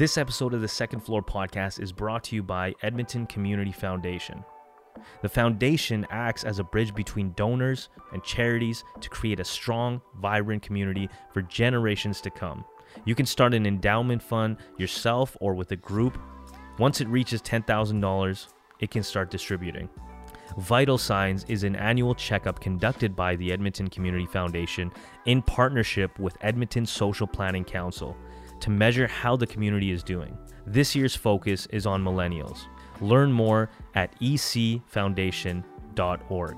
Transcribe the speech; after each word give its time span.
This 0.00 0.16
episode 0.16 0.54
of 0.54 0.62
the 0.62 0.66
Second 0.66 1.00
Floor 1.00 1.22
podcast 1.22 1.78
is 1.78 1.92
brought 1.92 2.24
to 2.24 2.34
you 2.34 2.42
by 2.42 2.74
Edmonton 2.82 3.26
Community 3.26 3.70
Foundation. 3.70 4.42
The 5.20 5.28
foundation 5.28 6.06
acts 6.08 6.42
as 6.42 6.58
a 6.58 6.64
bridge 6.64 6.94
between 6.94 7.34
donors 7.34 7.90
and 8.14 8.24
charities 8.24 8.82
to 9.02 9.10
create 9.10 9.40
a 9.40 9.44
strong, 9.44 10.00
vibrant 10.16 10.62
community 10.62 11.10
for 11.34 11.42
generations 11.42 12.22
to 12.22 12.30
come. 12.30 12.64
You 13.04 13.14
can 13.14 13.26
start 13.26 13.52
an 13.52 13.66
endowment 13.66 14.22
fund 14.22 14.56
yourself 14.78 15.36
or 15.38 15.52
with 15.52 15.70
a 15.72 15.76
group. 15.76 16.16
Once 16.78 17.02
it 17.02 17.08
reaches 17.08 17.42
$10,000, 17.42 18.46
it 18.78 18.90
can 18.90 19.02
start 19.02 19.30
distributing. 19.30 19.90
Vital 20.56 20.96
Signs 20.96 21.44
is 21.46 21.62
an 21.62 21.76
annual 21.76 22.14
checkup 22.14 22.58
conducted 22.58 23.14
by 23.14 23.36
the 23.36 23.52
Edmonton 23.52 23.88
Community 23.88 24.24
Foundation 24.24 24.90
in 25.26 25.42
partnership 25.42 26.18
with 26.18 26.38
Edmonton 26.40 26.86
Social 26.86 27.26
Planning 27.26 27.64
Council 27.64 28.16
to 28.60 28.70
measure 28.70 29.06
how 29.06 29.36
the 29.36 29.46
community 29.46 29.90
is 29.90 30.02
doing. 30.02 30.36
This 30.66 30.94
year's 30.94 31.16
focus 31.16 31.64
is 31.66 31.86
on 31.86 32.04
millennials. 32.04 32.64
Learn 33.00 33.32
more 33.32 33.70
at 33.94 34.18
ecfoundation.org. 34.20 36.56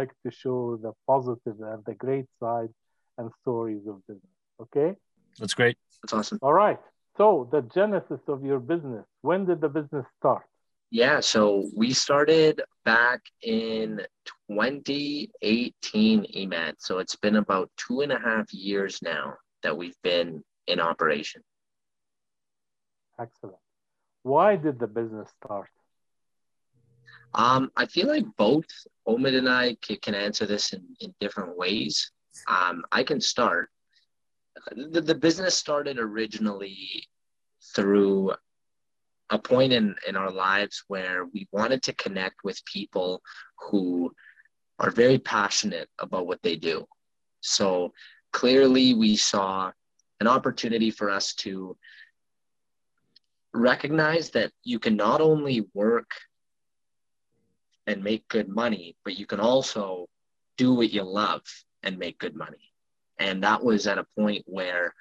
like 0.00 0.12
to 0.24 0.30
show 0.42 0.58
the 0.84 0.92
positive 1.06 1.56
and 1.72 1.80
the 1.90 1.96
great 2.04 2.28
side 2.42 2.72
and 3.18 3.26
stories 3.42 3.82
of 3.90 3.96
business. 4.08 4.36
Okay. 4.64 4.90
That's 5.38 5.54
great. 5.60 5.76
That's 6.00 6.14
awesome. 6.18 6.38
All 6.42 6.56
right. 6.64 6.80
So 7.18 7.26
the 7.54 7.62
genesis 7.78 8.22
of 8.34 8.38
your 8.44 8.60
business. 8.72 9.04
When 9.28 9.40
did 9.48 9.60
the 9.60 9.68
business 9.68 10.06
start? 10.18 10.44
Yeah, 11.02 11.20
so 11.20 11.42
we 11.76 11.92
started 11.92 12.54
back 12.84 13.20
in 13.42 14.00
2018, 14.50 16.26
Imad. 16.42 16.74
So 16.78 16.98
it's 16.98 17.14
been 17.14 17.36
about 17.36 17.70
two 17.76 18.00
and 18.00 18.10
a 18.10 18.18
half 18.18 18.52
years 18.52 18.92
now 19.00 19.34
that 19.62 19.76
we've 19.76 20.00
been 20.02 20.42
in 20.66 20.80
operation. 20.80 21.42
Excellent. 23.20 23.62
Why 24.22 24.56
did 24.56 24.80
the 24.80 24.88
business 24.88 25.28
start? 25.44 25.70
Um, 27.34 27.70
I 27.76 27.86
feel 27.86 28.08
like 28.08 28.24
both 28.36 28.66
Omid 29.06 29.36
and 29.36 29.48
I 29.48 29.76
can, 29.82 29.96
can 30.02 30.14
answer 30.14 30.46
this 30.46 30.72
in, 30.72 30.82
in 31.00 31.14
different 31.20 31.56
ways. 31.56 32.10
Um, 32.48 32.84
I 32.90 33.02
can 33.02 33.20
start. 33.20 33.70
The, 34.74 35.00
the 35.00 35.14
business 35.14 35.54
started 35.54 35.98
originally 35.98 37.06
through 37.74 38.32
a 39.30 39.38
point 39.38 39.72
in, 39.72 39.94
in 40.08 40.16
our 40.16 40.30
lives 40.30 40.82
where 40.88 41.24
we 41.24 41.48
wanted 41.52 41.82
to 41.84 41.94
connect 41.94 42.42
with 42.42 42.64
people 42.64 43.22
who 43.58 44.12
are 44.80 44.90
very 44.90 45.18
passionate 45.18 45.88
about 45.98 46.26
what 46.26 46.42
they 46.42 46.56
do. 46.56 46.84
So 47.40 47.92
clearly, 48.32 48.94
we 48.94 49.16
saw 49.16 49.70
an 50.20 50.26
opportunity 50.26 50.90
for 50.90 51.10
us 51.10 51.34
to 51.34 51.76
recognize 53.54 54.30
that 54.30 54.52
you 54.64 54.78
can 54.78 54.96
not 54.96 55.20
only 55.20 55.66
work 55.74 56.10
and 57.90 58.04
make 58.04 58.26
good 58.28 58.48
money, 58.48 58.96
but 59.04 59.18
you 59.18 59.26
can 59.26 59.40
also 59.40 60.08
do 60.56 60.74
what 60.74 60.90
you 60.90 61.02
love 61.02 61.42
and 61.82 61.98
make 61.98 62.18
good 62.18 62.36
money. 62.36 62.72
And 63.18 63.42
that 63.42 63.62
was 63.62 63.86
at 63.86 63.98
a 63.98 64.06
point 64.18 64.44
where 64.46 64.94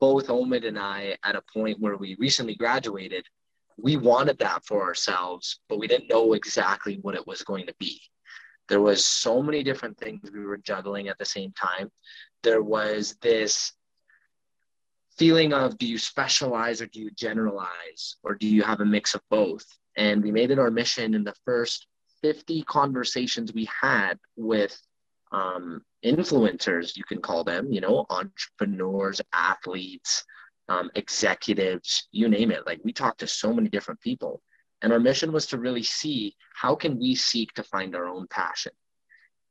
both 0.00 0.28
Omid 0.28 0.66
and 0.66 0.78
I, 0.78 1.16
at 1.22 1.36
a 1.36 1.42
point 1.52 1.78
where 1.78 1.96
we 1.96 2.16
recently 2.18 2.54
graduated, 2.54 3.26
we 3.76 3.96
wanted 3.96 4.38
that 4.38 4.64
for 4.64 4.82
ourselves, 4.82 5.60
but 5.68 5.78
we 5.78 5.86
didn't 5.86 6.08
know 6.08 6.32
exactly 6.32 6.98
what 7.02 7.14
it 7.14 7.26
was 7.26 7.42
going 7.42 7.66
to 7.66 7.74
be. 7.78 8.00
There 8.68 8.80
was 8.80 9.04
so 9.04 9.42
many 9.42 9.62
different 9.62 9.98
things 9.98 10.30
we 10.32 10.44
were 10.44 10.56
juggling 10.56 11.08
at 11.08 11.18
the 11.18 11.24
same 11.24 11.52
time. 11.52 11.90
There 12.42 12.62
was 12.62 13.16
this 13.20 13.72
feeling 15.18 15.52
of 15.52 15.76
do 15.76 15.86
you 15.86 15.98
specialize 15.98 16.80
or 16.80 16.86
do 16.86 17.00
you 17.00 17.10
generalize 17.10 18.16
or 18.22 18.34
do 18.34 18.46
you 18.46 18.62
have 18.62 18.80
a 18.80 18.84
mix 18.86 19.14
of 19.14 19.20
both? 19.28 19.66
And 19.96 20.22
we 20.22 20.32
made 20.32 20.50
it 20.50 20.58
our 20.58 20.70
mission 20.70 21.14
in 21.14 21.24
the 21.24 21.34
first 21.44 21.86
50 22.22 22.62
conversations 22.64 23.52
we 23.52 23.68
had 23.80 24.18
with 24.36 24.78
um, 25.32 25.82
influencers, 26.04 26.96
you 26.96 27.04
can 27.04 27.20
call 27.20 27.44
them, 27.44 27.72
you 27.72 27.80
know, 27.80 28.06
entrepreneurs, 28.10 29.20
athletes, 29.32 30.24
um, 30.68 30.90
executives, 30.94 32.08
you 32.12 32.28
name 32.28 32.50
it. 32.50 32.66
Like 32.66 32.80
we 32.84 32.92
talked 32.92 33.20
to 33.20 33.26
so 33.26 33.52
many 33.52 33.68
different 33.68 34.00
people. 34.00 34.40
And 34.82 34.92
our 34.92 35.00
mission 35.00 35.32
was 35.32 35.46
to 35.46 35.58
really 35.58 35.82
see 35.82 36.36
how 36.54 36.74
can 36.74 36.98
we 36.98 37.14
seek 37.14 37.52
to 37.54 37.62
find 37.64 37.94
our 37.94 38.06
own 38.06 38.26
passion. 38.28 38.72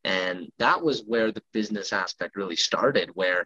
And 0.03 0.49
that 0.59 0.81
was 0.81 1.03
where 1.05 1.31
the 1.31 1.43
business 1.53 1.93
aspect 1.93 2.35
really 2.35 2.55
started, 2.55 3.11
where 3.13 3.45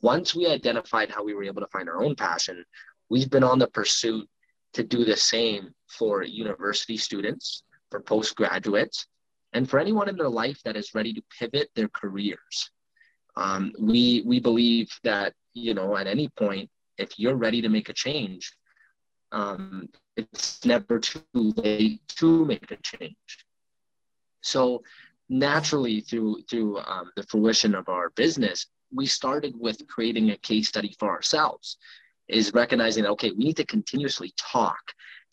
once 0.00 0.34
we 0.34 0.46
identified 0.46 1.10
how 1.10 1.24
we 1.24 1.34
were 1.34 1.44
able 1.44 1.62
to 1.62 1.68
find 1.68 1.88
our 1.88 2.02
own 2.02 2.14
passion, 2.14 2.64
we've 3.08 3.30
been 3.30 3.44
on 3.44 3.58
the 3.58 3.68
pursuit 3.68 4.28
to 4.74 4.82
do 4.82 5.04
the 5.04 5.16
same 5.16 5.70
for 5.88 6.22
university 6.22 6.96
students, 6.96 7.62
for 7.94 8.00
postgraduates, 8.00 9.06
and 9.52 9.70
for 9.70 9.78
anyone 9.78 10.08
in 10.08 10.16
their 10.16 10.28
life 10.28 10.60
that 10.64 10.76
is 10.76 10.94
ready 10.94 11.12
to 11.12 11.22
pivot 11.38 11.70
their 11.76 11.88
careers. 11.88 12.70
Um, 13.36 13.72
we 13.78 14.24
we 14.26 14.40
believe 14.40 14.90
that 15.04 15.32
you 15.52 15.74
know 15.74 15.96
at 15.96 16.08
any 16.08 16.28
point, 16.28 16.70
if 16.98 17.18
you're 17.18 17.36
ready 17.36 17.62
to 17.62 17.68
make 17.68 17.88
a 17.88 17.92
change, 17.92 18.52
um, 19.30 19.88
it's 20.16 20.64
never 20.64 20.98
too 20.98 21.22
late 21.34 22.00
to 22.20 22.44
make 22.44 22.68
a 22.72 22.76
change. 22.82 23.32
So 24.40 24.82
naturally, 25.28 26.00
through 26.00 26.42
through 26.50 26.78
um, 26.78 27.12
the 27.14 27.22
fruition 27.24 27.76
of 27.76 27.88
our 27.88 28.10
business, 28.10 28.66
we 28.92 29.06
started 29.06 29.54
with 29.56 29.86
creating 29.86 30.30
a 30.30 30.36
case 30.36 30.68
study 30.68 30.96
for 30.98 31.10
ourselves. 31.10 31.76
Is 32.26 32.54
recognizing 32.54 33.04
that 33.04 33.10
okay, 33.10 33.30
we 33.30 33.44
need 33.44 33.58
to 33.58 33.66
continuously 33.66 34.32
talk 34.36 34.82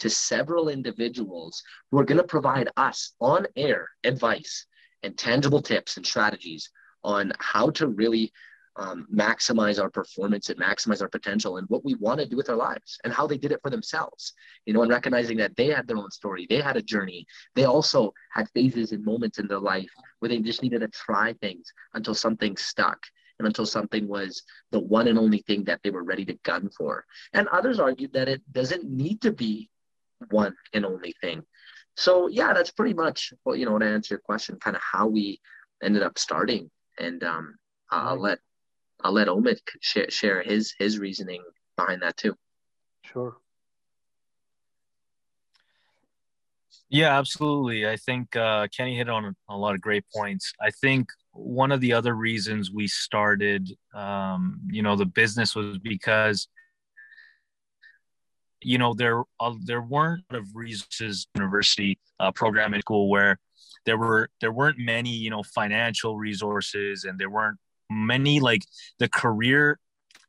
to 0.01 0.09
several 0.09 0.67
individuals 0.69 1.63
who 1.89 1.99
are 1.99 2.03
going 2.03 2.17
to 2.17 2.23
provide 2.23 2.69
us 2.75 3.13
on 3.19 3.45
air 3.55 3.87
advice 4.03 4.65
and 5.03 5.17
tangible 5.17 5.61
tips 5.61 5.97
and 5.97 6.05
strategies 6.05 6.69
on 7.03 7.31
how 7.39 7.69
to 7.69 7.87
really 7.87 8.31
um, 8.77 9.05
maximize 9.13 9.81
our 9.81 9.89
performance 9.89 10.49
and 10.49 10.59
maximize 10.59 11.01
our 11.01 11.09
potential 11.09 11.57
and 11.57 11.67
what 11.69 11.85
we 11.85 11.93
want 11.95 12.19
to 12.19 12.25
do 12.25 12.37
with 12.37 12.49
our 12.49 12.55
lives 12.55 12.97
and 13.03 13.13
how 13.13 13.27
they 13.27 13.37
did 13.37 13.51
it 13.51 13.59
for 13.61 13.69
themselves. 13.69 14.33
You 14.65 14.73
know 14.73 14.81
and 14.81 14.89
recognizing 14.89 15.37
that 15.37 15.55
they 15.55 15.67
had 15.67 15.87
their 15.87 15.97
own 15.97 16.09
story 16.09 16.47
they 16.49 16.61
had 16.61 16.77
a 16.77 16.81
journey 16.81 17.25
they 17.55 17.65
also 17.65 18.13
had 18.31 18.49
phases 18.55 18.91
and 18.91 19.03
moments 19.03 19.39
in 19.39 19.47
their 19.47 19.59
life 19.59 19.89
where 20.19 20.29
they 20.29 20.39
just 20.39 20.63
needed 20.63 20.81
to 20.81 20.87
try 20.87 21.33
things 21.33 21.71
until 21.93 22.15
something 22.15 22.55
stuck 22.57 22.99
and 23.41 23.47
until 23.47 23.65
something 23.65 24.07
was 24.07 24.43
the 24.69 24.79
one 24.79 25.07
and 25.07 25.17
only 25.17 25.39
thing 25.47 25.63
that 25.63 25.81
they 25.83 25.89
were 25.89 26.03
ready 26.03 26.23
to 26.23 26.37
gun 26.43 26.69
for. 26.77 27.03
And 27.33 27.47
others 27.47 27.79
argued 27.79 28.13
that 28.13 28.29
it 28.29 28.41
doesn't 28.51 28.83
need 28.83 29.19
to 29.21 29.31
be 29.31 29.70
one 30.29 30.55
and 30.73 30.85
only 30.85 31.13
thing. 31.21 31.43
So 31.97 32.27
yeah, 32.27 32.53
that's 32.53 32.71
pretty 32.71 32.93
much 32.93 33.33
what 33.43 33.59
you 33.59 33.65
know 33.65 33.77
to 33.77 33.85
answer 33.85 34.15
your 34.15 34.21
question, 34.21 34.57
kind 34.59 34.75
of 34.75 34.81
how 34.81 35.07
we 35.07 35.39
ended 35.83 36.03
up 36.03 36.17
starting. 36.17 36.69
And 36.99 37.23
um, 37.23 37.55
I'll 37.89 38.19
let 38.19 38.39
I'll 39.03 39.13
let 39.13 39.27
Omid 39.27 39.59
share, 39.81 40.09
share 40.09 40.41
his 40.41 40.73
his 40.77 40.99
reasoning 40.99 41.43
behind 41.77 42.01
that 42.01 42.17
too. 42.17 42.35
Sure. 43.03 43.37
Yeah, 46.89 47.17
absolutely. 47.17 47.87
I 47.87 47.95
think 47.95 48.35
uh, 48.35 48.67
Kenny 48.75 48.97
hit 48.97 49.07
on 49.07 49.33
a 49.49 49.57
lot 49.57 49.75
of 49.75 49.81
great 49.81 50.03
points. 50.13 50.53
I 50.61 50.71
think 50.71 51.07
one 51.31 51.71
of 51.71 51.79
the 51.79 51.93
other 51.93 52.13
reasons 52.15 52.69
we 52.69 52.85
started, 52.87 53.69
um, 53.93 54.59
you 54.69 54.81
know, 54.81 54.97
the 54.97 55.05
business 55.05 55.55
was 55.55 55.77
because 55.77 56.49
you 58.61 58.77
know 58.77 58.93
there 58.93 59.23
uh, 59.39 59.53
there 59.63 59.81
weren't 59.81 60.23
a 60.29 60.33
lot 60.33 60.41
of 60.41 60.47
resources 60.55 61.27
university 61.35 61.97
uh, 62.19 62.31
program 62.31 62.73
in 62.73 62.81
school 62.81 63.09
where 63.09 63.39
there 63.85 63.97
were 63.97 64.29
there 64.39 64.51
weren't 64.51 64.77
many 64.77 65.09
you 65.09 65.29
know 65.29 65.43
financial 65.43 66.17
resources 66.17 67.03
and 67.03 67.19
there 67.19 67.29
weren't 67.29 67.57
many 67.89 68.39
like 68.39 68.63
the 68.99 69.09
career 69.09 69.79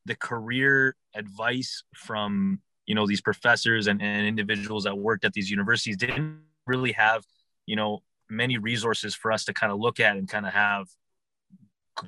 the 0.07 0.17
career 0.17 0.97
advice 1.15 1.85
from 1.95 2.61
you 2.87 2.95
know 2.95 3.07
these 3.07 3.21
professors 3.21 3.87
and, 3.87 4.03
and 4.03 4.27
individuals 4.27 4.85
that 4.85 4.97
worked 4.97 5.25
at 5.25 5.33
these 5.33 5.51
universities 5.51 5.97
didn't 5.97 6.41
really 6.67 6.93
have 6.93 7.25
you 7.67 7.77
know 7.77 8.01
many 8.31 8.57
resources 8.59 9.15
for 9.15 9.31
us 9.31 9.45
to 9.45 9.53
kind 9.53 9.73
of 9.73 9.79
look 9.79 10.01
at 10.01 10.17
and 10.17 10.29
kind 10.29 10.47
of 10.47 10.53
have 10.53 10.87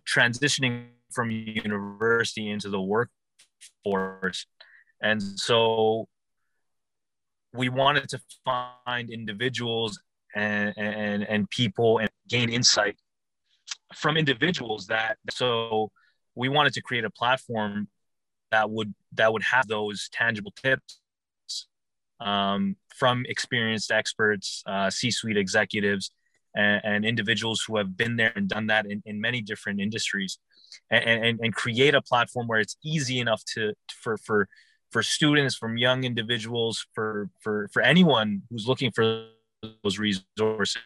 transitioning 0.08 0.86
from 1.12 1.30
university 1.30 2.50
into 2.50 2.68
the 2.68 2.80
workforce. 2.80 4.46
And 5.00 5.22
so 5.22 6.08
we 7.54 7.68
wanted 7.68 8.08
to 8.08 8.20
find 8.44 9.10
individuals 9.10 10.00
and, 10.34 10.74
and, 10.76 11.22
and 11.22 11.48
people 11.50 11.98
and 11.98 12.10
gain 12.28 12.50
insight 12.50 12.96
from 13.94 14.16
individuals 14.16 14.88
that 14.88 15.16
so 15.30 15.90
we 16.34 16.48
wanted 16.48 16.72
to 16.72 16.82
create 16.82 17.04
a 17.04 17.10
platform 17.10 17.88
that 18.50 18.68
would 18.68 18.92
that 19.12 19.32
would 19.32 19.42
have 19.42 19.68
those 19.68 20.08
tangible 20.12 20.52
tips 20.62 20.98
um, 22.20 22.76
from 22.94 23.24
experienced 23.28 23.90
experts, 23.90 24.62
uh, 24.66 24.88
C-suite 24.88 25.36
executives, 25.36 26.12
and, 26.56 26.80
and, 26.84 27.04
individuals 27.04 27.62
who 27.66 27.76
have 27.76 27.96
been 27.96 28.16
there 28.16 28.32
and 28.36 28.48
done 28.48 28.68
that 28.68 28.86
in, 28.86 29.02
in 29.04 29.20
many 29.20 29.42
different 29.42 29.80
industries, 29.80 30.38
and, 30.90 31.04
and, 31.04 31.40
and 31.40 31.54
create 31.54 31.94
a 31.94 32.00
platform 32.00 32.46
where 32.46 32.60
it's 32.60 32.76
easy 32.84 33.18
enough 33.18 33.42
to 33.54 33.74
for 34.02 34.16
for 34.16 34.48
for 34.94 35.02
students, 35.02 35.56
from 35.56 35.76
young 35.76 36.04
individuals, 36.04 36.86
for 36.94 37.28
for 37.40 37.68
for 37.72 37.82
anyone 37.82 38.42
who's 38.48 38.68
looking 38.68 38.92
for 38.92 39.26
those 39.82 39.98
resources 39.98 40.78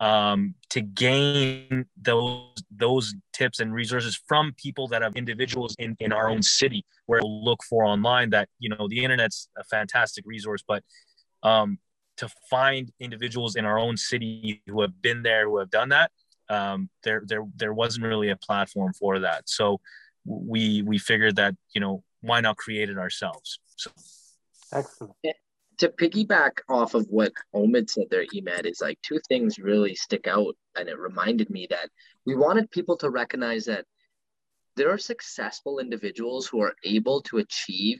um, 0.00 0.54
to 0.68 0.82
gain 0.82 1.86
those 1.96 2.62
those 2.70 3.14
tips 3.32 3.58
and 3.60 3.72
resources 3.72 4.20
from 4.28 4.52
people 4.58 4.86
that 4.88 5.00
have 5.00 5.16
individuals 5.16 5.74
in, 5.78 5.96
in 5.98 6.12
our 6.12 6.28
own 6.28 6.42
city 6.42 6.84
where 7.06 7.20
we'll 7.22 7.42
look 7.42 7.62
for 7.64 7.84
online 7.84 8.28
that 8.28 8.50
you 8.58 8.68
know 8.68 8.86
the 8.86 9.02
internet's 9.02 9.48
a 9.56 9.64
fantastic 9.64 10.24
resource 10.26 10.62
but 10.66 10.82
um, 11.42 11.78
to 12.18 12.28
find 12.50 12.92
individuals 13.00 13.56
in 13.56 13.64
our 13.64 13.78
own 13.78 13.96
city 13.96 14.60
who 14.66 14.82
have 14.82 15.00
been 15.00 15.22
there 15.22 15.48
who 15.48 15.58
have 15.58 15.70
done 15.70 15.88
that 15.88 16.10
um, 16.52 16.90
there 17.02 17.22
there 17.26 17.44
there 17.56 17.72
wasn't 17.72 18.04
really 18.04 18.28
a 18.28 18.36
platform 18.36 18.92
for 18.92 19.20
that. 19.20 19.48
So 19.48 19.80
we 20.24 20.82
we 20.82 20.98
figured 20.98 21.36
that 21.36 21.54
you 21.74 21.80
know 21.80 22.04
why 22.22 22.40
not 22.40 22.56
create 22.56 22.88
it 22.88 22.98
ourselves 22.98 23.58
so 23.76 23.90
excellent 24.72 25.12
to 25.78 25.88
piggyback 25.88 26.60
off 26.68 26.94
of 26.94 27.06
what 27.08 27.32
Omid 27.54 27.90
said 27.90 28.04
there, 28.08 28.24
Imad, 28.32 28.66
is 28.66 28.80
like 28.80 29.00
two 29.02 29.18
things 29.28 29.58
really 29.58 29.96
stick 29.96 30.28
out. 30.28 30.54
And 30.76 30.88
it 30.88 30.96
reminded 30.96 31.50
me 31.50 31.66
that 31.70 31.90
we 32.24 32.36
wanted 32.36 32.70
people 32.70 32.96
to 32.98 33.10
recognize 33.10 33.64
that 33.64 33.84
there 34.76 34.90
are 34.90 34.98
successful 34.98 35.80
individuals 35.80 36.46
who 36.46 36.60
are 36.62 36.74
able 36.84 37.20
to 37.22 37.38
achieve 37.38 37.98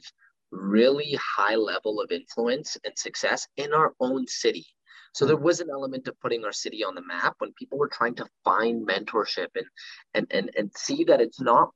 really 0.51 1.17
high 1.21 1.55
level 1.55 1.99
of 1.99 2.11
influence 2.11 2.77
and 2.85 2.97
success 2.97 3.47
in 3.57 3.73
our 3.73 3.93
own 3.99 4.27
city. 4.27 4.65
So 5.13 5.25
there 5.25 5.37
mm. 5.37 5.41
was 5.41 5.59
an 5.59 5.69
element 5.69 6.07
of 6.07 6.19
putting 6.21 6.45
our 6.45 6.53
city 6.53 6.83
on 6.83 6.95
the 6.95 7.03
map 7.05 7.35
when 7.39 7.51
people 7.53 7.77
were 7.77 7.89
trying 7.89 8.15
to 8.15 8.27
find 8.43 8.87
mentorship 8.87 9.49
and 9.55 9.65
and 10.13 10.27
and, 10.31 10.51
and 10.55 10.71
see 10.73 11.03
that 11.05 11.21
it's 11.21 11.41
not 11.41 11.71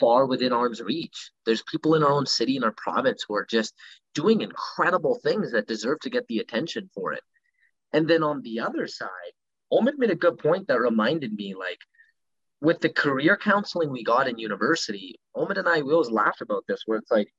far 0.00 0.26
within 0.26 0.52
arm's 0.52 0.80
reach. 0.80 1.30
There's 1.44 1.62
people 1.62 1.94
in 1.94 2.02
our 2.02 2.12
own 2.12 2.26
city 2.26 2.56
and 2.56 2.64
our 2.64 2.74
province 2.76 3.24
who 3.26 3.34
are 3.34 3.46
just 3.46 3.74
doing 4.14 4.40
incredible 4.40 5.18
things 5.22 5.52
that 5.52 5.66
deserve 5.66 6.00
to 6.00 6.10
get 6.10 6.26
the 6.28 6.38
attention 6.38 6.90
for 6.94 7.12
it. 7.12 7.22
And 7.92 8.08
then 8.08 8.22
on 8.22 8.42
the 8.42 8.60
other 8.60 8.86
side, 8.86 9.08
Omid 9.72 9.98
made 9.98 10.10
a 10.10 10.16
good 10.16 10.38
point 10.38 10.68
that 10.68 10.80
reminded 10.80 11.32
me 11.32 11.54
like 11.54 11.78
with 12.60 12.80
the 12.80 12.88
career 12.88 13.36
counseling 13.36 13.90
we 13.90 14.02
got 14.02 14.28
in 14.28 14.38
university, 14.38 15.20
Omid 15.36 15.58
and 15.58 15.68
I 15.68 15.82
we 15.82 15.92
always 15.92 16.10
laughed 16.10 16.40
about 16.40 16.64
this 16.66 16.82
where 16.86 16.98
it's 16.98 17.10
like 17.10 17.32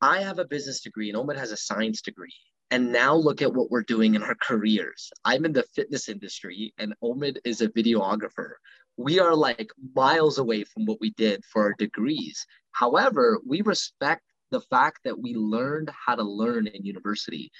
I 0.00 0.20
have 0.20 0.38
a 0.38 0.44
business 0.44 0.80
degree 0.80 1.10
and 1.10 1.18
Omid 1.18 1.36
has 1.36 1.50
a 1.50 1.56
science 1.56 2.02
degree. 2.02 2.34
And 2.70 2.92
now 2.92 3.14
look 3.14 3.40
at 3.40 3.52
what 3.52 3.70
we're 3.70 3.82
doing 3.82 4.14
in 4.14 4.22
our 4.22 4.34
careers. 4.34 5.10
I'm 5.24 5.46
in 5.46 5.52
the 5.52 5.64
fitness 5.74 6.08
industry 6.08 6.74
and 6.78 6.94
Omid 7.02 7.38
is 7.44 7.62
a 7.62 7.68
videographer 7.68 8.52
we 8.98 9.20
are 9.20 9.34
like 9.34 9.70
miles 9.94 10.38
away 10.38 10.64
from 10.64 10.84
what 10.84 11.00
we 11.00 11.10
did 11.10 11.44
for 11.44 11.62
our 11.62 11.74
degrees. 11.78 12.44
However, 12.72 13.38
we 13.46 13.62
respect 13.62 14.22
the 14.50 14.60
fact 14.60 14.98
that 15.04 15.18
we 15.18 15.34
learned 15.34 15.90
how 15.90 16.16
to 16.16 16.24
learn 16.24 16.66
in 16.66 16.84
university. 16.84 17.52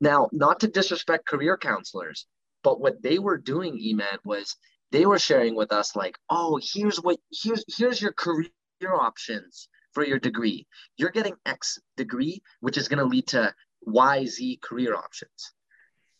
Now, 0.00 0.28
not 0.32 0.60
to 0.60 0.68
disrespect 0.68 1.26
career 1.26 1.56
counselors, 1.56 2.26
but 2.64 2.80
what 2.80 3.02
they 3.02 3.20
were 3.20 3.38
doing, 3.38 3.78
Imad, 3.78 4.18
was 4.24 4.56
they 4.90 5.06
were 5.06 5.18
sharing 5.20 5.54
with 5.54 5.72
us 5.72 5.94
like, 5.94 6.18
oh, 6.28 6.58
here's 6.60 6.96
what 7.00 7.18
here's 7.30 7.64
here's 7.68 8.02
your 8.02 8.12
career 8.12 8.50
options 8.92 9.68
for 9.92 10.04
your 10.04 10.18
degree. 10.18 10.66
You're 10.96 11.10
getting 11.10 11.36
X 11.46 11.78
degree, 11.96 12.42
which 12.60 12.76
is 12.76 12.88
going 12.88 12.98
to 12.98 13.04
lead 13.04 13.28
to 13.28 13.54
Y, 13.82 14.24
Z 14.26 14.58
career 14.60 14.96
options. 14.96 15.52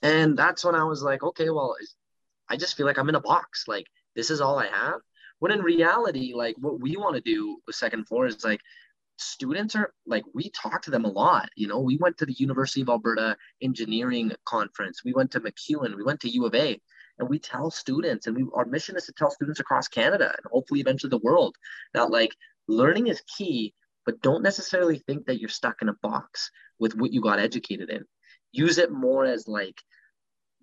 And 0.02 0.36
that's 0.36 0.64
when 0.64 0.76
I 0.76 0.84
was 0.84 1.02
like, 1.02 1.24
okay, 1.24 1.50
well, 1.50 1.74
I 2.48 2.56
just 2.56 2.76
feel 2.76 2.86
like 2.86 2.98
I'm 2.98 3.08
in 3.08 3.14
a 3.16 3.20
box. 3.20 3.64
Like 3.66 3.86
this 4.14 4.30
is 4.30 4.40
all 4.40 4.58
I 4.58 4.66
have. 4.66 5.00
When 5.38 5.52
in 5.52 5.62
reality, 5.62 6.32
like 6.34 6.56
what 6.58 6.80
we 6.80 6.96
want 6.96 7.14
to 7.16 7.20
do 7.20 7.58
with 7.66 7.76
second 7.76 8.06
floor 8.06 8.26
is 8.26 8.44
like 8.44 8.60
students 9.16 9.74
are 9.74 9.92
like 10.06 10.24
we 10.34 10.50
talk 10.50 10.82
to 10.82 10.90
them 10.90 11.04
a 11.04 11.10
lot. 11.10 11.48
You 11.56 11.68
know, 11.68 11.80
we 11.80 11.96
went 11.98 12.18
to 12.18 12.26
the 12.26 12.34
University 12.34 12.82
of 12.82 12.88
Alberta 12.88 13.36
engineering 13.62 14.32
conference, 14.44 15.04
we 15.04 15.12
went 15.12 15.30
to 15.32 15.40
MacEwan, 15.40 15.96
we 15.96 16.04
went 16.04 16.20
to 16.20 16.28
U 16.30 16.46
of 16.46 16.54
A, 16.54 16.80
and 17.18 17.28
we 17.28 17.38
tell 17.38 17.70
students, 17.70 18.26
and 18.26 18.36
we 18.36 18.46
our 18.54 18.64
mission 18.64 18.96
is 18.96 19.06
to 19.06 19.12
tell 19.12 19.30
students 19.30 19.60
across 19.60 19.88
Canada 19.88 20.26
and 20.26 20.46
hopefully 20.50 20.80
eventually 20.80 21.10
the 21.10 21.18
world 21.18 21.56
that 21.94 22.10
like 22.10 22.34
learning 22.68 23.06
is 23.06 23.22
key, 23.36 23.74
but 24.06 24.20
don't 24.22 24.42
necessarily 24.42 24.98
think 24.98 25.26
that 25.26 25.40
you're 25.40 25.48
stuck 25.48 25.82
in 25.82 25.88
a 25.88 25.96
box 26.02 26.50
with 26.78 26.96
what 26.96 27.12
you 27.12 27.20
got 27.20 27.38
educated 27.38 27.90
in. 27.90 28.04
Use 28.52 28.78
it 28.78 28.90
more 28.90 29.24
as 29.24 29.46
like 29.46 29.80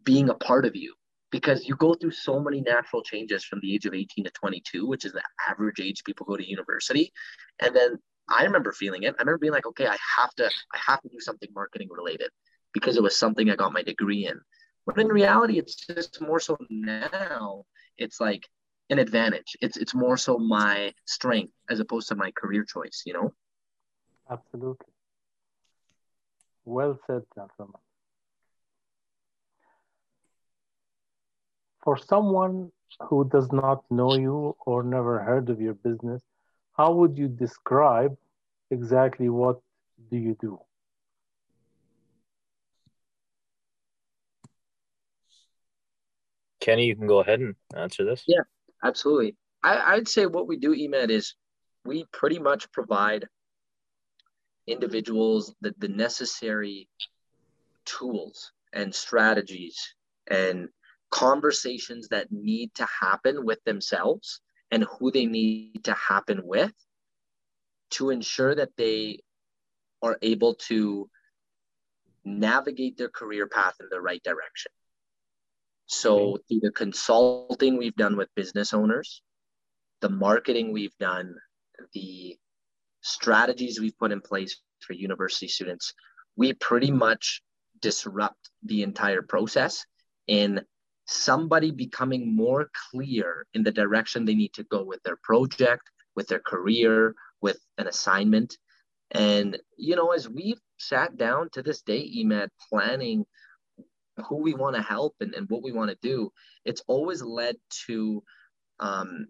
being 0.03 0.29
a 0.29 0.35
part 0.35 0.65
of 0.65 0.75
you 0.75 0.93
because 1.31 1.67
you 1.67 1.75
go 1.75 1.93
through 1.93 2.11
so 2.11 2.39
many 2.39 2.61
natural 2.61 3.03
changes 3.03 3.43
from 3.43 3.59
the 3.61 3.73
age 3.73 3.85
of 3.85 3.93
18 3.93 4.25
to 4.25 4.31
22, 4.31 4.87
which 4.87 5.05
is 5.05 5.11
the 5.11 5.23
average 5.49 5.79
age 5.79 6.03
people 6.03 6.25
go 6.25 6.37
to 6.37 6.49
university. 6.49 7.11
And 7.59 7.75
then 7.75 7.97
I 8.29 8.43
remember 8.43 8.71
feeling 8.71 9.03
it. 9.03 9.15
I 9.17 9.21
remember 9.21 9.39
being 9.39 9.53
like, 9.53 9.65
okay, 9.67 9.87
I 9.87 9.97
have 10.17 10.33
to, 10.35 10.45
I 10.45 10.79
have 10.85 11.01
to 11.01 11.09
do 11.09 11.19
something 11.19 11.49
marketing 11.53 11.89
related 11.91 12.29
because 12.73 12.97
it 12.97 13.03
was 13.03 13.15
something 13.15 13.49
I 13.49 13.55
got 13.55 13.73
my 13.73 13.83
degree 13.83 14.27
in. 14.27 14.39
But 14.85 14.99
in 14.99 15.07
reality, 15.07 15.59
it's 15.59 15.75
just 15.75 16.21
more 16.21 16.39
so 16.39 16.57
now. 16.69 17.65
It's 17.97 18.21
like 18.21 18.47
an 18.89 18.99
advantage. 18.99 19.57
It's 19.61 19.75
it's 19.75 19.93
more 19.93 20.15
so 20.15 20.37
my 20.37 20.93
strength 21.05 21.51
as 21.69 21.81
opposed 21.81 22.07
to 22.09 22.15
my 22.15 22.31
career 22.31 22.63
choice. 22.63 23.03
You 23.05 23.13
know. 23.13 23.33
Absolutely. 24.31 24.85
Well 26.63 26.99
said, 27.07 27.23
gentlemen. 27.35 27.81
For 31.87 31.95
someone 31.95 32.73
who 32.99 33.29
does 33.29 33.49
not 33.53 33.81
know 33.89 34.13
you 34.15 34.57
or 34.65 34.83
never 34.83 35.23
heard 35.23 35.49
of 35.49 35.61
your 35.61 35.73
business, 35.73 36.21
how 36.73 36.91
would 36.91 37.17
you 37.17 37.29
describe 37.29 38.17
exactly 38.69 39.29
what 39.29 39.61
do 40.11 40.17
you 40.17 40.35
do? 40.41 40.59
Kenny, 46.59 46.87
you 46.87 46.95
can 46.97 47.07
go 47.07 47.21
ahead 47.21 47.39
and 47.39 47.55
answer 47.73 48.03
this. 48.03 48.21
Yeah, 48.27 48.43
absolutely. 48.83 49.37
I, 49.63 49.93
I'd 49.93 50.09
say 50.09 50.25
what 50.25 50.45
we 50.45 50.57
do, 50.57 50.75
Imad, 50.75 51.09
is 51.09 51.35
we 51.85 52.05
pretty 52.11 52.37
much 52.37 52.69
provide 52.73 53.29
individuals 54.67 55.55
the, 55.61 55.73
the 55.77 55.87
necessary 55.87 56.89
tools 57.85 58.51
and 58.73 58.93
strategies 58.93 59.95
and 60.29 60.67
conversations 61.09 62.09
that 62.09 62.31
need 62.31 62.73
to 62.75 62.85
happen 62.85 63.45
with 63.45 63.63
themselves 63.63 64.41
and 64.71 64.83
who 64.83 65.11
they 65.11 65.25
need 65.25 65.83
to 65.85 65.93
happen 65.93 66.41
with 66.43 66.73
to 67.91 68.09
ensure 68.09 68.53
that 68.53 68.75
they 68.77 69.19
are 70.01 70.17
able 70.21 70.55
to 70.55 71.09
navigate 72.25 72.97
their 72.97 73.09
career 73.09 73.47
path 73.47 73.75
in 73.79 73.87
the 73.89 74.01
right 74.01 74.21
direction. 74.23 74.71
So, 75.85 76.39
through 76.47 76.59
the 76.59 76.71
consulting 76.71 77.77
we've 77.77 77.95
done 77.95 78.17
with 78.17 78.27
business 78.35 78.73
owners, 78.73 79.21
the 80.01 80.09
marketing 80.09 80.73
we've 80.73 80.97
done, 80.99 81.35
the 81.93 82.37
strategies 83.01 83.79
we've 83.79 83.97
put 83.97 84.11
in 84.11 84.19
place 84.19 84.59
for 84.81 84.93
university 84.93 85.47
students, 85.47 85.93
we 86.35 86.51
pretty 86.53 86.91
much 86.91 87.41
disrupt 87.81 88.49
the 88.63 88.83
entire 88.83 89.21
process 89.21 89.85
in 90.27 90.61
somebody 91.07 91.71
becoming 91.71 92.35
more 92.35 92.69
clear 92.91 93.47
in 93.53 93.63
the 93.63 93.71
direction 93.71 94.25
they 94.25 94.35
need 94.35 94.53
to 94.53 94.63
go 94.63 94.83
with 94.83 95.01
their 95.03 95.17
project, 95.23 95.83
with 96.15 96.27
their 96.27 96.39
career, 96.39 97.15
with 97.41 97.57
an 97.77 97.87
assignment. 97.87 98.57
And, 99.11 99.57
you 99.77 99.95
know, 99.95 100.11
as 100.11 100.27
we've 100.27 100.59
sat 100.77 101.17
down 101.17 101.49
to 101.51 101.63
this 101.63 101.81
day, 101.81 102.09
Imad, 102.17 102.49
planning 102.69 103.25
who 104.27 104.37
we 104.37 104.53
want 104.53 104.75
to 104.75 104.81
help 104.81 105.15
and, 105.21 105.33
and 105.33 105.49
what 105.49 105.63
we 105.63 105.71
want 105.71 105.89
to 105.89 105.97
do, 106.01 106.31
it's 106.65 106.81
always 106.87 107.21
led 107.21 107.55
to 107.87 108.21
um, 108.79 109.27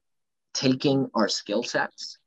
taking 0.54 1.08
our 1.14 1.28
skill 1.28 1.62
sets, 1.62 2.18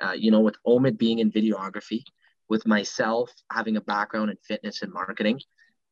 uh, 0.00 0.12
you 0.12 0.30
know, 0.30 0.40
with 0.40 0.56
Omid 0.64 0.98
being 0.98 1.18
in 1.18 1.32
videography, 1.32 2.02
with 2.48 2.66
myself 2.66 3.32
having 3.50 3.76
a 3.76 3.80
background 3.80 4.30
in 4.30 4.36
fitness 4.46 4.82
and 4.82 4.92
marketing, 4.92 5.40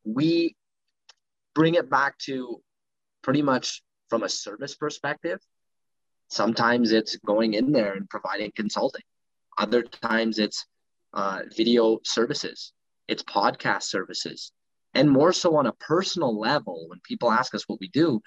we 0.05 0.55
bring 1.55 1.75
it 1.75 1.91
back 1.91 2.17
to 2.19 2.63
pretty 3.23 3.43
much 3.43 3.83
from 4.09 4.23
a 4.23 4.29
service 4.29 4.75
perspective. 4.75 5.41
Sometimes 6.29 6.93
it's 6.93 7.17
going 7.17 7.55
in 7.55 7.73
there 7.73 7.95
and 7.95 8.09
providing 8.09 8.53
consulting. 8.55 9.03
Other 9.59 9.83
times 9.83 10.39
it's 10.39 10.67
uh, 11.13 11.41
video 11.57 11.99
services, 12.05 12.73
it's 13.09 13.23
podcast 13.23 13.85
services. 13.85 14.53
And 14.95 15.11
more 15.11 15.33
so 15.33 15.57
on 15.57 15.67
a 15.67 15.73
personal 15.73 16.39
level, 16.39 16.89
when 16.89 17.01
people 17.03 17.31
ask 17.31 17.55
us 17.55 17.69
what 17.69 17.81
we 17.81 17.89
do, 17.89 18.21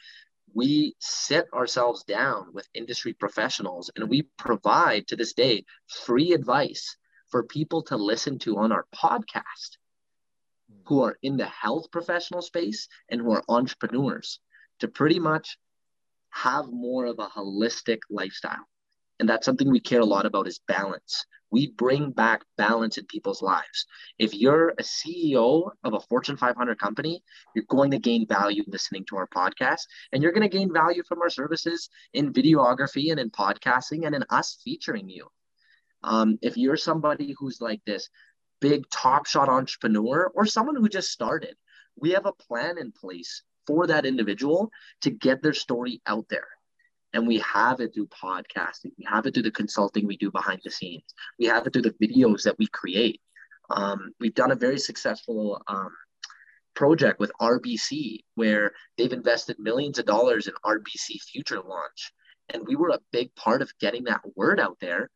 we 0.53 0.95
sit 0.99 1.47
ourselves 1.53 2.03
down 2.03 2.53
with 2.53 2.67
industry 2.73 3.13
professionals 3.13 3.89
and 3.95 4.09
we 4.09 4.23
provide 4.37 5.07
to 5.07 5.15
this 5.15 5.33
day 5.33 5.63
free 5.87 6.33
advice 6.33 6.97
for 7.29 7.43
people 7.43 7.81
to 7.83 7.95
listen 7.95 8.37
to 8.39 8.57
on 8.57 8.71
our 8.71 8.85
podcast 8.93 9.77
who 10.85 11.03
are 11.03 11.17
in 11.21 11.37
the 11.37 11.45
health 11.45 11.89
professional 11.91 12.41
space 12.41 12.87
and 13.09 13.21
who 13.21 13.31
are 13.31 13.43
entrepreneurs 13.47 14.39
to 14.81 14.87
pretty 14.87 15.19
much 15.19 15.57
have 16.31 16.65
more 16.71 17.05
of 17.05 17.19
a 17.19 17.27
holistic 17.27 17.99
lifestyle. 18.09 18.67
And 19.19 19.29
that's 19.29 19.45
something 19.45 19.69
we 19.69 19.79
care 19.79 19.99
a 19.99 20.05
lot 20.05 20.25
about 20.25 20.47
is 20.47 20.59
balance. 20.67 21.25
We 21.51 21.71
bring 21.71 22.11
back 22.11 22.43
balance 22.57 22.97
in 22.97 23.05
people's 23.05 23.41
lives. 23.41 23.85
If 24.17 24.33
you're 24.33 24.69
a 24.69 24.83
CEO 24.83 25.69
of 25.83 25.93
a 25.93 25.99
Fortune 25.99 26.37
500 26.37 26.79
company, 26.79 27.21
you're 27.53 27.65
going 27.67 27.91
to 27.91 27.99
gain 27.99 28.25
value 28.25 28.63
listening 28.67 29.05
to 29.09 29.17
our 29.17 29.27
podcast, 29.27 29.81
and 30.11 30.23
you're 30.23 30.31
going 30.31 30.49
to 30.49 30.57
gain 30.57 30.73
value 30.73 31.03
from 31.07 31.21
our 31.21 31.29
services 31.29 31.89
in 32.13 32.33
videography 32.33 33.11
and 33.11 33.19
in 33.19 33.29
podcasting 33.29 34.05
and 34.05 34.15
in 34.15 34.23
us 34.29 34.57
featuring 34.63 35.09
you. 35.09 35.27
Um, 36.03 36.39
if 36.41 36.57
you're 36.57 36.77
somebody 36.77 37.35
who's 37.37 37.61
like 37.61 37.81
this 37.85 38.09
big 38.61 38.89
top 38.89 39.27
shot 39.27 39.49
entrepreneur 39.49 40.31
or 40.33 40.45
someone 40.45 40.77
who 40.77 40.89
just 40.89 41.11
started, 41.11 41.55
we 41.95 42.11
have 42.11 42.25
a 42.25 42.33
plan 42.33 42.77
in 42.77 42.91
place 42.91 43.43
for 43.67 43.87
that 43.87 44.05
individual 44.05 44.71
to 45.01 45.09
get 45.09 45.41
their 45.41 45.53
story 45.53 46.01
out 46.05 46.25
there. 46.29 46.47
And 47.13 47.27
we 47.27 47.39
have 47.39 47.81
it 47.81 47.93
through 47.93 48.07
podcasting. 48.07 48.91
We 48.97 49.05
have 49.05 49.25
it 49.25 49.33
through 49.33 49.43
the 49.43 49.51
consulting 49.51 50.07
we 50.07 50.17
do 50.17 50.31
behind 50.31 50.61
the 50.63 50.71
scenes. 50.71 51.03
We 51.37 51.45
have 51.45 51.67
it 51.67 51.73
through 51.73 51.81
the 51.83 51.95
videos 52.01 52.43
that 52.43 52.57
we 52.57 52.67
create. 52.67 53.19
Um, 53.69 54.13
we've 54.19 54.35
done 54.35 54.51
a 54.51 54.55
very 54.55 54.79
successful 54.79 55.61
um, 55.67 55.91
project 56.73 57.19
with 57.19 57.31
RBC 57.41 58.19
where 58.35 58.71
they've 58.97 59.11
invested 59.11 59.57
millions 59.59 59.99
of 59.99 60.05
dollars 60.05 60.47
in 60.47 60.53
RBC 60.65 61.21
Future 61.31 61.61
Launch. 61.61 62.13
And 62.49 62.63
we 62.65 62.75
were 62.75 62.89
a 62.89 62.99
big 63.11 63.33
part 63.35 63.61
of 63.61 63.77
getting 63.79 64.05
that 64.05 64.21
word 64.35 64.59
out 64.59 64.77
there 64.79 65.09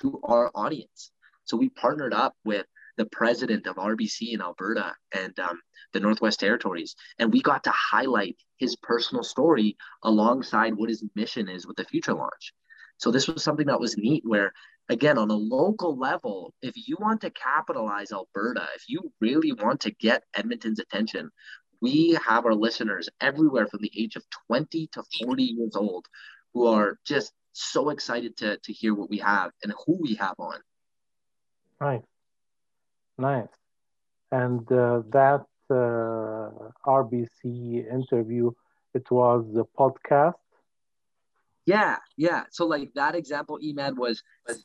to 0.00 0.20
our 0.24 0.50
audience. 0.54 1.10
So 1.44 1.56
we 1.56 1.68
partnered 1.68 2.14
up 2.14 2.34
with 2.44 2.66
the 2.96 3.06
president 3.06 3.66
of 3.66 3.76
RBC 3.76 4.32
in 4.32 4.40
Alberta 4.40 4.94
and 5.12 5.38
um, 5.38 5.60
the 5.92 6.00
Northwest 6.00 6.40
Territories. 6.40 6.94
And 7.18 7.32
we 7.32 7.42
got 7.42 7.64
to 7.64 7.72
highlight 7.72 8.36
his 8.58 8.76
personal 8.76 9.22
story 9.22 9.76
alongside 10.02 10.74
what 10.74 10.88
his 10.88 11.04
mission 11.14 11.48
is 11.48 11.66
with 11.66 11.76
the 11.76 11.84
future 11.84 12.14
launch. 12.14 12.52
So 12.98 13.10
this 13.10 13.28
was 13.28 13.42
something 13.42 13.66
that 13.66 13.80
was 13.80 13.96
neat 13.96 14.22
where 14.24 14.52
again 14.88 15.18
on 15.18 15.30
a 15.30 15.34
local 15.34 15.98
level 15.98 16.52
if 16.60 16.74
you 16.76 16.96
want 17.00 17.22
to 17.22 17.30
capitalize 17.30 18.12
Alberta 18.12 18.66
if 18.76 18.84
you 18.86 19.10
really 19.18 19.52
want 19.52 19.80
to 19.80 19.90
get 19.92 20.24
Edmonton's 20.34 20.78
attention 20.78 21.30
we 21.80 22.18
have 22.26 22.44
our 22.44 22.54
listeners 22.54 23.08
everywhere 23.20 23.66
from 23.66 23.80
the 23.80 23.90
age 23.96 24.16
of 24.16 24.24
20 24.46 24.88
to 24.92 25.02
40 25.24 25.42
years 25.42 25.74
old 25.74 26.06
who 26.52 26.66
are 26.66 26.98
just 27.06 27.32
so 27.54 27.90
excited 27.90 28.36
to 28.36 28.58
to 28.58 28.72
hear 28.72 28.94
what 28.94 29.08
we 29.08 29.18
have 29.18 29.50
and 29.62 29.72
who 29.86 29.98
we 30.00 30.14
have 30.16 30.34
on. 30.38 30.58
Right. 31.80 32.02
Nice, 33.18 33.48
And 34.32 34.60
uh, 34.72 35.02
that 35.10 35.46
uh, 35.70 36.50
RBC 36.86 37.86
interview, 37.90 38.50
it 38.92 39.10
was 39.10 39.44
the 39.54 39.64
podcast. 39.78 40.34
Yeah, 41.66 41.96
yeah. 42.16 42.44
So 42.50 42.66
like 42.66 42.92
that 42.94 43.14
example, 43.14 43.58
Imad 43.64 43.96
was, 43.96 44.22
was 44.46 44.64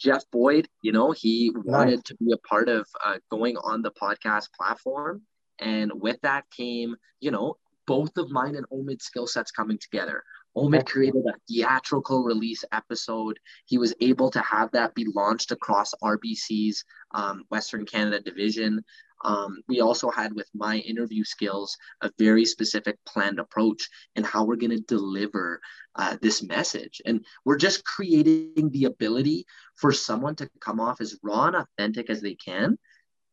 Jeff 0.00 0.24
Boyd. 0.32 0.66
You 0.82 0.92
know, 0.92 1.12
he 1.12 1.52
wanted 1.54 2.04
to 2.06 2.16
be 2.16 2.32
a 2.32 2.38
part 2.38 2.68
of 2.68 2.86
uh, 3.04 3.18
going 3.30 3.56
on 3.58 3.82
the 3.82 3.92
podcast 3.92 4.48
platform, 4.58 5.22
and 5.58 5.92
with 5.94 6.18
that 6.22 6.44
came, 6.50 6.96
you 7.20 7.30
know, 7.30 7.56
both 7.86 8.16
of 8.16 8.30
mine 8.30 8.56
and 8.56 8.68
Omid's 8.70 9.04
skill 9.04 9.26
sets 9.26 9.50
coming 9.50 9.78
together. 9.78 10.22
Omid 10.56 10.86
created 10.86 11.24
a 11.26 11.38
theatrical 11.48 12.24
release 12.24 12.64
episode. 12.72 13.38
He 13.66 13.78
was 13.78 13.94
able 14.00 14.30
to 14.30 14.40
have 14.40 14.70
that 14.72 14.94
be 14.94 15.06
launched 15.14 15.52
across 15.52 15.94
RBC's 16.02 16.84
um, 17.12 17.44
Western 17.50 17.86
Canada 17.86 18.20
division. 18.20 18.84
Um, 19.24 19.58
we 19.68 19.80
also 19.80 20.10
had 20.10 20.34
with 20.34 20.48
my 20.54 20.78
interview 20.78 21.24
skills 21.24 21.76
a 22.00 22.10
very 22.18 22.44
specific 22.44 22.96
planned 23.06 23.38
approach 23.38 23.88
and 24.16 24.24
how 24.24 24.44
we're 24.44 24.56
going 24.56 24.70
to 24.70 24.80
deliver 24.80 25.60
uh, 25.94 26.16
this 26.22 26.42
message. 26.42 27.00
And 27.04 27.24
we're 27.44 27.58
just 27.58 27.84
creating 27.84 28.70
the 28.70 28.86
ability 28.86 29.44
for 29.76 29.92
someone 29.92 30.36
to 30.36 30.50
come 30.60 30.80
off 30.80 31.00
as 31.00 31.18
raw 31.22 31.46
and 31.46 31.56
authentic 31.56 32.10
as 32.10 32.20
they 32.20 32.34
can 32.34 32.78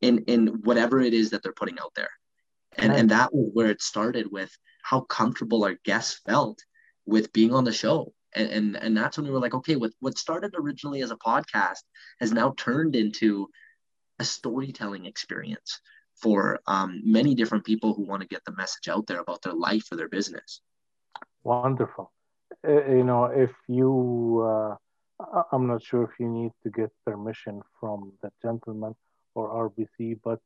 in, 0.01 0.19
in 0.25 0.47
whatever 0.63 0.99
it 0.99 1.13
is 1.13 1.31
that 1.31 1.41
they're 1.41 1.53
putting 1.53 1.79
out 1.79 1.93
there. 1.95 2.11
And, 2.77 2.91
and 2.93 3.09
that 3.09 3.33
was 3.33 3.49
where 3.53 3.71
it 3.71 3.81
started 3.81 4.27
with 4.31 4.51
how 4.83 5.01
comfortable 5.01 5.63
our 5.63 5.77
guests 5.83 6.21
felt 6.27 6.59
with 7.07 7.33
being 7.33 7.53
on 7.53 7.63
the 7.63 7.73
show. 7.73 8.13
And, 8.35 8.49
and, 8.49 8.75
and 8.75 8.97
that's 8.97 9.17
when 9.17 9.25
we 9.25 9.31
were 9.31 9.39
like, 9.39 9.55
okay, 9.55 9.77
what, 9.77 9.91
what 9.99 10.17
started 10.17 10.53
originally 10.55 11.01
as 11.01 11.09
a 11.09 11.15
podcast 11.15 11.81
has 12.19 12.31
now 12.31 12.53
turned 12.57 12.95
into 12.95 13.47
a 14.19 14.25
storytelling 14.25 15.05
experience 15.05 15.79
for 16.21 16.59
um, 16.67 17.01
many 17.05 17.33
different 17.33 17.65
people 17.65 17.93
who 17.93 18.03
want 18.03 18.21
to 18.21 18.27
get 18.27 18.43
the 18.45 18.55
message 18.55 18.87
out 18.89 19.07
there 19.07 19.19
about 19.19 19.41
their 19.41 19.53
life 19.53 19.85
or 19.91 19.97
their 19.97 20.09
business. 20.09 20.61
Wonderful. 21.43 22.11
Uh, 22.67 22.85
you 22.87 23.03
know, 23.03 23.25
if 23.25 23.51
you, 23.67 24.43
uh, 24.45 24.75
I'm 25.51 25.67
not 25.67 25.83
sure 25.83 26.03
if 26.03 26.19
you 26.19 26.27
need 26.27 26.51
to 26.63 26.69
get 26.69 26.91
permission 27.05 27.61
from 27.79 28.11
the 28.21 28.31
gentleman 28.41 28.95
or 29.35 29.69
RBC, 29.69 30.19
but 30.23 30.39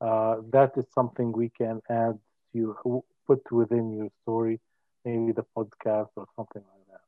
uh, 0.00 0.36
that 0.50 0.72
is 0.76 0.86
something 0.92 1.30
we 1.30 1.50
can 1.50 1.80
add 1.88 2.18
to 2.52 3.04
put 3.26 3.52
within 3.52 3.92
your 3.92 4.08
story, 4.22 4.60
maybe 5.04 5.32
the 5.32 5.44
podcast 5.56 6.08
or 6.16 6.26
something 6.36 6.62
like 6.62 6.86
that. 6.90 7.00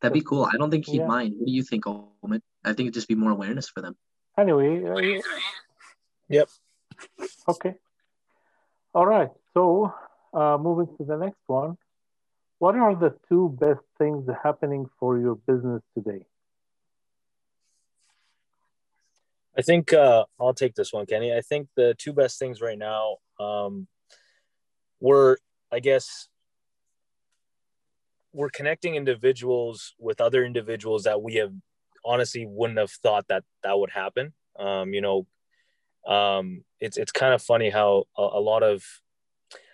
That'd 0.00 0.14
be 0.14 0.22
cool. 0.22 0.44
I 0.44 0.56
don't 0.56 0.70
think 0.70 0.86
he'd 0.86 0.98
yeah. 0.98 1.06
mind. 1.06 1.34
What 1.36 1.46
do 1.46 1.52
you 1.52 1.62
think, 1.62 1.84
Omid? 1.84 2.42
I 2.64 2.68
think 2.68 2.80
it'd 2.80 2.94
just 2.94 3.08
be 3.08 3.14
more 3.14 3.30
awareness 3.30 3.68
for 3.68 3.80
them. 3.80 3.96
Anyway. 4.38 4.84
Uh, 4.84 5.22
yep. 6.28 6.48
Okay. 7.48 7.74
All 8.94 9.06
right. 9.06 9.30
So 9.54 9.92
uh, 10.32 10.58
moving 10.60 10.94
to 10.98 11.04
the 11.04 11.16
next 11.16 11.40
one. 11.46 11.76
What 12.58 12.74
are 12.74 12.94
the 12.94 13.14
two 13.28 13.56
best 13.60 13.80
things 13.98 14.28
happening 14.42 14.86
for 14.98 15.18
your 15.18 15.34
business 15.34 15.82
today? 15.94 16.24
I 19.58 19.62
think 19.62 19.92
uh, 19.92 20.24
I'll 20.38 20.54
take 20.54 20.74
this 20.74 20.92
one, 20.92 21.06
Kenny. 21.06 21.34
I 21.34 21.40
think 21.40 21.68
the 21.76 21.94
two 21.98 22.12
best 22.12 22.38
things 22.38 22.60
right 22.60 22.78
now 22.78 23.16
um, 23.40 23.86
were, 25.00 25.38
I 25.76 25.80
guess, 25.80 26.28
we're 28.32 28.48
connecting 28.48 28.94
individuals 28.94 29.94
with 29.98 30.22
other 30.22 30.42
individuals 30.42 31.02
that 31.02 31.20
we 31.20 31.34
have 31.34 31.52
honestly 32.02 32.46
wouldn't 32.48 32.78
have 32.78 32.90
thought 32.90 33.28
that 33.28 33.44
that 33.62 33.78
would 33.78 33.90
happen. 33.90 34.32
Um, 34.58 34.94
you 34.94 35.02
know, 35.02 35.26
um, 36.06 36.64
it's 36.80 36.96
it's 36.96 37.12
kind 37.12 37.34
of 37.34 37.42
funny 37.42 37.68
how 37.68 38.04
a, 38.16 38.22
a, 38.22 38.40
lot 38.40 38.62
of 38.62 38.82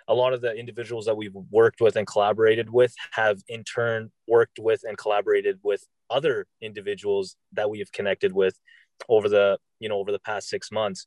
a 0.09 0.15
lot 0.15 0.33
of 0.33 0.41
the 0.41 0.53
individuals 0.53 1.07
that 1.07 1.17
we've 1.17 1.37
worked 1.53 1.81
with 1.81 1.95
and 1.95 2.07
collaborated 2.07 2.69
with 2.69 2.95
have 3.13 3.39
in 3.47 3.63
turn 3.63 4.11
worked 4.27 4.59
with 4.59 4.83
and 4.83 4.99
collaborated 4.99 5.61
with 5.63 5.87
other 6.11 6.47
individuals 6.61 7.37
that 7.53 7.71
we 7.71 7.79
have 7.79 7.93
connected 7.93 8.33
with 8.33 8.59
over 9.09 9.29
the 9.29 9.57
you 9.79 9.89
know 9.89 9.99
over 9.99 10.11
the 10.11 10.19
past 10.19 10.49
six 10.49 10.73
months 10.73 11.07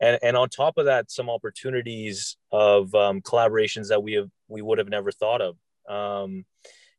and 0.00 0.18
and 0.22 0.36
on 0.36 0.48
top 0.48 0.78
of 0.78 0.86
that 0.86 1.10
some 1.10 1.30
opportunities 1.30 2.36
of 2.52 2.94
um, 2.94 3.20
collaborations 3.20 3.88
that 3.88 4.02
we 4.02 4.14
have 4.14 4.28
we 4.48 4.62
would 4.62 4.78
have 4.78 4.88
never 4.88 5.10
thought 5.10 5.40
of 5.40 5.56
um, 5.88 6.44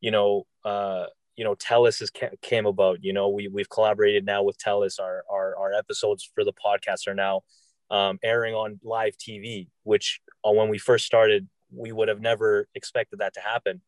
you 0.02 0.12
know 0.12 0.46
uh, 0.66 1.06
you 1.38 1.44
know 1.44 1.56
Telus 1.56 2.00
has 2.00 2.12
came 2.42 2.66
about. 2.66 3.04
You 3.04 3.14
know, 3.14 3.30
we 3.30 3.48
we've 3.48 3.70
collaborated 3.70 4.26
now 4.26 4.44
with 4.44 4.58
Telus. 4.58 5.00
Our 5.00 5.24
our, 5.32 5.56
our 5.56 5.74
episodes 5.74 6.30
for 6.36 6.44
the 6.44 6.54
podcast 6.54 7.08
are 7.08 7.16
now 7.16 7.42
um, 7.90 8.20
airing 8.24 8.56
on 8.56 8.80
live 8.84 9.16
TV, 9.18 9.68
which 9.84 10.20
uh, 10.46 10.52
when 10.52 10.68
we 10.68 10.80
first 10.80 11.06
started, 11.06 11.48
we 11.72 11.92
would 11.92 12.10
have 12.10 12.20
never 12.20 12.68
expected 12.76 13.20
that 13.20 13.36
to 13.36 13.40
happen. 13.40 13.82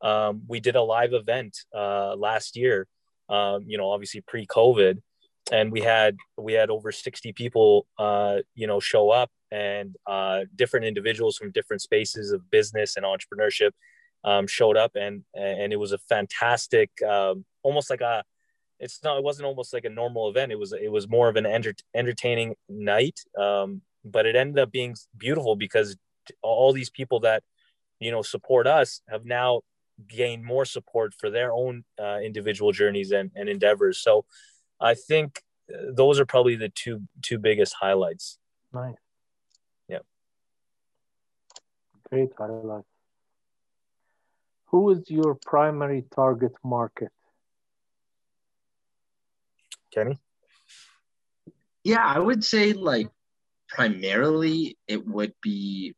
Um, 0.00 0.42
we 0.48 0.60
did 0.60 0.76
a 0.76 0.82
live 0.82 1.12
event 1.12 1.56
uh, 1.74 2.16
last 2.16 2.56
year. 2.56 2.88
Um, 3.28 3.64
you 3.66 3.78
know, 3.78 3.90
obviously 3.90 4.20
pre-COVID, 4.20 5.00
and 5.52 5.70
we 5.70 5.80
had 5.80 6.16
we 6.38 6.52
had 6.54 6.70
over 6.70 6.90
60 6.92 7.32
people 7.32 7.86
uh, 7.98 8.38
you 8.54 8.66
know 8.66 8.80
show 8.80 9.10
up 9.10 9.30
and 9.50 9.96
uh, 10.06 10.40
different 10.54 10.86
individuals 10.86 11.36
from 11.36 11.52
different 11.52 11.82
spaces 11.82 12.32
of 12.32 12.50
business 12.50 12.96
and 12.96 13.04
entrepreneurship 13.04 13.70
um, 14.24 14.46
showed 14.46 14.76
up 14.76 14.92
and 14.94 15.22
and 15.34 15.72
it 15.72 15.76
was 15.76 15.92
a 15.92 15.98
fantastic 15.98 16.90
um, 17.02 17.44
almost 17.62 17.90
like 17.90 18.00
a 18.00 18.24
it's 18.80 19.02
not 19.02 19.18
it 19.18 19.24
wasn't 19.24 19.46
almost 19.46 19.72
like 19.72 19.84
a 19.84 19.90
normal 19.90 20.28
event. 20.28 20.52
It 20.52 20.58
was 20.58 20.72
it 20.72 20.90
was 20.90 21.08
more 21.08 21.28
of 21.28 21.36
an 21.36 21.46
enter, 21.46 21.74
entertaining 21.94 22.54
night 22.68 23.20
um, 23.38 23.82
but 24.04 24.26
it 24.26 24.36
ended 24.36 24.58
up 24.58 24.70
being 24.70 24.94
beautiful 25.16 25.56
because 25.56 25.96
all 26.42 26.72
these 26.72 26.90
people 26.90 27.20
that 27.20 27.42
you 28.00 28.10
know 28.10 28.22
support 28.22 28.66
us 28.66 29.00
have 29.08 29.24
now 29.24 29.62
gained 30.08 30.44
more 30.44 30.64
support 30.64 31.14
for 31.14 31.30
their 31.30 31.52
own 31.52 31.84
uh, 32.02 32.18
individual 32.18 32.72
journeys 32.72 33.12
and, 33.12 33.30
and 33.36 33.48
endeavors. 33.48 34.00
So 34.00 34.24
i 34.80 34.94
think 34.94 35.42
uh, 35.72 35.92
those 35.92 36.20
are 36.20 36.26
probably 36.26 36.56
the 36.56 36.68
two 36.68 37.02
two 37.22 37.38
biggest 37.38 37.74
highlights 37.80 38.38
nice 38.72 38.94
yeah 39.88 39.98
great 42.10 42.30
highlights 42.38 42.86
who 44.74 44.90
is 44.90 45.08
your 45.08 45.36
primary 45.36 46.04
target 46.12 46.50
market? 46.64 47.12
Kenny? 49.92 50.18
Yeah, 51.84 52.04
I 52.04 52.18
would 52.18 52.42
say 52.42 52.72
like 52.72 53.06
primarily 53.68 54.76
it 54.88 55.06
would 55.06 55.32
be 55.40 55.94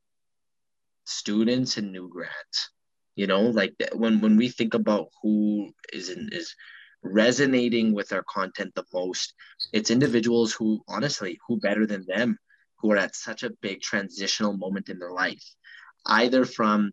students 1.04 1.78
and 1.78 1.90
new 1.90 2.10
grads. 2.10 2.70
You 3.14 3.26
know, 3.26 3.44
like 3.44 3.72
when 3.94 4.20
when 4.20 4.36
we 4.36 4.50
think 4.50 4.74
about 4.74 5.08
who 5.22 5.72
is 5.90 6.10
in, 6.10 6.28
is 6.30 6.54
resonating 7.12 7.94
with 7.94 8.12
our 8.12 8.24
content 8.24 8.74
the 8.74 8.84
most, 8.92 9.34
it's 9.72 9.90
individuals 9.90 10.52
who 10.52 10.82
honestly, 10.88 11.38
who 11.46 11.58
better 11.58 11.86
than 11.86 12.04
them, 12.06 12.38
who 12.78 12.92
are 12.92 12.96
at 12.96 13.16
such 13.16 13.42
a 13.42 13.52
big 13.62 13.80
transitional 13.80 14.56
moment 14.56 14.88
in 14.88 14.98
their 14.98 15.12
life, 15.12 15.44
either 16.06 16.44
from 16.44 16.92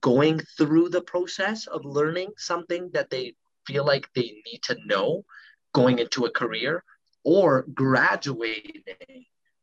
going 0.00 0.40
through 0.56 0.88
the 0.88 1.02
process 1.02 1.66
of 1.66 1.84
learning 1.84 2.30
something 2.36 2.90
that 2.92 3.10
they 3.10 3.34
feel 3.66 3.84
like 3.84 4.08
they 4.14 4.42
need 4.46 4.60
to 4.62 4.76
know 4.86 5.24
going 5.72 5.98
into 5.98 6.24
a 6.24 6.30
career 6.30 6.82
or 7.24 7.62
graduating 7.74 8.82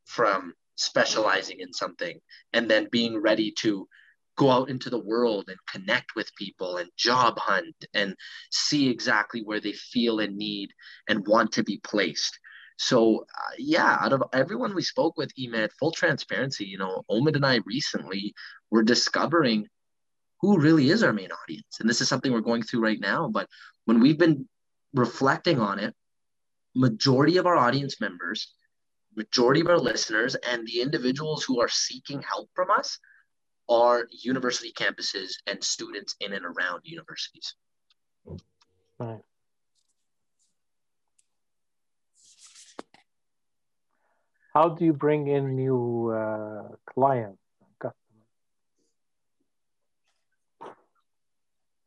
from 0.05 0.53
specializing 0.75 1.59
in 1.59 1.71
something 1.73 2.19
and 2.53 2.69
then 2.69 2.88
being 2.91 3.17
ready 3.17 3.51
to 3.51 3.88
go 4.38 4.50
out 4.50 4.69
into 4.69 4.89
the 4.89 5.00
world 5.00 5.45
and 5.47 5.57
connect 5.69 6.15
with 6.15 6.35
people 6.35 6.77
and 6.77 6.89
job 6.97 7.38
hunt 7.38 7.75
and 7.93 8.15
see 8.51 8.89
exactly 8.89 9.41
where 9.41 9.59
they 9.59 9.73
feel 9.73 10.19
and 10.19 10.38
need 10.38 10.71
and 11.07 11.27
want 11.27 11.51
to 11.53 11.63
be 11.63 11.79
placed. 11.83 12.39
So 12.77 13.25
uh, 13.38 13.55
yeah, 13.57 13.97
out 14.01 14.13
of 14.13 14.23
everyone 14.33 14.73
we 14.73 14.81
spoke 14.81 15.17
with, 15.17 15.31
Imad, 15.35 15.69
full 15.79 15.91
transparency, 15.91 16.65
you 16.65 16.77
know, 16.77 17.03
Omid 17.09 17.35
and 17.35 17.45
I 17.45 17.59
recently 17.65 18.33
were 18.71 18.83
discovering 18.83 19.67
who 20.39 20.57
really 20.59 20.89
is 20.89 21.03
our 21.03 21.13
main 21.13 21.29
audience. 21.31 21.79
And 21.79 21.88
this 21.88 22.01
is 22.01 22.07
something 22.07 22.31
we're 22.31 22.41
going 22.41 22.63
through 22.63 22.81
right 22.81 23.00
now. 23.00 23.29
But 23.29 23.47
when 23.85 24.00
we've 24.00 24.17
been 24.17 24.47
reflecting 24.93 25.59
on 25.59 25.77
it, 25.77 25.93
majority 26.75 27.38
of 27.38 27.45
our 27.45 27.55
audience 27.55 28.01
members, 28.01 28.53
majority 29.15 29.61
of 29.61 29.67
our 29.67 29.77
listeners, 29.77 30.35
and 30.35 30.65
the 30.65 30.81
individuals 30.81 31.43
who 31.43 31.61
are 31.61 31.67
seeking 31.67 32.21
help 32.23 32.50
from 32.55 32.71
us 32.71 32.97
are 33.71 34.07
university 34.11 34.71
campuses 34.73 35.31
and 35.47 35.63
students 35.63 36.15
in 36.19 36.33
and 36.33 36.45
around 36.45 36.81
universities. 36.83 37.55
Right. 38.99 39.21
How 44.53 44.69
do 44.69 44.83
you 44.83 44.93
bring 44.93 45.27
in 45.27 45.55
new 45.55 46.09
uh, 46.09 46.75
clients? 46.85 47.41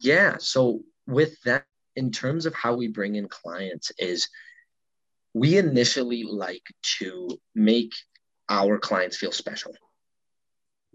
Yeah. 0.05 0.37
So 0.39 0.81
with 1.07 1.41
that, 1.45 1.65
in 1.97 2.11
terms 2.11 2.45
of 2.45 2.55
how 2.55 2.75
we 2.75 2.89
bring 2.89 3.15
in 3.15 3.27
clients, 3.27 3.91
is 3.99 4.29
we 5.33 5.57
initially 5.57 6.25
like 6.25 6.63
to 6.99 7.29
make 7.55 7.95
our 8.51 8.79
clients 8.79 9.17
feel 9.17 9.33
special. 9.33 9.75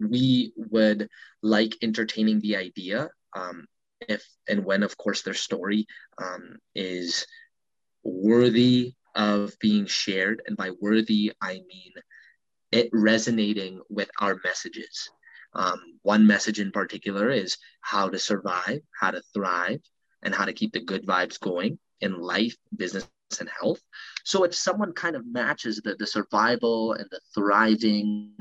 We 0.00 0.52
would 0.56 1.08
like 1.42 1.76
entertaining 1.82 2.40
the 2.40 2.56
idea, 2.56 3.10
um, 3.36 3.66
if 4.08 4.26
and 4.48 4.64
when, 4.64 4.82
of 4.82 4.96
course, 4.96 5.22
their 5.22 5.34
story 5.34 5.86
um, 6.18 6.56
is 6.74 7.26
worthy 8.02 8.94
of 9.14 9.58
being 9.60 9.86
shared. 9.86 10.42
And 10.46 10.56
by 10.56 10.70
worthy, 10.80 11.32
I 11.40 11.54
mean 11.54 11.92
it 12.72 12.88
resonating 12.92 13.80
with 13.88 14.10
our 14.20 14.38
messages. 14.44 15.10
Um, 15.54 15.80
one 16.02 16.26
message 16.26 16.60
in 16.60 16.70
particular 16.70 17.30
is 17.30 17.58
how 17.80 18.08
to 18.08 18.18
survive, 18.18 18.80
how 18.98 19.10
to 19.10 19.22
thrive, 19.34 19.80
and 20.22 20.34
how 20.34 20.44
to 20.44 20.52
keep 20.52 20.72
the 20.72 20.80
good 20.80 21.04
vibes 21.06 21.40
going 21.40 21.78
in 22.00 22.20
life, 22.20 22.56
business, 22.76 23.08
and 23.38 23.48
health. 23.60 23.80
So 24.24 24.42
if 24.44 24.54
someone 24.54 24.92
kind 24.92 25.14
of 25.14 25.26
matches 25.26 25.80
the, 25.84 25.94
the 25.94 26.06
survival 26.06 26.94
and 26.94 27.06
the 27.10 27.20
thriving 27.34 28.32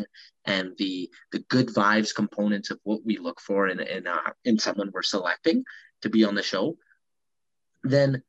and 0.45 0.71
the 0.78 1.10
the 1.32 1.39
good 1.49 1.67
vibes 1.67 2.15
components 2.15 2.71
of 2.71 2.80
what 2.84 3.06
we 3.06 3.17
look 3.17 3.39
for 3.39 3.67
in 3.67 3.80
in, 3.80 4.08
uh, 4.08 4.32
in 4.45 4.58
someone 4.58 4.89
we're 4.91 5.04
selecting 5.04 5.63
to 6.02 6.10
be 6.10 6.23
on 6.23 6.36
the 6.36 6.43
show, 6.43 6.78
then 7.84 8.23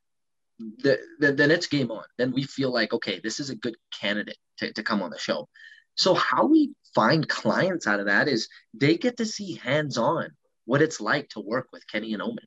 the, 0.59 0.99
the, 1.19 1.31
then 1.31 1.49
it's 1.49 1.67
game 1.67 1.89
on. 1.89 2.03
Then 2.17 2.31
we 2.31 2.43
feel 2.43 2.71
like 2.71 2.93
okay, 2.93 3.19
this 3.23 3.39
is 3.39 3.49
a 3.49 3.55
good 3.55 3.75
candidate 3.99 4.37
to, 4.57 4.71
to 4.73 4.83
come 4.83 5.01
on 5.01 5.09
the 5.09 5.17
show. 5.17 5.47
So 5.95 6.13
how 6.13 6.45
we 6.45 6.73
find 6.93 7.27
clients 7.27 7.87
out 7.87 7.99
of 7.99 8.05
that 8.05 8.27
is 8.27 8.47
they 8.73 8.97
get 8.97 9.17
to 9.17 9.25
see 9.25 9.55
hands 9.55 9.97
on 9.97 10.29
what 10.65 10.81
it's 10.81 11.01
like 11.01 11.29
to 11.29 11.39
work 11.39 11.67
with 11.73 11.87
Kenny 11.87 12.13
and 12.13 12.21
Omid. 12.21 12.45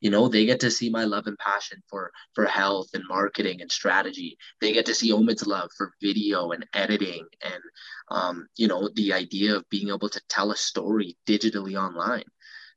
You 0.00 0.10
know, 0.10 0.28
they 0.28 0.46
get 0.46 0.60
to 0.60 0.70
see 0.70 0.88
my 0.90 1.04
love 1.04 1.26
and 1.26 1.38
passion 1.38 1.82
for 1.88 2.10
for 2.34 2.46
health 2.46 2.88
and 2.94 3.04
marketing 3.08 3.60
and 3.60 3.70
strategy. 3.70 4.38
They 4.60 4.72
get 4.72 4.86
to 4.86 4.94
see 4.94 5.12
Omid's 5.12 5.46
love 5.46 5.70
for 5.76 5.92
video 6.00 6.52
and 6.52 6.66
editing 6.74 7.26
and 7.42 7.62
um, 8.10 8.48
you 8.56 8.66
know 8.66 8.88
the 8.94 9.12
idea 9.12 9.56
of 9.56 9.68
being 9.70 9.88
able 9.88 10.08
to 10.08 10.20
tell 10.28 10.50
a 10.50 10.56
story 10.56 11.16
digitally 11.26 11.80
online. 11.80 12.24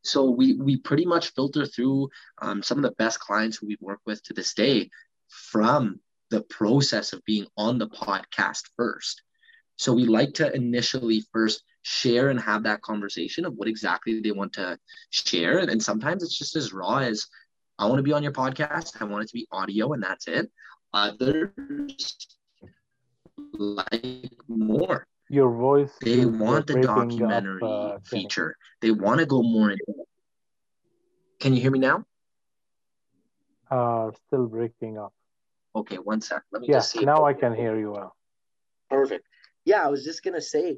So 0.04 0.30
we 0.30 0.54
we 0.54 0.78
pretty 0.78 1.06
much 1.06 1.34
filter 1.34 1.66
through 1.66 2.10
um, 2.42 2.62
some 2.62 2.78
of 2.78 2.84
the 2.84 2.96
best 2.98 3.20
clients 3.20 3.58
who 3.58 3.68
we've 3.68 3.82
worked 3.82 4.06
with 4.06 4.22
to 4.24 4.34
this 4.34 4.54
day 4.54 4.90
from 5.30 6.00
the 6.30 6.42
process 6.42 7.14
of 7.14 7.24
being 7.26 7.48
on 7.58 7.78
the 7.78 7.88
podcast 7.88 8.64
first. 8.76 9.22
So 9.78 9.94
we 9.94 10.06
like 10.06 10.36
to 10.36 10.54
initially 10.54 11.24
first 11.32 11.64
share 11.84 12.30
and 12.30 12.40
have 12.40 12.64
that 12.64 12.82
conversation 12.82 13.46
of 13.46 13.54
what 13.56 13.68
exactly 13.68 14.20
they 14.20 14.32
want 14.32 14.54
to 14.54 14.78
share. 15.12 15.60
And 15.60 15.82
sometimes 15.82 16.24
it's 16.24 16.38
just 16.38 16.56
as 16.56 16.74
raw 16.74 16.98
as 16.98 17.28
I 17.78 17.86
want 17.86 18.00
to 18.00 18.04
be 18.04 18.14
on 18.14 18.24
your 18.24 18.32
podcast, 18.32 19.02
I 19.02 19.06
want 19.06 19.24
it 19.24 19.28
to 19.28 19.34
be 19.34 19.48
audio, 19.52 19.94
and 19.94 20.02
that's 20.04 20.28
it. 20.28 20.52
Others 20.94 22.28
like 23.54 24.32
more. 24.48 25.08
Your 25.30 25.52
voice. 25.52 25.92
They 26.02 26.26
want 26.26 26.68
the 26.68 26.82
documentary 26.82 27.62
up, 27.64 27.96
uh, 27.96 27.98
feature. 28.06 28.56
They 28.82 28.92
want 28.92 29.20
to 29.20 29.26
go 29.26 29.42
more 29.42 29.72
into 29.72 29.84
it. 29.88 30.08
Can 31.40 31.56
you 31.56 31.62
hear 31.62 31.72
me 31.72 31.80
now? 31.80 32.06
Uh, 33.72 34.12
still 34.28 34.46
breaking 34.48 35.00
up. 35.00 35.14
Okay, 35.76 35.96
one 35.96 36.22
sec. 36.22 36.44
Let 36.52 36.62
me 36.62 36.68
yeah, 36.68 36.76
just 36.76 36.92
see. 36.92 37.04
Now 37.04 37.26
I 37.26 37.34
can 37.34 37.56
hear 37.56 37.78
you 37.78 37.92
well. 37.92 38.16
Perfect 38.90 39.26
yeah, 39.66 39.84
I 39.84 39.88
was 39.88 40.04
just 40.04 40.24
gonna 40.24 40.42
say, 40.42 40.78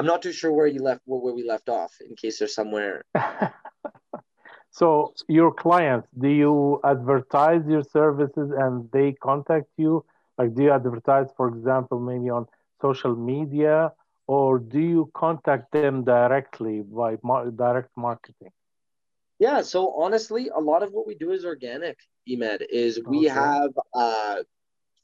I'm 0.00 0.06
not 0.06 0.22
too 0.22 0.32
sure 0.32 0.50
where 0.50 0.66
you 0.66 0.82
left 0.82 1.02
where 1.04 1.34
we 1.34 1.46
left 1.46 1.68
off. 1.68 1.92
In 2.00 2.16
case 2.16 2.38
there's 2.38 2.54
somewhere. 2.54 3.04
so 4.70 5.12
your 5.28 5.52
clients, 5.52 6.08
do 6.18 6.28
you 6.28 6.80
advertise 6.82 7.60
your 7.68 7.82
services 7.82 8.50
and 8.56 8.90
they 8.92 9.12
contact 9.12 9.68
you? 9.76 10.02
Like, 10.38 10.54
do 10.54 10.62
you 10.62 10.72
advertise, 10.72 11.26
for 11.36 11.48
example, 11.48 12.00
maybe 12.00 12.30
on 12.30 12.46
social 12.80 13.14
media, 13.14 13.92
or 14.26 14.58
do 14.58 14.80
you 14.80 15.10
contact 15.14 15.70
them 15.72 16.02
directly 16.02 16.80
by 16.80 17.18
mar- 17.22 17.50
direct 17.50 17.90
marketing? 17.94 18.52
Yeah, 19.38 19.60
so 19.60 19.92
honestly, 20.00 20.48
a 20.48 20.60
lot 20.60 20.82
of 20.82 20.92
what 20.92 21.06
we 21.06 21.14
do 21.14 21.32
is 21.32 21.44
organic. 21.44 21.98
Imad 22.26 22.62
is 22.70 22.98
we 23.06 23.28
okay. 23.28 23.38
have 23.38 23.72
uh, 23.94 24.36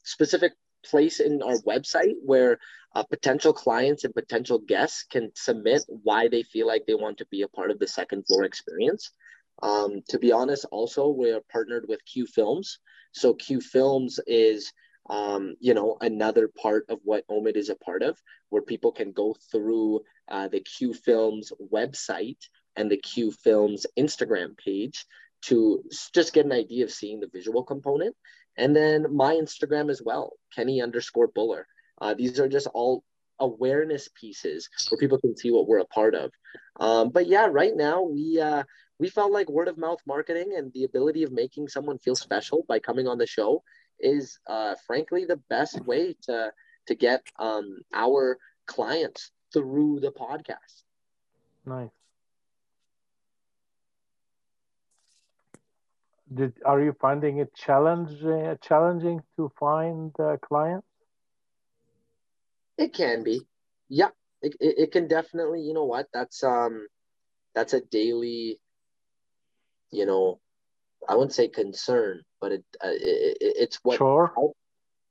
specific 0.03 0.53
place 0.85 1.19
in 1.19 1.41
our 1.41 1.57
website 1.59 2.15
where 2.23 2.59
uh, 2.95 3.03
potential 3.03 3.53
clients 3.53 4.03
and 4.03 4.13
potential 4.13 4.59
guests 4.59 5.03
can 5.03 5.31
submit 5.35 5.83
why 5.87 6.27
they 6.27 6.43
feel 6.43 6.67
like 6.67 6.85
they 6.85 6.95
want 6.95 7.17
to 7.17 7.27
be 7.27 7.41
a 7.41 7.47
part 7.47 7.71
of 7.71 7.79
the 7.79 7.87
second 7.87 8.25
floor 8.25 8.43
experience. 8.43 9.11
Um, 9.61 10.01
to 10.09 10.19
be 10.19 10.31
honest, 10.31 10.65
also 10.71 11.09
we're 11.09 11.41
partnered 11.51 11.85
with 11.87 12.05
Q 12.05 12.25
Films. 12.27 12.79
So 13.11 13.33
Q 13.33 13.61
Films 13.61 14.19
is 14.27 14.71
um, 15.09 15.55
you 15.59 15.73
know, 15.73 15.97
another 16.01 16.49
part 16.49 16.85
of 16.89 16.99
what 17.03 17.27
Omid 17.27 17.55
is 17.55 17.69
a 17.69 17.75
part 17.75 18.03
of, 18.03 18.21
where 18.49 18.61
people 18.61 18.91
can 18.91 19.11
go 19.11 19.35
through 19.51 20.01
uh, 20.27 20.47
the 20.47 20.59
Q 20.59 20.93
Films 20.93 21.53
website 21.71 22.39
and 22.75 22.91
the 22.91 22.97
Q 22.97 23.31
Films 23.31 23.85
Instagram 23.97 24.57
page 24.57 25.05
to 25.43 25.83
just 26.13 26.33
get 26.33 26.45
an 26.45 26.51
idea 26.51 26.83
of 26.83 26.91
seeing 26.91 27.19
the 27.19 27.29
visual 27.31 27.63
component. 27.63 28.15
And 28.57 28.75
then 28.75 29.15
my 29.15 29.35
Instagram 29.35 29.89
as 29.89 30.01
well, 30.03 30.33
Kenny 30.55 30.81
underscore 30.81 31.27
Buller. 31.27 31.67
Uh, 32.01 32.13
these 32.13 32.39
are 32.39 32.47
just 32.47 32.67
all 32.73 33.03
awareness 33.39 34.09
pieces 34.19 34.67
where 34.89 34.97
people 34.97 35.19
can 35.19 35.37
see 35.37 35.51
what 35.51 35.67
we're 35.67 35.79
a 35.79 35.85
part 35.85 36.15
of. 36.15 36.31
Um, 36.79 37.09
but 37.09 37.27
yeah, 37.27 37.47
right 37.49 37.75
now 37.75 38.01
we 38.01 38.39
uh, 38.39 38.63
we 38.99 39.09
felt 39.09 39.31
like 39.31 39.49
word 39.49 39.67
of 39.67 39.77
mouth 39.77 40.01
marketing 40.07 40.55
and 40.57 40.71
the 40.73 40.83
ability 40.83 41.23
of 41.23 41.31
making 41.31 41.67
someone 41.67 41.99
feel 41.99 42.15
special 42.15 42.65
by 42.67 42.79
coming 42.79 43.07
on 43.07 43.17
the 43.17 43.27
show 43.27 43.63
is 43.99 44.39
uh, 44.47 44.75
frankly 44.85 45.25
the 45.25 45.41
best 45.49 45.79
way 45.85 46.15
to 46.23 46.51
to 46.87 46.95
get 46.95 47.21
um, 47.39 47.79
our 47.93 48.37
clients 48.65 49.31
through 49.53 49.99
the 49.99 50.11
podcast. 50.11 50.83
Nice. 51.65 51.89
Did, 56.33 56.53
are 56.65 56.81
you 56.81 56.95
finding 56.99 57.37
it 57.39 57.53
challenging 57.55 58.57
challenging 58.61 59.21
to 59.35 59.51
find 59.59 60.13
uh, 60.19 60.37
clients? 60.41 60.87
It 62.77 62.93
can 62.93 63.23
be, 63.23 63.41
yeah. 63.89 64.09
It, 64.41 64.55
it, 64.59 64.75
it, 64.77 64.91
can 64.91 65.07
definitely, 65.07 65.61
you 65.61 65.73
know 65.73 65.85
what? 65.85 66.07
That's 66.13 66.43
um, 66.43 66.87
that's 67.55 67.73
a 67.73 67.81
daily 67.81 68.59
you 69.91 70.05
know, 70.05 70.39
I 71.07 71.15
wouldn't 71.15 71.33
say 71.33 71.47
concern, 71.47 72.23
but 72.41 72.51
it, 72.51 72.63
uh, 72.83 72.89
it 72.91 73.37
it's 73.39 73.79
what 73.83 73.97
sure. 73.97 74.33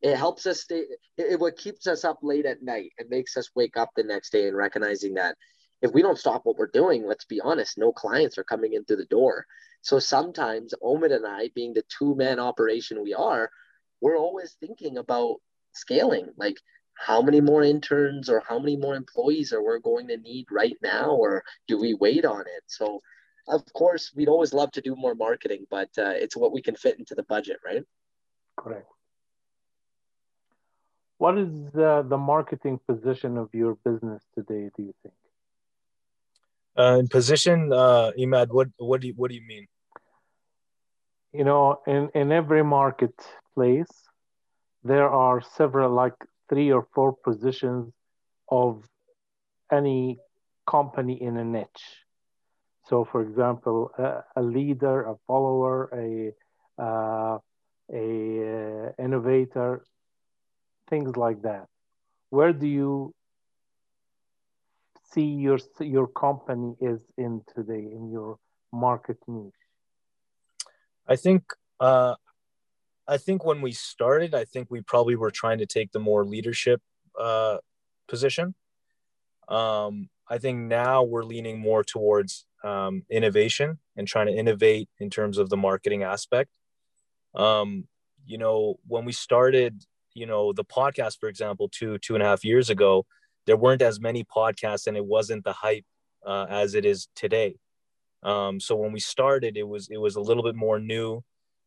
it 0.02 0.16
helps 0.16 0.46
us 0.46 0.62
stay. 0.62 0.85
It, 1.16 1.33
it 1.33 1.40
what 1.40 1.57
keeps 1.57 1.87
us 1.87 2.05
up 2.05 2.18
late 2.22 2.46
at 2.46 2.62
night 2.62 2.92
It 2.98 3.09
makes 3.09 3.37
us 3.37 3.50
wake 3.55 3.76
up 3.76 3.90
the 3.96 4.02
next 4.02 4.31
day 4.31 4.48
and 4.48 4.57
recognizing 4.57 5.14
that 5.14 5.37
if 5.82 5.92
we 5.92 6.02
don't 6.02 6.18
stop 6.18 6.42
what 6.44 6.56
we're 6.56 6.66
doing, 6.66 7.06
let's 7.06 7.24
be 7.24 7.40
honest, 7.40 7.78
no 7.78 7.92
clients 7.92 8.38
are 8.38 8.44
coming 8.44 8.72
in 8.72 8.84
through 8.84 8.96
the 8.96 9.04
door. 9.06 9.46
So 9.82 9.98
sometimes 9.98 10.74
Omid 10.82 11.14
and 11.14 11.26
I, 11.26 11.50
being 11.54 11.74
the 11.74 11.84
two 11.98 12.14
man 12.16 12.40
operation 12.40 13.02
we 13.02 13.14
are, 13.14 13.50
we're 14.00 14.16
always 14.18 14.56
thinking 14.58 14.98
about 14.98 15.36
scaling. 15.72 16.28
Like 16.36 16.56
how 16.94 17.20
many 17.22 17.40
more 17.40 17.62
interns 17.62 18.28
or 18.28 18.42
how 18.48 18.58
many 18.58 18.76
more 18.76 18.96
employees 18.96 19.52
are 19.52 19.62
we 19.62 19.80
going 19.80 20.08
to 20.08 20.16
need 20.16 20.46
right 20.50 20.76
now, 20.82 21.10
or 21.10 21.44
do 21.68 21.78
we 21.78 21.94
wait 21.94 22.24
on 22.24 22.40
it? 22.40 22.64
So 22.66 23.02
of 23.48 23.62
course, 23.72 24.12
we'd 24.14 24.28
always 24.28 24.52
love 24.52 24.72
to 24.72 24.80
do 24.80 24.96
more 24.96 25.14
marketing, 25.14 25.66
but 25.70 25.90
uh, 25.98 26.10
it's 26.10 26.36
what 26.36 26.52
we 26.52 26.62
can 26.62 26.74
fit 26.74 26.98
into 26.98 27.14
the 27.14 27.22
budget, 27.22 27.58
right? 27.64 27.84
Correct. 28.56 28.88
What 31.18 31.38
is 31.38 31.74
uh, 31.76 32.02
the 32.02 32.18
marketing 32.18 32.80
position 32.88 33.38
of 33.38 33.48
your 33.52 33.76
business 33.84 34.22
today? 34.34 34.70
Do 34.76 34.82
you 34.82 34.94
think? 35.02 35.14
Uh, 36.78 36.98
in 37.00 37.08
position, 37.08 37.72
uh, 37.72 38.12
Imad, 38.18 38.48
what 38.50 38.68
what 38.78 39.00
do 39.00 39.08
you, 39.08 39.14
what 39.16 39.30
do 39.30 39.34
you 39.34 39.46
mean? 39.46 39.66
You 41.32 41.44
know, 41.44 41.80
in 41.86 42.10
in 42.14 42.32
every 42.32 42.62
marketplace, 42.62 43.94
there 44.84 45.08
are 45.08 45.40
several, 45.40 45.90
like 45.92 46.14
three 46.48 46.70
or 46.72 46.86
four 46.94 47.14
positions 47.24 47.92
of 48.50 48.84
any 49.72 50.18
company 50.66 51.20
in 51.20 51.36
a 51.36 51.44
niche. 51.44 52.04
So, 52.88 53.04
for 53.04 53.22
example, 53.22 53.90
a, 53.98 54.22
a 54.36 54.42
leader, 54.42 55.02
a 55.02 55.16
follower, 55.26 55.88
a 55.92 56.32
uh, 56.80 57.38
a 57.92 58.06
uh, 58.52 58.92
innovator, 59.02 59.84
things 60.90 61.16
like 61.16 61.42
that. 61.42 61.66
Where 62.30 62.52
do 62.52 62.66
you 62.66 63.14
see 65.12 65.25
your 65.25 65.59
your 65.81 66.09
company 66.09 66.75
is 66.81 67.01
in 67.16 67.42
today 67.55 67.87
in 67.97 68.11
your 68.11 68.38
market 68.73 69.19
niche? 69.27 69.53
I 71.09 71.16
think 71.16 71.45
uh, 71.81 72.14
I 73.07 73.19
think 73.19 73.45
when 73.45 73.61
we 73.61 73.73
started, 73.73 74.35
I 74.35 74.45
think 74.45 74.69
we 74.71 74.81
probably 74.81 75.16
were 75.16 75.31
trying 75.31 75.59
to 75.59 75.66
take 75.66 75.92
the 75.92 76.01
more 76.01 76.25
leadership 76.25 76.83
uh, 77.19 77.59
position. 78.09 78.55
Um, 79.49 80.09
I 80.29 80.38
think 80.38 80.59
now 80.59 81.05
we're 81.05 81.23
leaning 81.23 81.61
more 81.61 81.85
towards 81.85 82.47
um, 82.64 83.05
innovation 83.09 83.79
and 83.97 84.09
trying 84.09 84.27
to 84.27 84.33
innovate 84.33 84.88
in 84.99 85.09
terms 85.09 85.38
of 85.38 85.51
the 85.51 85.57
marketing 85.57 86.03
aspect. 86.03 86.51
Um, 87.35 87.87
you 88.27 88.38
know, 88.38 88.81
when 88.88 89.05
we 89.05 89.12
started, 89.12 89.85
you 90.14 90.27
know, 90.27 90.53
the 90.53 90.64
podcast, 90.64 91.21
for 91.21 91.29
example, 91.29 91.69
two 91.69 91.99
two 91.99 92.14
and 92.14 92.23
a 92.23 92.27
half 92.27 92.45
years 92.45 92.71
ago, 92.71 93.07
there 93.46 93.56
weren't 93.56 93.82
as 93.82 94.00
many 94.00 94.24
podcasts, 94.24 94.87
and 94.87 94.96
it 94.96 95.04
wasn't 95.04 95.44
the 95.44 95.52
hype 95.52 95.85
uh, 96.24 96.46
as 96.48 96.74
it 96.74 96.85
is 96.85 97.09
today. 97.14 97.56
Um, 98.22 98.59
so 98.61 98.74
when 98.74 98.92
we 98.92 99.00
started, 99.00 99.56
it 99.56 99.68
was 99.68 99.88
it 99.88 99.98
was 99.98 100.16
a 100.16 100.20
little 100.20 100.42
bit 100.42 100.56
more 100.56 100.80
new, 100.80 101.22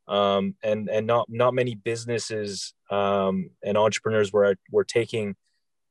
um, 0.07 0.55
and 0.61 0.89
and 0.89 1.07
not 1.07 1.27
not 1.29 1.53
many 1.53 1.75
businesses 1.75 2.73
um, 2.91 3.51
and 3.63 3.77
entrepreneurs 3.77 4.33
were 4.33 4.55
were 4.71 4.83
taking, 4.83 5.35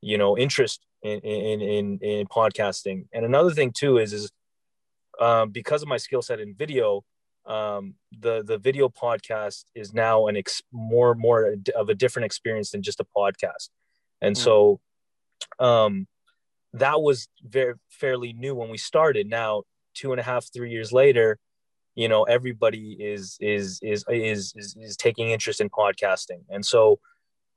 you 0.01 0.17
know, 0.17 0.37
interest 0.37 0.85
in 1.01 1.19
in 1.21 1.61
in, 1.61 1.99
in 1.99 2.27
podcasting. 2.27 3.07
And 3.13 3.25
another 3.25 3.51
thing 3.51 3.71
too 3.71 3.97
is 3.97 4.13
is 4.13 4.31
um, 5.19 5.49
because 5.49 5.81
of 5.81 5.87
my 5.87 5.97
skill 5.97 6.21
set 6.21 6.39
in 6.39 6.53
video, 6.53 7.03
um, 7.45 7.95
the 8.17 8.43
the 8.43 8.57
video 8.57 8.89
podcast 8.89 9.65
is 9.73 9.93
now 9.93 10.27
an 10.27 10.37
ex- 10.37 10.61
more 10.71 11.15
more 11.15 11.55
of 11.75 11.89
a 11.89 11.95
different 11.95 12.25
experience 12.25 12.71
than 12.71 12.83
just 12.83 12.99
a 12.99 13.07
podcast, 13.17 13.69
and 14.21 14.35
mm. 14.35 14.39
so 14.39 14.79
um, 15.59 16.07
that 16.73 17.01
was 17.01 17.27
very 17.43 17.73
fairly 17.89 18.33
new 18.33 18.55
when 18.55 18.69
we 18.69 18.77
started. 18.77 19.27
Now 19.27 19.63
two 19.93 20.11
and 20.11 20.19
a 20.19 20.23
half 20.23 20.45
three 20.53 20.71
years 20.71 20.91
later, 20.91 21.39
you 21.95 22.07
know 22.07 22.23
everybody 22.23 22.93
is 22.99 23.37
is 23.39 23.79
is 23.81 24.05
is 24.09 24.53
is, 24.55 24.75
is 24.79 24.97
taking 24.97 25.29
interest 25.29 25.61
in 25.61 25.69
podcasting, 25.69 26.41
and 26.49 26.65
so 26.65 26.99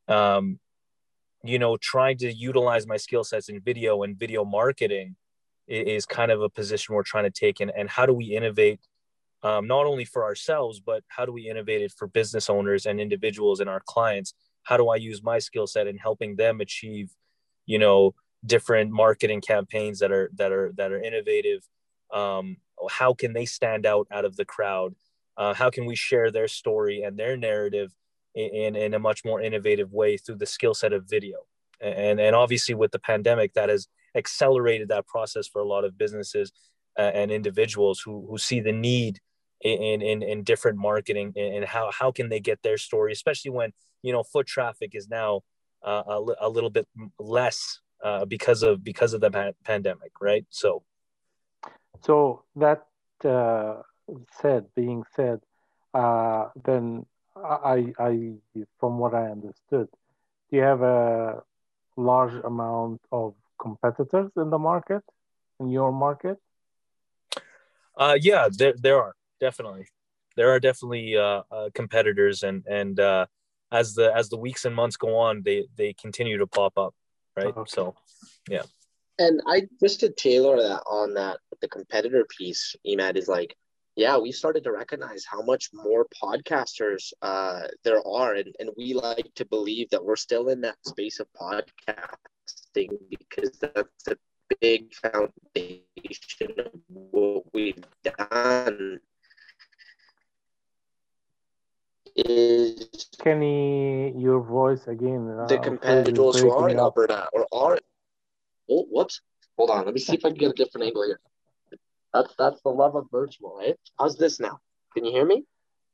um, 0.09 0.59
you 1.45 1.59
know 1.59 1.77
trying 1.77 2.19
to 2.19 2.33
utilize 2.33 2.87
my 2.87 2.97
skill 2.97 3.25
sets 3.25 3.49
in 3.49 3.61
video 3.61 4.03
and 4.03 4.19
video 4.19 4.45
marketing 4.45 5.17
is 5.69 6.07
kind 6.07 6.31
of 6.31 6.43
a 6.43 6.49
position 6.49 6.95
we're 6.95 7.03
trying 7.03 7.25
to 7.25 7.31
take. 7.31 7.61
And, 7.61 7.71
and 7.75 7.89
how 7.89 8.05
do 8.05 8.13
we 8.13 8.27
innovate 8.37 8.81
um, 9.43 9.67
not 9.67 9.87
only 9.87 10.05
for 10.05 10.25
ourselves 10.25 10.81
but 10.81 11.03
how 11.09 11.25
do 11.25 11.33
we 11.33 11.49
innovate 11.49 11.83
it 11.83 11.93
for 11.97 12.07
business 12.09 12.51
owners 12.51 12.85
and 12.87 13.01
individuals 13.01 13.61
and 13.61 13.71
our 13.71 13.81
clients? 13.87 14.35
How 14.65 14.77
do 14.77 14.89
i 14.89 14.97
use 14.97 15.23
my 15.23 15.39
skill 15.39 15.67
set 15.67 15.87
in 15.87 15.99
helping 15.99 16.37
them 16.37 16.61
achieve 16.61 17.11
you 17.73 17.79
know 17.79 18.15
different 18.45 18.91
marketing 18.91 19.41
campaigns 19.41 19.99
that 20.01 20.13
are 20.13 20.31
that 20.35 20.53
are 20.53 20.73
that 20.77 20.93
are 20.93 21.01
innovative. 21.01 21.63
Um, 22.13 22.59
how 22.91 23.15
can 23.15 23.33
they 23.33 23.47
stand 23.47 23.87
out 23.87 24.07
out 24.13 24.27
of 24.27 24.37
the 24.37 24.45
crowd? 24.45 24.95
Uh, 25.39 25.55
how 25.55 25.71
can 25.71 25.87
we 25.87 25.97
share 25.97 26.31
their 26.31 26.49
story 26.49 27.03
and 27.03 27.17
their 27.17 27.37
narrative 27.37 27.91
in, 28.35 28.77
in 28.77 28.93
a 28.93 28.99
much 28.99 29.25
more 29.25 29.41
innovative 29.41 29.91
way 29.91 30.19
through 30.19 30.37
the 30.37 30.53
skill 30.57 30.75
set 30.75 30.93
of 30.93 31.09
video? 31.09 31.39
And 31.81 32.21
and 32.21 32.37
obviously 32.37 32.75
with 32.75 32.93
the 32.93 32.99
pandemic 32.99 33.55
that 33.55 33.71
has 33.71 33.89
accelerated 34.15 34.89
that 34.89 35.07
process 35.07 35.49
for 35.49 35.63
a 35.63 35.71
lot 35.75 35.85
of 35.85 35.97
businesses 35.97 36.53
uh, 36.99 37.13
and 37.15 37.31
individuals 37.31 38.03
who 38.05 38.27
who 38.29 38.37
see 38.37 38.61
the 38.61 38.73
need 38.73 39.19
in 39.63 40.03
in, 40.03 40.23
in 40.23 40.45
different 40.45 40.79
marketing 40.79 41.33
and 41.37 41.65
how 41.65 41.91
how 41.91 42.13
can 42.13 42.29
they 42.29 42.41
get 42.41 42.63
their 42.63 42.77
story 42.77 43.13
especially 43.13 43.53
when 43.53 43.73
you 44.03 44.13
know 44.13 44.25
foot 44.25 44.47
traffic 44.47 44.91
is 44.93 45.09
now 45.09 45.41
uh, 45.85 46.03
a, 46.07 46.47
a 46.47 46.49
little 46.49 46.71
bit 46.71 46.87
less 47.19 47.81
uh, 48.03 48.25
because 48.25 48.63
of 48.63 48.83
because 48.83 49.13
of 49.15 49.21
the 49.21 49.31
pa- 49.31 49.53
pandemic 49.65 50.13
right? 50.21 50.47
So. 50.51 50.83
So 52.05 52.43
that 52.57 52.87
uh, 53.25 53.83
said 54.41 54.67
being 54.75 55.05
said 55.15 55.41
uh, 55.95 56.49
then 56.65 57.07
I, 57.37 57.93
I 57.99 58.33
from 58.79 58.99
what 58.99 59.15
i 59.15 59.31
understood 59.31 59.89
do 60.53 60.57
you 60.59 60.63
have 60.63 60.83
a 60.83 61.43
large 61.97 62.35
amount 62.45 63.01
of 63.11 63.35
competitors 63.59 64.31
in 64.37 64.51
the 64.51 64.59
market, 64.59 65.03
in 65.61 65.71
your 65.71 65.93
market? 65.93 66.39
Uh, 67.97 68.19
yeah, 68.21 68.49
there, 68.51 68.75
there 68.77 69.01
are 69.01 69.15
definitely, 69.41 69.87
there 70.37 70.51
are 70.51 70.61
definitely 70.61 71.17
uh, 71.17 71.43
uh, 71.51 71.71
competitors, 71.75 72.43
and 72.43 72.67
and 72.67 73.01
uh, 73.01 73.27
as 73.73 73.95
the 73.95 74.15
as 74.15 74.29
the 74.29 74.37
weeks 74.37 74.65
and 74.65 74.75
months 74.75 74.97
go 74.97 75.17
on, 75.17 75.43
they 75.43 75.65
they 75.77 75.95
continue 75.95 76.39
to 76.39 76.47
pop 76.47 76.77
up, 76.77 76.95
right? 77.37 77.47
Okay. 77.47 77.63
So, 77.67 77.95
yeah. 78.49 78.63
And 79.19 79.41
I 79.47 79.63
just 79.83 80.01
to 80.01 80.11
tailor 80.11 80.57
that 80.57 80.83
on 80.89 81.15
that 81.15 81.39
the 81.61 81.69
competitor 81.69 82.27
piece, 82.39 82.77
Imad 82.87 83.17
is 83.17 83.29
like, 83.29 83.57
yeah, 83.97 84.19
we 84.19 84.33
started 84.33 84.65
to 84.65 84.73
recognize 84.73 85.25
how 85.25 85.43
much 85.43 85.71
more 85.73 86.07
podcasters 86.23 87.13
uh, 87.23 87.63
there 87.85 88.07
are, 88.07 88.35
and, 88.35 88.55
and 88.59 88.71
we 88.77 88.95
like 88.95 89.29
to 89.37 89.45
believe 89.47 89.89
that 89.91 90.05
we're 90.05 90.17
still 90.17 90.49
in 90.49 90.61
that 90.63 90.77
space 90.87 91.21
of 91.21 91.27
podcasting 91.41 92.91
because 93.11 93.59
that's 93.59 94.09
a 94.09 94.17
big 94.61 94.93
foundation 94.95 96.59
of 96.59 96.73
what 96.89 97.45
we've 97.53 97.85
done 98.05 98.99
is 102.17 103.09
Kenny, 103.19 104.13
your 104.17 104.41
voice 104.41 104.87
again. 104.87 105.27
The 105.49 105.59
uh, 105.59 105.63
competitors 105.63 106.37
who 106.37 106.51
are 106.51 106.69
in 106.69 106.79
Alberta 106.79 107.29
or 107.33 107.47
are 107.53 107.79
oh 108.71 108.87
whoops. 108.91 109.21
Hold 109.57 109.71
on, 109.71 109.85
let 109.85 109.95
me 109.95 110.01
see 110.01 110.15
if 110.15 110.25
I 110.25 110.31
can 110.31 110.39
get 110.39 110.51
a 110.51 110.55
different 110.55 110.87
angle 110.87 111.05
here. 111.05 111.21
That's 112.13 112.35
that's 112.37 112.61
the 112.63 112.71
love 112.71 112.95
of 112.97 113.07
virtual, 113.11 113.57
right? 113.59 113.79
How's 113.99 114.17
this 114.17 114.41
now? 114.41 114.61
Can 114.95 115.05
you 115.05 115.13
hear 115.13 115.25
me? 115.25 115.45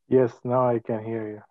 Yes, 0.08 0.32
now 0.44 0.68
I 0.68 0.78
can 0.78 1.04
hear 1.04 1.28
you. 1.28 1.42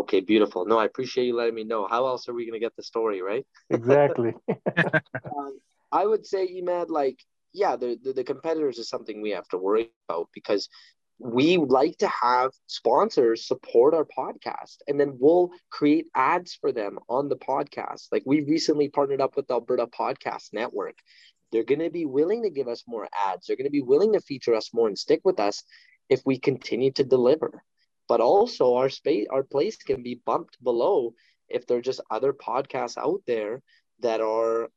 Okay, 0.00 0.20
beautiful. 0.20 0.66
No, 0.66 0.78
I 0.78 0.84
appreciate 0.84 1.24
you 1.24 1.36
letting 1.36 1.54
me 1.54 1.64
know. 1.64 1.86
How 1.86 2.06
else 2.06 2.28
are 2.28 2.34
we 2.34 2.44
going 2.44 2.60
to 2.60 2.64
get 2.64 2.76
the 2.76 2.82
story, 2.82 3.22
right? 3.22 3.46
Exactly. 3.70 4.34
um, 4.78 5.58
I 5.90 6.04
would 6.04 6.26
say, 6.26 6.46
Imad, 6.60 6.90
like, 6.90 7.18
yeah, 7.54 7.76
the, 7.76 7.98
the, 8.02 8.12
the 8.12 8.24
competitors 8.24 8.78
is 8.78 8.88
something 8.90 9.22
we 9.22 9.30
have 9.30 9.48
to 9.48 9.58
worry 9.58 9.90
about 10.08 10.28
because 10.34 10.68
we 11.18 11.56
like 11.56 11.96
to 11.98 12.08
have 12.08 12.50
sponsors 12.66 13.46
support 13.46 13.94
our 13.94 14.04
podcast 14.04 14.76
and 14.86 15.00
then 15.00 15.16
we'll 15.18 15.50
create 15.70 16.06
ads 16.14 16.54
for 16.60 16.72
them 16.72 16.98
on 17.08 17.28
the 17.28 17.36
podcast. 17.36 18.08
Like 18.12 18.24
we 18.26 18.42
recently 18.42 18.88
partnered 18.88 19.20
up 19.20 19.36
with 19.36 19.50
Alberta 19.50 19.86
Podcast 19.86 20.52
Network. 20.52 20.96
They're 21.52 21.64
going 21.64 21.80
to 21.80 21.90
be 21.90 22.04
willing 22.04 22.42
to 22.42 22.50
give 22.50 22.68
us 22.68 22.84
more 22.86 23.08
ads. 23.16 23.46
They're 23.46 23.56
going 23.56 23.66
to 23.66 23.70
be 23.70 23.82
willing 23.82 24.12
to 24.12 24.20
feature 24.20 24.54
us 24.54 24.74
more 24.74 24.88
and 24.88 24.98
stick 24.98 25.20
with 25.24 25.40
us 25.40 25.62
if 26.08 26.20
we 26.26 26.38
continue 26.38 26.92
to 26.92 27.04
deliver 27.04 27.62
but 28.08 28.20
also 28.20 28.74
our 28.74 28.88
space 28.88 29.26
our 29.30 29.42
place 29.42 29.76
can 29.76 30.02
be 30.02 30.20
bumped 30.24 30.62
below 30.62 31.14
if 31.48 31.66
there 31.66 31.78
are 31.78 31.82
just 31.82 32.00
other 32.10 32.32
podcasts 32.32 32.96
out 32.96 33.20
there 33.26 33.62
that 34.00 34.20
are 34.20 34.68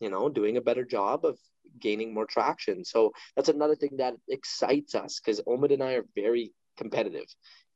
you 0.00 0.10
know 0.10 0.28
doing 0.28 0.56
a 0.56 0.60
better 0.60 0.84
job 0.84 1.24
of 1.24 1.38
gaining 1.80 2.14
more 2.14 2.26
traction. 2.26 2.84
So 2.84 3.12
that's 3.34 3.48
another 3.48 3.76
thing 3.76 3.96
that 3.98 4.14
excites 4.28 4.94
us 4.94 5.20
because 5.20 5.40
Omid 5.42 5.72
and 5.72 5.82
I 5.82 5.94
are 5.94 6.04
very 6.14 6.52
competitive. 6.76 7.26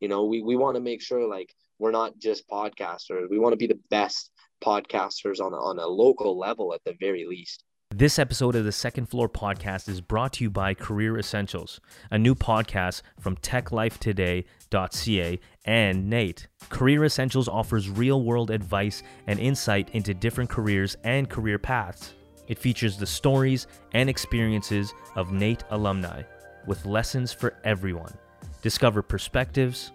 You 0.00 0.08
know, 0.08 0.24
we, 0.24 0.42
we 0.42 0.56
want 0.56 0.76
to 0.76 0.80
make 0.80 1.02
sure 1.02 1.28
like 1.28 1.52
we're 1.78 1.90
not 1.90 2.18
just 2.18 2.48
podcasters. 2.48 3.28
We 3.30 3.38
want 3.38 3.52
to 3.52 3.56
be 3.56 3.66
the 3.66 3.80
best 3.90 4.30
podcasters 4.64 5.40
on 5.40 5.54
on 5.54 5.78
a 5.78 5.86
local 5.86 6.38
level 6.38 6.74
at 6.74 6.80
the 6.84 6.94
very 7.00 7.26
least. 7.26 7.64
This 7.92 8.20
episode 8.20 8.54
of 8.54 8.64
the 8.64 8.70
Second 8.70 9.06
Floor 9.06 9.28
podcast 9.28 9.88
is 9.88 10.00
brought 10.00 10.34
to 10.34 10.44
you 10.44 10.50
by 10.50 10.74
Career 10.74 11.18
Essentials, 11.18 11.80
a 12.08 12.18
new 12.18 12.36
podcast 12.36 13.02
from 13.18 13.36
techlifetoday.ca 13.38 15.40
and 15.64 16.08
NAIT. 16.08 16.46
Career 16.68 17.04
Essentials 17.04 17.48
offers 17.48 17.90
real 17.90 18.22
world 18.22 18.52
advice 18.52 19.02
and 19.26 19.40
insight 19.40 19.90
into 19.92 20.14
different 20.14 20.50
careers 20.50 20.96
and 21.02 21.28
career 21.28 21.58
paths. 21.58 22.14
It 22.50 22.58
features 22.58 22.98
the 22.98 23.06
stories 23.06 23.68
and 23.92 24.10
experiences 24.10 24.92
of 25.14 25.30
NAIT 25.30 25.62
alumni 25.70 26.24
with 26.66 26.84
lessons 26.84 27.32
for 27.32 27.54
everyone. 27.62 28.12
Discover 28.60 29.02
perspectives, 29.02 29.92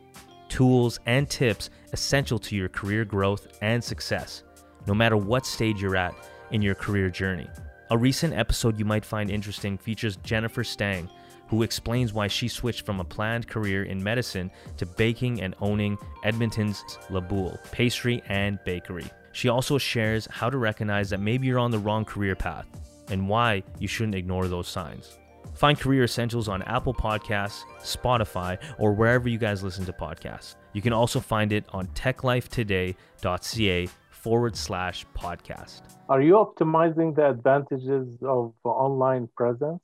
tools, 0.47 0.97
and 1.05 1.29
tips 1.29 1.69
essential 1.91 2.39
to 2.39 2.55
your 2.55 2.69
career 2.69 3.03
growth 3.03 3.47
and 3.61 3.83
success, 3.83 4.43
no 4.87 4.93
matter 4.93 5.17
what 5.17 5.45
stage 5.45 5.81
you're 5.81 5.97
at 5.97 6.15
in 6.51 6.61
your 6.61 6.75
career 6.75 7.09
journey. 7.09 7.49
A 7.89 7.97
recent 7.97 8.33
episode 8.33 8.79
you 8.79 8.85
might 8.85 9.03
find 9.03 9.29
interesting 9.29 9.77
features 9.77 10.15
Jennifer 10.23 10.63
Stang, 10.63 11.09
who 11.49 11.61
explains 11.61 12.13
why 12.13 12.27
she 12.27 12.47
switched 12.47 12.85
from 12.85 13.01
a 13.01 13.05
planned 13.05 13.49
career 13.49 13.83
in 13.83 14.01
medicine 14.01 14.49
to 14.77 14.85
baking 14.85 15.41
and 15.41 15.55
owning 15.59 15.97
Edmonton's 16.23 16.85
La 17.09 17.19
Boule 17.19 17.59
pastry 17.73 18.23
and 18.29 18.59
bakery. 18.63 19.11
She 19.35 19.49
also 19.49 19.77
shares 19.77 20.27
how 20.31 20.49
to 20.49 20.57
recognize 20.57 21.09
that 21.09 21.19
maybe 21.19 21.45
you're 21.45 21.59
on 21.59 21.69
the 21.69 21.77
wrong 21.77 22.05
career 22.05 22.37
path 22.37 22.65
and 23.09 23.27
why 23.27 23.63
you 23.79 23.87
shouldn't 23.89 24.15
ignore 24.15 24.47
those 24.47 24.69
signs. 24.69 25.19
Find 25.55 25.77
Career 25.77 26.05
Essentials 26.05 26.47
on 26.47 26.63
Apple 26.63 26.93
Podcasts, 26.93 27.63
Spotify, 27.81 28.57
or 28.79 28.93
wherever 28.93 29.27
you 29.27 29.37
guys 29.37 29.61
listen 29.61 29.83
to 29.87 29.91
podcasts. 29.91 30.55
You 30.71 30.81
can 30.81 30.93
also 30.93 31.19
find 31.19 31.51
it 31.51 31.65
on 31.73 31.87
techlifetoday.ca 31.87 33.89
forward 34.09 34.55
slash 34.55 35.05
podcast. 35.13 35.81
Are 36.07 36.21
you 36.21 36.35
optimizing 36.35 37.13
the 37.13 37.29
advantages 37.29 38.17
of 38.21 38.53
online 38.63 39.27
presence? 39.35 39.81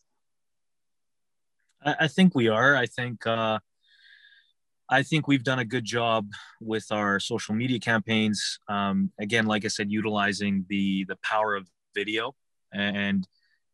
I, 1.83 1.95
I 1.99 2.07
think 2.07 2.35
we 2.35 2.47
are. 2.47 2.77
I 2.77 2.85
think 2.85 3.27
uh, 3.27 3.59
I 4.91 5.03
think 5.03 5.25
we've 5.27 5.43
done 5.43 5.59
a 5.59 5.65
good 5.65 5.85
job 5.85 6.27
with 6.59 6.91
our 6.91 7.19
social 7.19 7.55
media 7.55 7.79
campaigns. 7.79 8.59
Um, 8.67 9.11
again, 9.19 9.45
like 9.45 9.63
I 9.63 9.69
said, 9.69 9.89
utilizing 9.89 10.65
the 10.67 11.05
the 11.05 11.15
power 11.23 11.55
of 11.55 11.67
video 11.95 12.35
and 12.73 13.27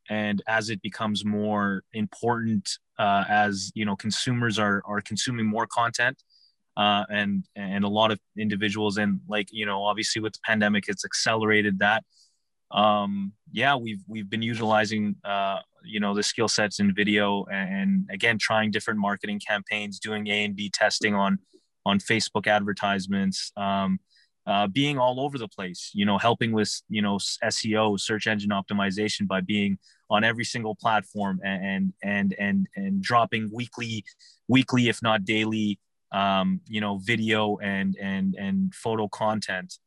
and 0.09 0.41
as 0.47 0.69
it 0.69 0.81
becomes 0.81 1.25
more 1.25 1.83
important 1.93 2.69
uh, 2.99 3.23
as 3.27 3.71
you 3.75 3.85
know 3.85 3.95
consumers 3.95 4.57
are 4.59 4.81
are 4.85 5.01
consuming 5.01 5.45
more 5.45 5.67
content 5.67 6.23
uh, 6.77 7.03
and 7.09 7.45
and 7.55 7.83
a 7.83 7.87
lot 7.89 8.11
of 8.11 8.19
individuals 8.37 8.97
and 8.97 9.19
like 9.27 9.47
you 9.51 9.65
know 9.65 9.83
obviously 9.83 10.21
with 10.21 10.33
the 10.33 10.39
pandemic 10.45 10.85
it's 10.87 11.05
accelerated 11.05 11.79
that 11.79 12.03
um 12.71 13.31
yeah 13.51 13.75
we've 13.75 14.03
we've 14.07 14.29
been 14.29 14.41
utilizing 14.41 15.15
uh 15.23 15.59
you 15.83 15.99
know 15.99 16.13
the 16.13 16.23
skill 16.23 16.47
sets 16.47 16.79
in 16.79 16.93
video 16.93 17.45
and, 17.45 17.73
and 17.73 18.09
again 18.11 18.37
trying 18.37 18.71
different 18.71 18.99
marketing 18.99 19.39
campaigns 19.45 19.99
doing 19.99 20.27
a 20.27 20.43
and 20.43 20.55
b 20.55 20.69
testing 20.69 21.15
on 21.15 21.37
on 21.85 21.99
facebook 21.99 22.47
advertisements 22.47 23.51
um 23.57 23.99
uh, 24.45 24.65
being 24.65 24.97
all 24.97 25.19
over 25.19 25.37
the 25.37 25.47
place 25.47 25.91
you 25.93 26.05
know 26.05 26.17
helping 26.17 26.53
with 26.53 26.81
you 26.89 27.01
know 27.01 27.17
seo 27.17 27.99
search 27.99 28.27
engine 28.27 28.51
optimization 28.51 29.27
by 29.27 29.41
being 29.41 29.77
on 30.09 30.23
every 30.23 30.45
single 30.45 30.75
platform 30.75 31.39
and 31.43 31.93
and 32.03 32.33
and 32.39 32.67
and 32.75 33.01
dropping 33.01 33.49
weekly 33.53 34.03
weekly 34.47 34.87
if 34.87 35.01
not 35.01 35.25
daily 35.25 35.77
um, 36.11 36.61
you 36.67 36.81
know, 36.81 36.97
video 36.97 37.57
and 37.57 37.95
and 37.99 38.35
and 38.35 38.73
photo 38.73 39.07
content. 39.07 39.77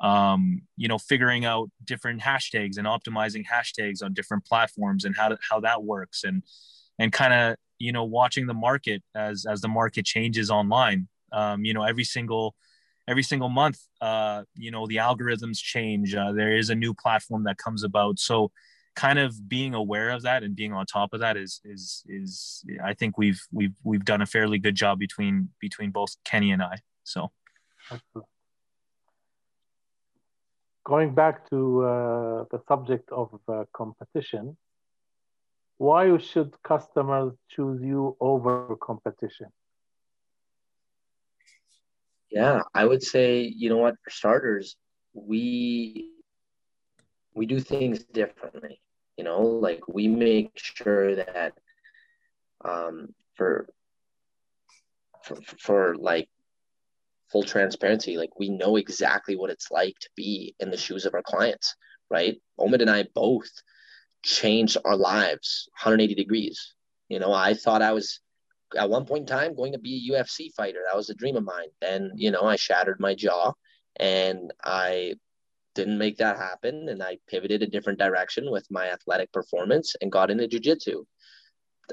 Um, 0.00 0.62
you 0.76 0.88
know, 0.88 0.98
figuring 0.98 1.44
out 1.44 1.70
different 1.84 2.22
hashtags 2.22 2.78
and 2.78 2.86
optimizing 2.86 3.44
hashtags 3.46 4.02
on 4.02 4.14
different 4.14 4.46
platforms 4.46 5.04
and 5.04 5.14
how 5.14 5.28
to, 5.28 5.38
how 5.48 5.60
that 5.60 5.82
works 5.82 6.24
and 6.24 6.42
and 6.98 7.12
kind 7.12 7.34
of 7.34 7.56
you 7.78 7.92
know 7.92 8.04
watching 8.04 8.46
the 8.46 8.54
market 8.54 9.02
as 9.14 9.46
as 9.46 9.60
the 9.60 9.68
market 9.68 10.04
changes 10.04 10.50
online. 10.50 11.08
Um, 11.32 11.64
you 11.64 11.74
know, 11.74 11.82
every 11.82 12.04
single 12.04 12.54
every 13.08 13.22
single 13.22 13.48
month, 13.48 13.78
uh, 14.00 14.44
you 14.54 14.70
know, 14.70 14.86
the 14.86 14.96
algorithms 14.96 15.58
change. 15.58 16.14
Uh, 16.14 16.32
there 16.32 16.56
is 16.56 16.70
a 16.70 16.74
new 16.74 16.94
platform 16.94 17.44
that 17.44 17.58
comes 17.58 17.82
about. 17.82 18.18
So 18.18 18.52
kind 18.94 19.18
of 19.18 19.48
being 19.48 19.74
aware 19.74 20.10
of 20.10 20.22
that 20.22 20.42
and 20.42 20.54
being 20.54 20.72
on 20.72 20.84
top 20.86 21.12
of 21.12 21.20
that 21.20 21.36
is 21.36 21.60
is 21.64 22.04
is 22.06 22.64
I 22.82 22.94
think 22.94 23.18
we've 23.18 23.40
we've 23.52 23.74
we've 23.82 24.04
done 24.04 24.22
a 24.22 24.26
fairly 24.26 24.58
good 24.58 24.74
job 24.74 24.98
between 24.98 25.48
between 25.60 25.90
both 25.90 26.16
Kenny 26.24 26.52
and 26.52 26.62
I. 26.62 26.78
So 27.04 27.30
going 30.84 31.14
back 31.14 31.48
to 31.50 31.82
uh, 31.84 32.44
the 32.50 32.60
subject 32.68 33.10
of 33.10 33.28
uh, 33.48 33.64
competition, 33.72 34.56
why 35.78 36.16
should 36.18 36.54
customers 36.62 37.32
choose 37.48 37.80
you 37.82 38.16
over 38.20 38.58
competition? 38.76 39.32
Yeah, 42.30 42.62
I 42.74 42.84
would 42.84 43.02
say, 43.02 43.42
you 43.42 43.68
know 43.70 43.78
what, 43.78 43.96
for 44.04 44.10
starters, 44.10 44.76
we 45.14 46.10
we 47.34 47.46
do 47.46 47.60
things 47.60 48.04
differently. 48.04 48.80
You 49.16 49.24
know, 49.24 49.42
like 49.42 49.86
we 49.88 50.08
make 50.08 50.52
sure 50.56 51.14
that 51.16 51.52
um, 52.64 53.14
for, 53.34 53.66
for 55.22 55.36
for 55.58 55.96
like 55.96 56.28
full 57.30 57.42
transparency, 57.42 58.16
like 58.16 58.38
we 58.38 58.48
know 58.48 58.76
exactly 58.76 59.36
what 59.36 59.50
it's 59.50 59.70
like 59.70 59.98
to 60.00 60.10
be 60.16 60.54
in 60.60 60.70
the 60.70 60.76
shoes 60.76 61.06
of 61.06 61.14
our 61.14 61.22
clients, 61.22 61.74
right? 62.10 62.40
Omid 62.58 62.80
and 62.80 62.90
I 62.90 63.06
both 63.14 63.50
changed 64.22 64.76
our 64.84 64.96
lives 64.96 65.68
180 65.80 66.14
degrees. 66.14 66.74
You 67.08 67.18
know, 67.18 67.32
I 67.32 67.54
thought 67.54 67.82
I 67.82 67.92
was 67.92 68.20
at 68.76 68.90
one 68.90 69.04
point 69.04 69.22
in 69.22 69.26
time 69.26 69.54
going 69.54 69.72
to 69.72 69.78
be 69.78 70.08
a 70.10 70.12
UFC 70.12 70.52
fighter. 70.54 70.80
That 70.86 70.96
was 70.96 71.10
a 71.10 71.14
dream 71.14 71.36
of 71.36 71.44
mine. 71.44 71.68
Then, 71.80 72.12
you 72.14 72.30
know, 72.30 72.42
I 72.42 72.56
shattered 72.56 73.00
my 73.00 73.14
jaw 73.14 73.52
and 73.96 74.52
I 74.62 75.14
didn't 75.74 75.98
make 75.98 76.18
that 76.18 76.36
happen 76.36 76.88
and 76.88 77.02
i 77.02 77.16
pivoted 77.28 77.62
a 77.62 77.66
different 77.66 77.98
direction 77.98 78.50
with 78.50 78.66
my 78.70 78.90
athletic 78.90 79.32
performance 79.32 79.94
and 80.00 80.12
got 80.12 80.30
into 80.30 80.48
jiu-jitsu 80.48 81.04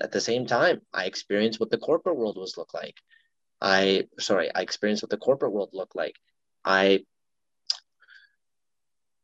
at 0.02 0.12
the 0.12 0.22
same 0.22 0.46
time 0.46 0.82
i 0.94 1.06
experienced 1.06 1.60
what 1.60 1.70
the 1.70 1.78
corporate 1.78 2.18
world 2.18 2.38
was 2.38 2.58
look 2.58 2.74
like 2.74 2.96
i 3.62 4.06
sorry 4.20 4.54
i 4.54 4.62
experienced 4.62 5.04
what 5.04 5.10
the 5.10 5.18
corporate 5.18 5.52
world 5.52 5.70
looked 5.74 5.96
like. 5.96 6.16
I 6.66 7.06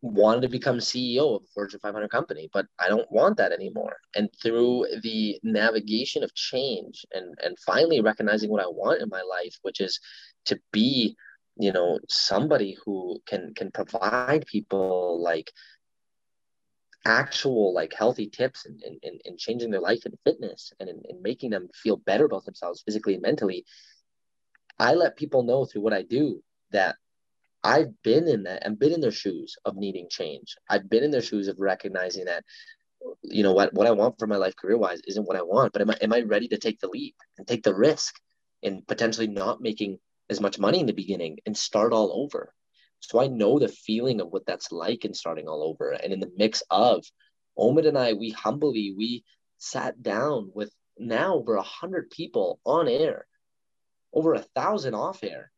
wanted 0.01 0.41
to 0.41 0.49
become 0.49 0.79
ceo 0.79 1.37
of 1.37 1.43
a 1.43 1.47
fortune 1.53 1.79
500 1.79 2.09
company 2.09 2.49
but 2.51 2.65
i 2.77 2.89
don't 2.89 3.09
want 3.11 3.37
that 3.37 3.53
anymore. 3.53 3.95
And 4.15 4.29
through 4.41 4.87
the 5.01 5.39
navigation 5.43 6.23
of 6.23 6.33
change 6.35 7.05
and 7.13 7.37
and 7.43 7.57
finally 7.59 8.01
recognizing 8.01 8.49
what 8.49 8.63
i 8.63 8.67
want 8.67 9.01
in 9.01 9.09
my 9.09 9.21
life 9.21 9.55
which 9.61 9.79
is 9.79 9.99
to 10.45 10.59
be 10.71 11.15
you 11.57 11.71
know 11.71 11.99
somebody 12.09 12.75
who 12.83 13.21
can 13.25 13.53
can 13.55 13.71
provide 13.71 14.45
people 14.45 15.21
like 15.21 15.51
actual 17.05 17.73
like 17.73 17.93
healthy 17.93 18.27
tips 18.27 18.65
and 18.65 18.81
in, 18.81 18.97
in, 19.03 19.19
in, 19.25 19.37
changing 19.37 19.69
their 19.69 19.81
life 19.81 20.05
and 20.05 20.17
fitness 20.23 20.71
and 20.79 20.87
in, 20.89 21.01
in 21.09 21.21
making 21.21 21.49
them 21.49 21.67
feel 21.75 21.97
better 21.97 22.25
about 22.25 22.45
themselves 22.45 22.81
physically 22.85 23.13
and 23.13 23.21
mentally 23.21 23.65
i 24.79 24.93
let 24.93 25.17
people 25.17 25.43
know 25.43 25.65
through 25.65 25.81
what 25.81 25.93
i 25.93 26.01
do 26.01 26.41
that 26.71 26.95
i've 27.63 27.89
been 28.03 28.27
in 28.27 28.43
that 28.43 28.65
and 28.65 28.79
been 28.79 28.93
in 28.93 29.01
their 29.01 29.11
shoes 29.11 29.55
of 29.65 29.75
needing 29.75 30.07
change 30.09 30.55
i've 30.69 30.89
been 30.89 31.03
in 31.03 31.11
their 31.11 31.21
shoes 31.21 31.47
of 31.47 31.59
recognizing 31.59 32.25
that 32.25 32.43
you 33.21 33.43
know 33.43 33.53
what 33.53 33.73
what 33.73 33.87
i 33.87 33.91
want 33.91 34.17
for 34.17 34.27
my 34.27 34.37
life 34.37 34.55
career 34.55 34.77
wise 34.77 35.01
isn't 35.07 35.27
what 35.27 35.37
i 35.37 35.41
want 35.41 35.73
but 35.73 35.81
am 35.81 35.89
I, 35.89 35.97
am 36.01 36.13
I 36.13 36.21
ready 36.21 36.47
to 36.49 36.57
take 36.57 36.79
the 36.79 36.87
leap 36.87 37.15
and 37.37 37.47
take 37.47 37.63
the 37.63 37.75
risk 37.75 38.15
in 38.63 38.81
potentially 38.87 39.27
not 39.27 39.61
making 39.61 39.99
as 40.29 40.41
much 40.41 40.59
money 40.59 40.79
in 40.79 40.85
the 40.85 40.93
beginning 40.93 41.37
and 41.45 41.55
start 41.55 41.93
all 41.93 42.23
over. 42.23 42.53
So 42.99 43.21
I 43.21 43.27
know 43.27 43.59
the 43.59 43.67
feeling 43.67 44.21
of 44.21 44.29
what 44.29 44.45
that's 44.45 44.71
like 44.71 45.05
in 45.05 45.13
starting 45.13 45.47
all 45.47 45.63
over. 45.63 45.91
And 45.91 46.13
in 46.13 46.19
the 46.19 46.31
mix 46.37 46.63
of 46.69 47.03
Omid 47.57 47.87
and 47.87 47.97
I, 47.97 48.13
we 48.13 48.31
humbly, 48.31 48.93
we 48.97 49.23
sat 49.57 50.01
down 50.01 50.51
with 50.55 50.73
now 50.97 51.35
over 51.35 51.55
a 51.55 51.61
hundred 51.61 52.09
people 52.09 52.59
on 52.65 52.87
air, 52.87 53.27
over 54.13 54.33
a 54.33 54.45
thousand 54.55 54.93
off 54.93 55.23
air 55.23 55.51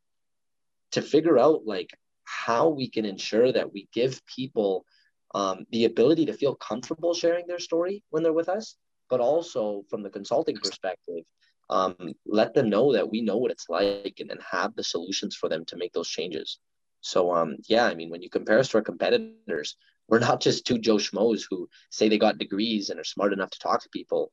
to 0.92 1.02
figure 1.02 1.38
out 1.38 1.66
like 1.66 1.90
how 2.24 2.70
we 2.70 2.90
can 2.90 3.06
ensure 3.06 3.52
that 3.52 3.74
we 3.74 3.88
give 3.94 4.26
people 4.26 4.86
um, 5.34 5.66
the 5.72 5.86
ability 5.86 6.26
to 6.28 6.34
feel 6.34 6.56
comfortable 6.56 7.14
sharing 7.14 7.46
their 7.48 7.60
story 7.60 8.04
when 8.10 8.24
they're 8.24 8.34
with 8.34 8.50
us, 8.50 8.78
but 9.10 9.20
also 9.20 9.84
from 9.90 10.02
the 10.02 10.10
consulting 10.10 10.56
perspective, 10.56 11.24
um, 11.70 12.14
let 12.26 12.54
them 12.54 12.70
know 12.70 12.94
that 12.94 13.12
we 13.12 13.22
know 13.22 13.38
what 13.38 13.52
it's 13.52 13.68
like 13.70 14.16
and, 14.20 14.30
then 14.30 14.40
have 14.50 14.76
the 14.76 14.84
solutions 14.84 15.36
for 15.36 15.50
them 15.50 15.66
to 15.66 15.78
make 15.78 15.94
those 15.94 16.08
changes. 16.08 16.60
So 17.02 17.32
um, 17.34 17.58
yeah, 17.68 17.86
I 17.86 17.96
mean, 17.96 18.10
when 18.10 18.22
you 18.22 18.30
compare 18.30 18.60
us 18.60 18.70
to 18.70 18.78
our 18.78 18.84
competitors, 18.84 19.76
we're 20.08 20.20
not 20.20 20.40
just 20.40 20.66
two 20.66 20.78
Joe 20.78 20.98
Schmoes 20.98 21.44
who 21.50 21.68
say 21.90 22.08
they 22.08 22.18
got 22.18 22.38
degrees 22.38 22.90
and 22.90 23.00
are 23.00 23.04
smart 23.04 23.34
enough 23.34 23.50
to 23.52 23.60
talk 23.60 23.82
to 23.84 23.90
people. 23.90 24.32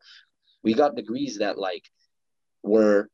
We 0.62 0.74
got 0.74 0.94
degrees 0.94 1.38
that 1.38 1.58
like 1.58 1.90
were 2.62 3.08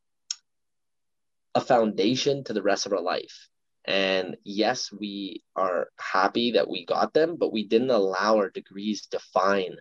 a 1.55 1.61
foundation 1.61 2.45
to 2.45 2.53
the 2.53 2.63
rest 2.63 2.87
of 2.87 2.93
our 2.93 3.03
life. 3.03 3.49
And 3.85 4.37
yes, 4.45 4.93
we 4.93 5.43
are 5.57 5.89
happy 5.99 6.53
that 6.53 6.69
we 6.69 6.85
got 6.85 7.15
them, 7.15 7.37
but 7.39 7.53
we 7.53 7.67
didn't 7.67 7.91
allow 7.91 8.37
our 8.37 8.51
degrees 8.51 9.07
define 9.07 9.77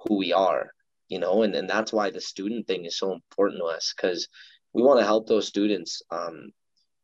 who 0.00 0.16
we 0.18 0.32
are, 0.32 0.72
you 1.08 1.20
know, 1.20 1.42
and, 1.42 1.54
and 1.54 1.70
that's 1.70 1.92
why 1.92 2.10
the 2.10 2.20
student 2.20 2.66
thing 2.66 2.84
is 2.84 2.98
so 2.98 3.12
important 3.12 3.60
to 3.60 3.66
us 3.66 3.94
because 3.96 4.28
we 4.72 4.82
want 4.82 4.98
to 4.98 5.06
help 5.06 5.28
those 5.28 5.46
students 5.46 6.02
um, 6.10 6.50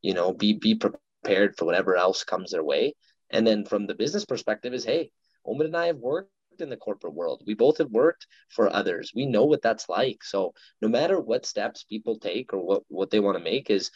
you 0.03 0.15
know, 0.15 0.33
be 0.33 0.55
be 0.55 0.75
prepared 0.75 1.57
for 1.57 1.65
whatever 1.65 1.97
else 1.97 2.25
comes 2.25 2.53
their 2.53 2.65
way. 2.65 2.95
And 3.31 3.47
then 3.47 3.65
from 3.65 3.87
the 3.87 3.95
business 3.95 4.25
perspective 4.25 4.73
is, 4.73 4.85
hey, 4.85 5.11
Omid 5.47 5.67
and 5.67 5.77
I 5.77 5.87
have 5.87 5.99
worked 5.99 6.33
in 6.61 6.71
the 6.71 6.77
corporate 6.77 7.15
world. 7.15 7.43
We 7.47 7.55
both 7.55 7.79
have 7.79 7.91
worked 7.91 8.27
for 8.49 8.73
others. 8.73 9.13
We 9.15 9.27
know 9.27 9.45
what 9.45 9.63
that's 9.63 9.89
like. 9.89 10.23
So 10.25 10.55
no 10.81 10.89
matter 10.89 11.21
what 11.21 11.47
steps 11.47 11.85
people 11.85 12.19
take 12.19 12.53
or 12.53 12.59
what, 12.59 12.83
what 12.89 13.11
they 13.11 13.21
want 13.21 13.39
to 13.39 13.45
make 13.45 13.71
is 13.71 13.91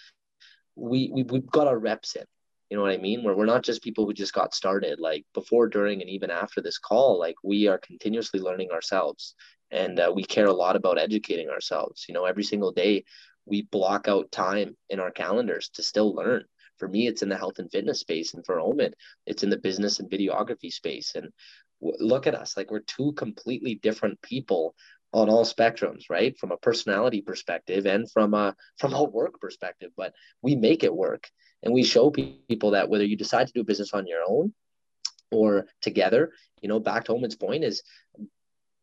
we, 0.74 1.10
we 1.12 1.22
we've 1.24 1.46
got 1.46 1.66
our 1.66 1.78
reps 1.78 2.16
in. 2.16 2.24
You 2.70 2.78
know 2.78 2.84
what 2.84 2.92
I 2.92 2.96
mean? 2.96 3.22
Where 3.22 3.36
we're 3.36 3.44
not 3.44 3.64
just 3.64 3.82
people 3.82 4.06
who 4.06 4.14
just 4.14 4.32
got 4.32 4.54
started, 4.54 4.98
like 4.98 5.26
before, 5.34 5.68
during, 5.68 6.00
and 6.00 6.08
even 6.08 6.30
after 6.30 6.62
this 6.62 6.78
call, 6.78 7.18
like 7.18 7.34
we 7.44 7.68
are 7.68 7.76
continuously 7.76 8.40
learning 8.40 8.70
ourselves. 8.70 9.34
And 9.70 10.00
uh, 10.00 10.10
we 10.14 10.24
care 10.24 10.46
a 10.46 10.52
lot 10.54 10.76
about 10.76 10.98
educating 10.98 11.50
ourselves. 11.50 12.06
You 12.08 12.14
know, 12.14 12.24
every 12.24 12.44
single 12.44 12.72
day 12.72 13.04
we 13.44 13.62
block 13.62 14.08
out 14.08 14.32
time 14.32 14.76
in 14.88 15.00
our 15.00 15.10
calendars 15.10 15.68
to 15.74 15.82
still 15.82 16.14
learn. 16.14 16.44
For 16.78 16.88
me, 16.88 17.06
it's 17.06 17.22
in 17.22 17.28
the 17.28 17.36
health 17.36 17.58
and 17.58 17.70
fitness 17.70 18.00
space, 18.00 18.34
and 18.34 18.44
for 18.44 18.56
Omid, 18.56 18.94
it's 19.26 19.42
in 19.42 19.50
the 19.50 19.58
business 19.58 20.00
and 20.00 20.10
videography 20.10 20.72
space. 20.72 21.12
And 21.14 21.28
look 21.82 22.26
at 22.26 22.34
us, 22.34 22.56
like 22.56 22.70
we're 22.70 22.80
two 22.80 23.12
completely 23.12 23.74
different 23.74 24.20
people 24.22 24.74
on 25.12 25.28
all 25.28 25.44
spectrums, 25.44 26.04
right? 26.08 26.38
From 26.38 26.52
a 26.52 26.56
personality 26.56 27.20
perspective 27.20 27.86
and 27.86 28.10
from 28.10 28.34
a 28.34 28.54
from 28.78 28.94
a 28.94 29.02
work 29.02 29.40
perspective, 29.40 29.90
but 29.96 30.14
we 30.40 30.56
make 30.56 30.84
it 30.84 30.94
work, 30.94 31.28
and 31.62 31.74
we 31.74 31.82
show 31.82 32.10
people 32.10 32.70
that 32.72 32.88
whether 32.88 33.04
you 33.04 33.16
decide 33.16 33.46
to 33.46 33.52
do 33.52 33.64
business 33.64 33.92
on 33.92 34.06
your 34.06 34.20
own 34.26 34.54
or 35.30 35.66
together, 35.80 36.32
you 36.60 36.68
know, 36.68 36.80
back 36.80 37.04
to 37.04 37.12
Omid's 37.12 37.36
point 37.36 37.64
is 37.64 37.82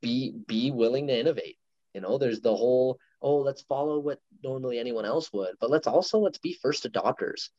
be 0.02 0.34
be 0.48 0.72
willing 0.72 1.08
to 1.08 1.20
innovate. 1.20 1.58
You 1.94 2.02
know, 2.02 2.18
there's 2.18 2.42
the 2.42 2.56
whole 2.56 3.00
oh 3.22 3.38
let's 3.38 3.64
follow 3.64 4.00
what 4.00 4.20
normally 4.44 4.80
anyone 4.80 5.06
else 5.06 5.32
would 5.34 5.56
but 5.60 5.70
let's 5.70 5.88
also 5.88 6.20
let's 6.20 6.38
be 6.38 6.54
first 6.54 6.90
adopters 6.90 7.50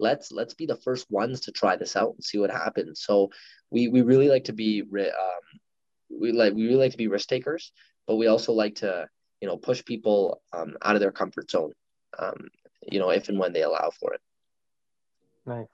let's 0.00 0.32
let's 0.32 0.54
be 0.54 0.66
the 0.66 0.76
first 0.76 1.10
ones 1.10 1.40
to 1.42 1.52
try 1.52 1.76
this 1.76 1.96
out 1.96 2.14
and 2.14 2.24
see 2.24 2.38
what 2.38 2.50
happens. 2.50 3.02
So 3.02 3.30
we 3.70 3.88
we 3.88 4.02
really 4.02 4.28
like 4.28 4.44
to 4.44 4.52
be 4.52 4.82
um, 4.82 5.60
we 6.10 6.32
like 6.32 6.54
we 6.54 6.64
really 6.64 6.76
like 6.76 6.92
to 6.92 6.98
be 6.98 7.08
risk 7.08 7.28
takers 7.28 7.72
but 8.06 8.16
we 8.16 8.26
also 8.26 8.52
like 8.52 8.74
to 8.74 9.08
you 9.40 9.46
know 9.46 9.56
push 9.56 9.84
people 9.84 10.42
um, 10.52 10.76
out 10.82 10.96
of 10.96 11.00
their 11.00 11.12
comfort 11.12 11.48
zone 11.50 11.72
um, 12.18 12.48
you 12.90 12.98
know 12.98 13.10
if 13.10 13.28
and 13.28 13.38
when 13.38 13.52
they 13.52 13.62
allow 13.62 13.90
for 14.00 14.14
it. 14.14 14.20
Nice. 15.46 15.68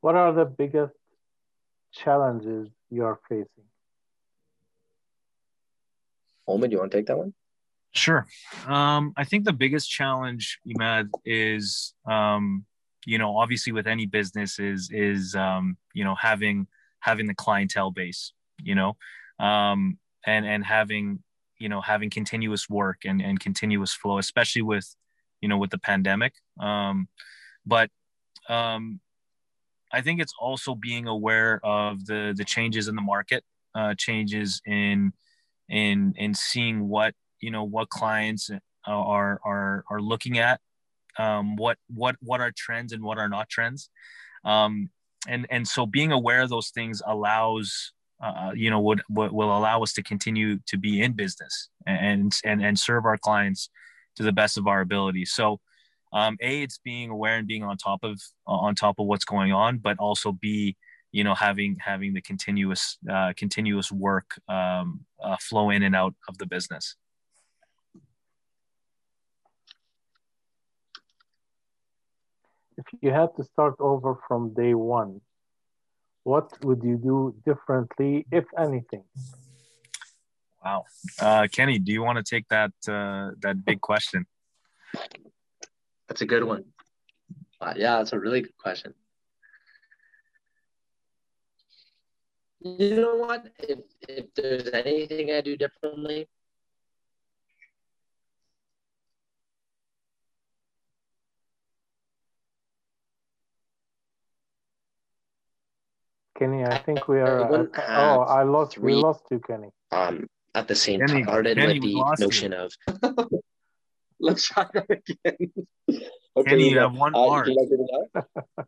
What 0.00 0.16
are 0.16 0.32
the 0.32 0.44
biggest 0.44 0.94
challenges 1.92 2.68
you 2.90 3.04
are 3.04 3.20
facing? 3.28 3.46
Omid, 6.48 6.72
you 6.72 6.78
want 6.78 6.90
to 6.90 6.98
take 6.98 7.06
that 7.06 7.18
one? 7.18 7.32
Sure. 7.94 8.26
Um, 8.66 9.12
I 9.16 9.24
think 9.24 9.44
the 9.44 9.52
biggest 9.52 9.90
challenge, 9.90 10.58
Imad, 10.66 11.10
is 11.24 11.94
um, 12.06 12.64
you 13.04 13.18
know, 13.18 13.36
obviously 13.36 13.72
with 13.72 13.86
any 13.86 14.06
business 14.06 14.58
is 14.58 14.90
is 14.92 15.34
um, 15.34 15.76
you 15.94 16.04
know, 16.04 16.14
having 16.14 16.66
having 17.00 17.26
the 17.26 17.34
clientele 17.34 17.90
base, 17.90 18.32
you 18.62 18.74
know, 18.74 18.96
um, 19.38 19.98
and 20.24 20.46
and 20.46 20.64
having 20.64 21.22
you 21.58 21.68
know 21.68 21.80
having 21.80 22.08
continuous 22.08 22.68
work 22.70 23.02
and 23.04 23.20
and 23.20 23.40
continuous 23.40 23.92
flow, 23.92 24.18
especially 24.18 24.62
with 24.62 24.96
you 25.42 25.48
know 25.48 25.58
with 25.58 25.70
the 25.70 25.78
pandemic. 25.78 26.32
Um, 26.58 27.08
but 27.66 27.90
um, 28.48 29.00
I 29.92 30.00
think 30.00 30.20
it's 30.20 30.34
also 30.40 30.74
being 30.74 31.06
aware 31.06 31.60
of 31.62 32.06
the 32.06 32.32
the 32.34 32.44
changes 32.44 32.88
in 32.88 32.96
the 32.96 33.02
market, 33.02 33.44
uh, 33.74 33.94
changes 33.98 34.62
in 34.64 35.12
in 35.68 36.14
in 36.16 36.34
seeing 36.34 36.88
what 36.88 37.14
you 37.42 37.50
know 37.50 37.64
what 37.64 37.90
clients 37.90 38.50
are 38.86 39.40
are 39.44 39.84
are 39.90 40.00
looking 40.00 40.38
at 40.38 40.60
um, 41.18 41.56
what 41.56 41.78
what 41.88 42.16
what 42.20 42.40
are 42.40 42.52
trends 42.56 42.92
and 42.92 43.02
what 43.02 43.18
are 43.18 43.28
not 43.28 43.48
trends. 43.48 43.90
Um, 44.44 44.90
and 45.28 45.46
and 45.50 45.66
so 45.66 45.86
being 45.86 46.12
aware 46.12 46.42
of 46.42 46.50
those 46.50 46.70
things 46.70 47.02
allows 47.06 47.92
uh, 48.22 48.52
you 48.54 48.70
know 48.70 48.80
would, 48.80 49.02
would 49.10 49.32
will 49.32 49.56
allow 49.56 49.82
us 49.82 49.92
to 49.94 50.02
continue 50.02 50.58
to 50.66 50.76
be 50.76 51.02
in 51.02 51.12
business 51.12 51.68
and 51.86 52.32
and 52.44 52.64
and 52.64 52.78
serve 52.78 53.04
our 53.04 53.18
clients 53.18 53.68
to 54.16 54.22
the 54.22 54.32
best 54.32 54.56
of 54.58 54.66
our 54.66 54.80
ability. 54.80 55.24
So 55.24 55.60
um, 56.12 56.36
a 56.42 56.62
it's 56.62 56.78
being 56.78 57.10
aware 57.10 57.36
and 57.36 57.46
being 57.46 57.62
on 57.62 57.76
top 57.76 58.02
of 58.02 58.20
on 58.46 58.74
top 58.74 58.98
of 58.98 59.06
what's 59.06 59.24
going 59.24 59.52
on 59.52 59.78
but 59.78 59.98
also 59.98 60.32
b 60.32 60.76
you 61.10 61.24
know 61.24 61.34
having 61.34 61.76
having 61.80 62.12
the 62.12 62.20
continuous 62.20 62.98
uh, 63.10 63.32
continuous 63.36 63.90
work 63.90 64.38
um, 64.48 65.00
uh, 65.22 65.36
flow 65.40 65.70
in 65.70 65.82
and 65.82 65.96
out 65.96 66.14
of 66.28 66.36
the 66.38 66.46
business 66.46 66.96
if 72.82 72.98
you 73.00 73.10
had 73.10 73.30
to 73.36 73.44
start 73.44 73.74
over 73.78 74.18
from 74.26 74.52
day 74.54 74.74
one 74.74 75.20
what 76.24 76.52
would 76.64 76.82
you 76.82 76.96
do 76.96 77.34
differently 77.44 78.26
if 78.30 78.44
anything? 78.56 79.04
Wow. 80.64 80.84
Uh, 81.20 81.48
kenny 81.50 81.78
do 81.78 81.92
you 81.92 82.02
want 82.02 82.18
to 82.18 82.24
take 82.34 82.46
that 82.48 82.72
uh, 82.88 83.32
that 83.40 83.64
big 83.64 83.80
question? 83.80 84.26
That's 86.08 86.22
a 86.22 86.26
good 86.26 86.44
one. 86.44 86.64
Uh, 87.60 87.74
yeah 87.76 87.96
that's 87.98 88.12
a 88.12 88.20
really 88.20 88.42
good 88.42 88.58
question. 88.58 88.94
You 92.60 93.00
know 93.02 93.16
what? 93.16 93.48
If 93.58 93.80
if 94.08 94.26
there's 94.36 94.68
anything 94.68 95.32
I 95.32 95.40
do 95.40 95.56
differently, 95.56 96.28
Kenny, 106.42 106.64
I 106.64 106.78
think 106.78 107.06
we 107.06 107.20
are. 107.20 107.42
Uh, 107.42 107.66
oh, 107.88 108.20
I 108.22 108.42
lost. 108.42 108.74
Three, 108.74 108.94
we 108.96 109.00
lost 109.00 109.22
you, 109.30 109.38
Kenny. 109.38 109.68
Um, 109.92 110.26
at 110.56 110.66
the 110.66 110.74
same 110.74 110.98
Kenny, 110.98 111.12
time, 111.12 111.24
started 111.24 111.56
Kenny, 111.56 111.78
with 111.78 111.82
the 111.82 112.16
notion 112.18 112.52
you. 112.52 112.58
of. 112.58 112.72
Let's 114.20 114.48
try 114.48 114.66
that 114.74 114.90
again. 114.90 115.52
okay, 116.36 116.50
Kenny, 116.50 116.70
you 116.70 116.78
have 116.78 116.94
one 116.94 117.14
uh, 117.14 117.26
bar. 117.26 117.46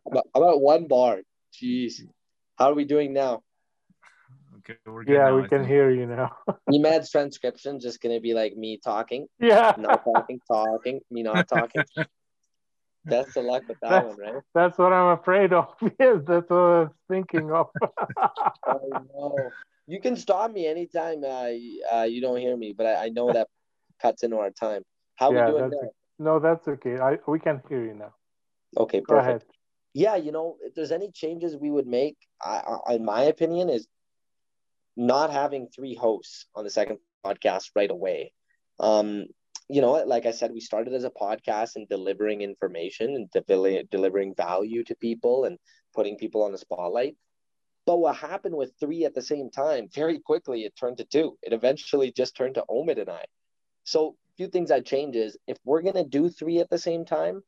about, 0.05 0.27
about 0.33 0.61
one 0.61 0.87
bar. 0.87 1.19
Jeez, 1.53 2.01
how 2.57 2.71
are 2.71 2.73
we 2.73 2.85
doing 2.85 3.11
now? 3.11 3.43
Okay, 4.59 4.77
we're 4.85 5.03
good 5.03 5.13
yeah, 5.13 5.29
now, 5.29 5.35
we 5.35 5.43
I 5.43 5.47
can 5.47 5.59
think. 5.59 5.69
hear 5.69 5.89
you 5.89 6.05
now. 6.05 6.31
Imad's 6.73 7.11
transcription 7.11 7.75
is 7.75 7.83
just 7.83 8.01
gonna 8.01 8.21
be 8.21 8.33
like 8.33 8.55
me 8.55 8.79
talking. 8.81 9.27
Yeah. 9.37 9.75
Not 9.77 10.05
talking, 10.05 10.39
talking, 10.49 11.01
me 11.11 11.23
not 11.23 11.45
talking. 11.49 11.83
Best 13.05 13.37
of 13.37 13.45
luck 13.45 13.63
with 13.67 13.79
that 13.81 13.89
that's, 13.89 14.05
one, 14.05 14.17
right? 14.17 14.43
That's 14.53 14.77
what 14.77 14.93
I'm 14.93 15.17
afraid 15.19 15.53
of. 15.53 15.67
Yes, 15.99 16.21
that's 16.25 16.49
what 16.49 16.57
I 16.57 16.79
was 16.81 16.89
thinking 17.07 17.51
of. 17.51 17.67
I 18.67 18.77
know. 19.13 19.51
You 19.87 20.01
can 20.01 20.15
stop 20.15 20.51
me 20.51 20.65
anytime 20.65 21.23
uh, 21.23 21.49
uh, 21.95 22.03
you 22.03 22.21
don't 22.21 22.39
hear 22.39 22.57
me, 22.57 22.73
but 22.75 22.87
I, 22.87 23.05
I 23.05 23.09
know 23.09 23.31
that 23.31 23.47
cuts 24.01 24.23
into 24.23 24.37
our 24.37 24.49
time. 24.49 24.81
How 25.15 25.31
yeah, 25.31 25.45
we 25.45 25.51
doing 25.51 25.69
now? 25.69 25.89
No, 26.17 26.39
that's 26.39 26.67
okay. 26.67 26.97
I 26.99 27.17
we 27.27 27.39
can 27.39 27.61
hear 27.69 27.85
you 27.85 27.93
now. 27.93 28.13
Okay, 28.77 29.01
perfect. 29.01 29.07
Go 29.07 29.17
ahead. 29.17 29.43
Yeah, 29.93 30.15
you 30.15 30.31
know, 30.31 30.57
if 30.61 30.73
there's 30.75 30.91
any 30.91 31.11
changes 31.11 31.55
we 31.55 31.71
would 31.71 31.87
make, 31.87 32.17
I, 32.41 32.79
I, 32.87 32.93
in 32.95 33.05
my 33.05 33.23
opinion, 33.23 33.69
is 33.69 33.87
not 34.97 35.31
having 35.31 35.67
three 35.67 35.95
hosts 35.95 36.47
on 36.55 36.63
the 36.63 36.69
second 36.69 36.97
podcast 37.25 37.69
right 37.75 37.89
away. 37.89 38.33
Um, 38.79 39.25
you 39.67 39.81
know, 39.81 39.93
like 40.05 40.25
I 40.25 40.31
said, 40.31 40.51
we 40.51 40.59
started 40.59 40.93
as 40.93 41.03
a 41.03 41.09
podcast 41.09 41.75
and 41.75 41.87
delivering 41.87 42.41
information 42.41 43.15
and 43.15 43.31
de- 43.31 43.83
delivering 43.89 44.35
value 44.35 44.83
to 44.83 44.95
people 44.95 45.45
and 45.45 45.57
putting 45.93 46.17
people 46.17 46.43
on 46.43 46.51
the 46.51 46.57
spotlight. 46.57 47.15
But 47.85 47.97
what 47.97 48.15
happened 48.15 48.55
with 48.55 48.73
three 48.79 49.05
at 49.05 49.13
the 49.13 49.21
same 49.21 49.49
time, 49.49 49.89
very 49.93 50.19
quickly 50.19 50.65
it 50.65 50.75
turned 50.75 50.97
to 50.97 51.05
two. 51.05 51.37
It 51.41 51.53
eventually 51.53 52.11
just 52.11 52.35
turned 52.35 52.55
to 52.55 52.65
Omid 52.69 52.99
and 52.99 53.09
I. 53.09 53.25
So 53.83 54.09
a 54.09 54.35
few 54.37 54.47
things 54.47 54.71
I 54.71 54.81
change 54.81 55.15
is 55.15 55.37
if 55.47 55.57
we're 55.63 55.81
gonna 55.81 56.03
do 56.03 56.29
three 56.29 56.59
at 56.59 56.69
the 56.69 56.79
same 56.79 57.05
time, 57.05 57.41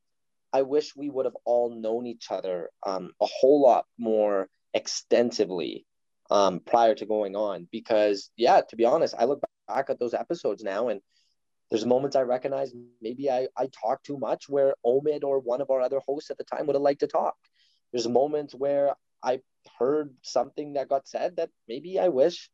I 0.53 0.61
wish 0.61 0.95
we 0.95 1.09
would 1.09 1.25
have 1.25 1.37
all 1.45 1.69
known 1.69 2.05
each 2.05 2.27
other 2.31 2.69
um, 2.85 3.11
a 3.21 3.25
whole 3.25 3.61
lot 3.61 3.85
more 3.97 4.49
extensively 4.73 5.85
um, 6.29 6.59
prior 6.59 6.95
to 6.95 7.05
going 7.05 7.35
on 7.35 7.67
because 7.71 8.31
yeah 8.37 8.61
to 8.61 8.75
be 8.75 8.85
honest 8.85 9.15
i 9.17 9.23
look 9.23 9.41
back 9.67 9.89
at 9.89 9.99
those 9.99 10.13
episodes 10.13 10.63
now 10.63 10.89
and 10.89 11.01
there's 11.69 11.85
moments 11.85 12.15
i 12.15 12.21
recognize 12.21 12.73
maybe 13.01 13.29
i 13.29 13.47
i 13.57 13.67
talk 13.67 14.01
too 14.03 14.17
much 14.17 14.49
where 14.49 14.73
omid 14.85 15.23
or 15.23 15.39
one 15.39 15.61
of 15.61 15.69
our 15.69 15.81
other 15.81 15.99
hosts 16.07 16.29
at 16.29 16.37
the 16.37 16.43
time 16.43 16.65
would 16.65 16.75
have 16.75 16.81
liked 16.81 17.01
to 17.01 17.07
talk 17.07 17.35
there's 17.91 18.07
moments 18.07 18.53
where 18.53 18.95
I 19.23 19.41
heard 19.79 20.13
something 20.21 20.73
that 20.73 20.89
got 20.89 21.07
said 21.07 21.37
that 21.37 21.49
maybe 21.67 21.99
I 21.99 22.09
wish 22.09 22.49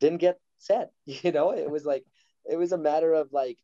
didn't 0.00 0.18
get 0.18 0.38
said. 0.58 0.88
You 1.06 1.32
know, 1.32 1.52
it 1.52 1.70
was 1.70 1.84
like 1.84 2.04
it 2.44 2.56
was 2.56 2.72
a 2.72 2.78
matter 2.78 3.12
of 3.12 3.32
like 3.32 3.58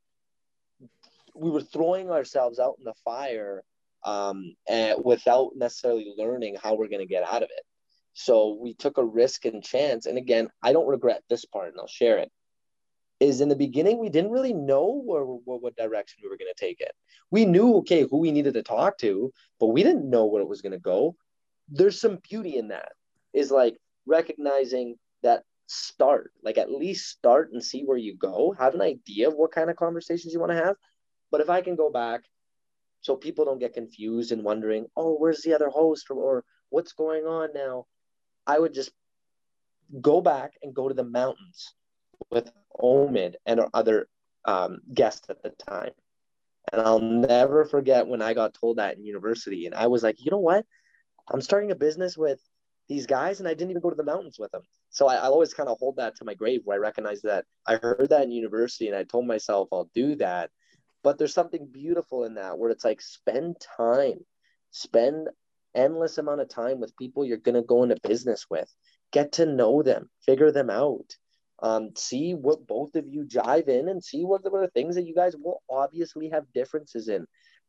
we 1.35 1.51
were 1.51 1.63
throwing 1.63 2.11
ourselves 2.11 2.59
out 2.59 2.77
in 2.79 2.85
the 2.85 2.95
fire 3.05 3.63
um, 4.05 4.55
and 4.69 5.05
without 5.05 5.51
necessarily 5.57 6.15
learning 6.17 6.57
how 6.63 6.75
we're 6.75 6.89
going 6.89 7.07
to 7.07 7.15
get 7.15 7.25
out 7.25 7.43
of 7.43 7.51
it. 7.51 7.65
So 8.15 8.57
we 8.61 8.73
took 8.75 8.97
a 8.97 9.05
risk 9.05 9.45
and 9.45 9.63
chance. 9.63 10.07
And 10.07 10.17
again, 10.17 10.49
I 10.63 10.73
don't 10.73 10.87
regret 10.87 11.23
this 11.29 11.45
part, 11.45 11.69
and 11.69 11.77
I'll 11.79 11.87
share 11.87 12.19
it. 12.19 12.31
Is 13.19 13.41
in 13.41 13.49
the 13.49 13.57
beginning 13.57 13.99
we 13.99 14.11
didn't 14.11 14.31
really 14.31 14.53
know 14.53 15.01
where, 15.03 15.23
where 15.23 15.59
what 15.59 15.77
direction 15.77 16.21
we 16.23 16.29
were 16.29 16.37
going 16.37 16.53
to 16.55 16.65
take 16.65 16.81
it. 16.81 16.93
We 17.31 17.47
knew 17.47 17.77
okay 17.77 18.03
who 18.03 18.19
we 18.19 18.31
needed 18.31 18.55
to 18.55 18.63
talk 18.63 18.99
to, 18.99 19.33
but 19.59 19.69
we 19.69 19.83
didn't 19.83 20.11
know 20.11 20.27
where 20.27 20.43
it 20.43 20.49
was 20.49 20.61
going 20.61 20.73
to 20.73 20.79
go. 20.79 21.17
There's 21.69 22.01
some 22.01 22.19
beauty 22.29 22.57
in 22.57 22.69
that. 22.69 22.93
Is 23.33 23.51
like 23.51 23.79
recognizing 24.07 24.97
that 25.23 25.45
start, 25.67 26.33
like 26.43 26.59
at 26.59 26.71
least 26.71 27.09
start 27.09 27.53
and 27.53 27.63
see 27.63 27.83
where 27.85 27.97
you 27.97 28.17
go. 28.17 28.55
Have 28.59 28.75
an 28.75 28.83
idea 28.83 29.29
of 29.29 29.35
what 29.35 29.53
kind 29.53 29.71
of 29.71 29.77
conversations 29.77 30.33
you 30.33 30.41
want 30.41 30.53
to 30.53 30.65
have. 30.65 30.77
But 31.31 31.41
if 31.41 31.51
I 31.51 31.63
can 31.63 31.75
go 31.75 31.91
back, 31.91 32.23
so 33.01 33.17
people 33.17 33.45
don't 33.45 33.59
get 33.59 33.75
confused 33.75 34.33
and 34.33 34.43
wondering, 34.43 34.87
oh, 34.97 35.17
where's 35.17 35.43
the 35.43 35.55
other 35.55 35.69
host 35.69 36.11
or, 36.11 36.17
or 36.17 36.45
what's 36.71 36.93
going 36.93 37.25
on 37.25 37.51
now? 37.55 37.87
I 38.47 38.59
would 38.59 38.75
just 38.75 38.91
go 40.01 40.21
back 40.21 40.53
and 40.63 40.75
go 40.75 40.89
to 40.89 40.95
the 40.95 41.05
mountains 41.05 41.75
with 42.31 42.51
Omid 42.81 43.35
and 43.45 43.61
our 43.61 43.71
other 43.73 44.09
um, 44.45 44.79
guests 44.93 45.29
at 45.29 45.43
the 45.43 45.51
time. 45.51 45.93
And 46.73 46.83
I'll 46.83 47.01
never 47.01 47.65
forget 47.65 48.07
when 48.07 48.23
I 48.23 48.35
got 48.35 48.55
told 48.55 48.79
that 48.79 48.97
in 48.97 49.05
university. 49.05 49.67
And 49.67 49.75
I 49.75 49.87
was 49.87 50.03
like, 50.03 50.17
you 50.19 50.31
know 50.31 50.39
what? 50.39 50.67
I'm 51.29 51.41
starting 51.41 51.71
a 51.71 51.77
business 51.77 52.17
with 52.17 52.41
these 52.89 53.07
guys, 53.07 53.41
and 53.41 53.49
I 53.49 53.55
didn't 53.55 53.71
even 53.71 53.83
go 53.83 53.91
to 53.91 53.97
the 53.97 54.05
mountains 54.05 54.39
with 54.39 54.53
them. 54.53 54.63
So 54.91 55.09
I, 55.09 55.17
I 55.17 55.27
always 55.27 55.55
kind 55.55 55.69
of 55.69 55.79
hold 55.79 55.97
that 55.97 56.17
to 56.17 56.25
my 56.25 56.35
grave 56.35 56.63
where 56.65 56.77
I 56.77 56.81
recognize 56.81 57.23
that 57.23 57.45
I 57.67 57.77
heard 57.77 58.09
that 58.11 58.23
in 58.23 58.31
university 58.31 58.87
and 58.89 58.97
I 58.97 59.05
told 59.05 59.27
myself 59.27 59.69
I'll 59.73 59.91
do 59.95 60.15
that. 60.17 60.51
But 61.03 61.19
there's 61.19 61.35
something 61.35 61.69
beautiful 61.71 62.25
in 62.25 62.35
that 62.35 62.59
where 62.59 62.71
it's 62.71 62.85
like 62.85 63.01
spend 63.01 63.57
time, 63.77 64.25
spend 64.71 65.29
endless 65.75 66.19
amount 66.19 66.41
of 66.41 66.49
time 66.49 66.81
with 66.81 66.97
people 66.97 67.25
you're 67.25 67.37
going 67.37 67.55
to 67.55 67.63
go 67.63 67.83
into 67.83 67.97
business 68.03 68.47
with. 68.49 68.73
Get 69.13 69.33
to 69.33 69.47
know 69.47 69.83
them, 69.83 70.11
figure 70.25 70.51
them 70.51 70.71
out. 70.71 71.15
Um, 71.63 71.91
see 71.97 72.35
what 72.35 72.67
both 72.67 72.97
of 72.97 73.07
you 73.09 73.25
jive 73.25 73.69
in 73.69 73.89
and 73.89 74.03
see 74.03 74.25
what 74.25 74.43
the 74.43 74.71
things 74.75 74.95
that 74.95 75.07
you 75.07 75.15
guys 75.15 75.35
will 75.37 75.63
obviously 75.71 76.29
have 76.29 76.45
differences 76.55 77.09
in. 77.09 77.27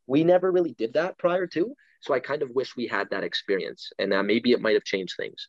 We 0.07 0.23
never 0.23 0.51
really 0.51 0.73
did 0.73 0.93
that 0.93 1.17
prior 1.17 1.47
to. 1.47 1.73
So 2.01 2.13
I 2.13 2.19
kind 2.19 2.41
of 2.41 2.49
wish 2.51 2.75
we 2.75 2.87
had 2.87 3.09
that 3.11 3.23
experience 3.23 3.89
and 3.97 4.13
uh, 4.13 4.23
maybe 4.23 4.51
it 4.51 4.61
might 4.61 4.73
have 4.73 4.83
changed 4.83 5.15
things. 5.17 5.47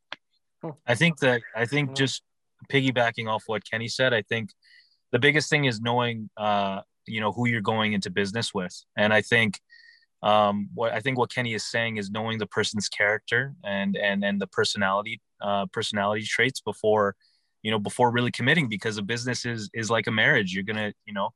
I 0.86 0.94
think 0.94 1.18
that, 1.18 1.42
I 1.54 1.66
think 1.66 1.96
just 1.96 2.22
piggybacking 2.70 3.28
off 3.28 3.44
what 3.46 3.62
Kenny 3.68 3.88
said, 3.88 4.14
I 4.14 4.22
think 4.22 4.50
the 5.12 5.18
biggest 5.18 5.50
thing 5.50 5.64
is 5.64 5.80
knowing, 5.80 6.30
uh, 6.36 6.80
you 7.06 7.20
know, 7.20 7.32
who 7.32 7.48
you're 7.48 7.60
going 7.60 7.92
into 7.92 8.10
business 8.10 8.52
with. 8.52 8.74
And 8.96 9.12
I 9.12 9.22
think, 9.22 9.60
um, 10.22 10.68
what 10.74 10.92
I 10.92 11.00
think 11.00 11.16
what 11.16 11.32
Kenny 11.32 11.54
is 11.54 11.64
saying 11.64 11.96
is 11.96 12.10
knowing 12.10 12.38
the 12.38 12.46
person's 12.46 12.88
character 12.88 13.54
and 13.64 13.96
and 13.96 14.24
and 14.24 14.40
the 14.40 14.48
personality 14.48 15.20
uh, 15.40 15.66
personality 15.66 16.24
traits 16.24 16.60
before 16.60 17.14
you 17.62 17.70
know 17.70 17.78
before 17.78 18.10
really 18.10 18.30
committing 18.30 18.68
because 18.68 18.98
a 18.98 19.02
business 19.02 19.44
is 19.44 19.70
is 19.74 19.90
like 19.90 20.06
a 20.06 20.12
marriage. 20.12 20.54
You're 20.54 20.64
gonna 20.64 20.92
you 21.06 21.12
know 21.12 21.30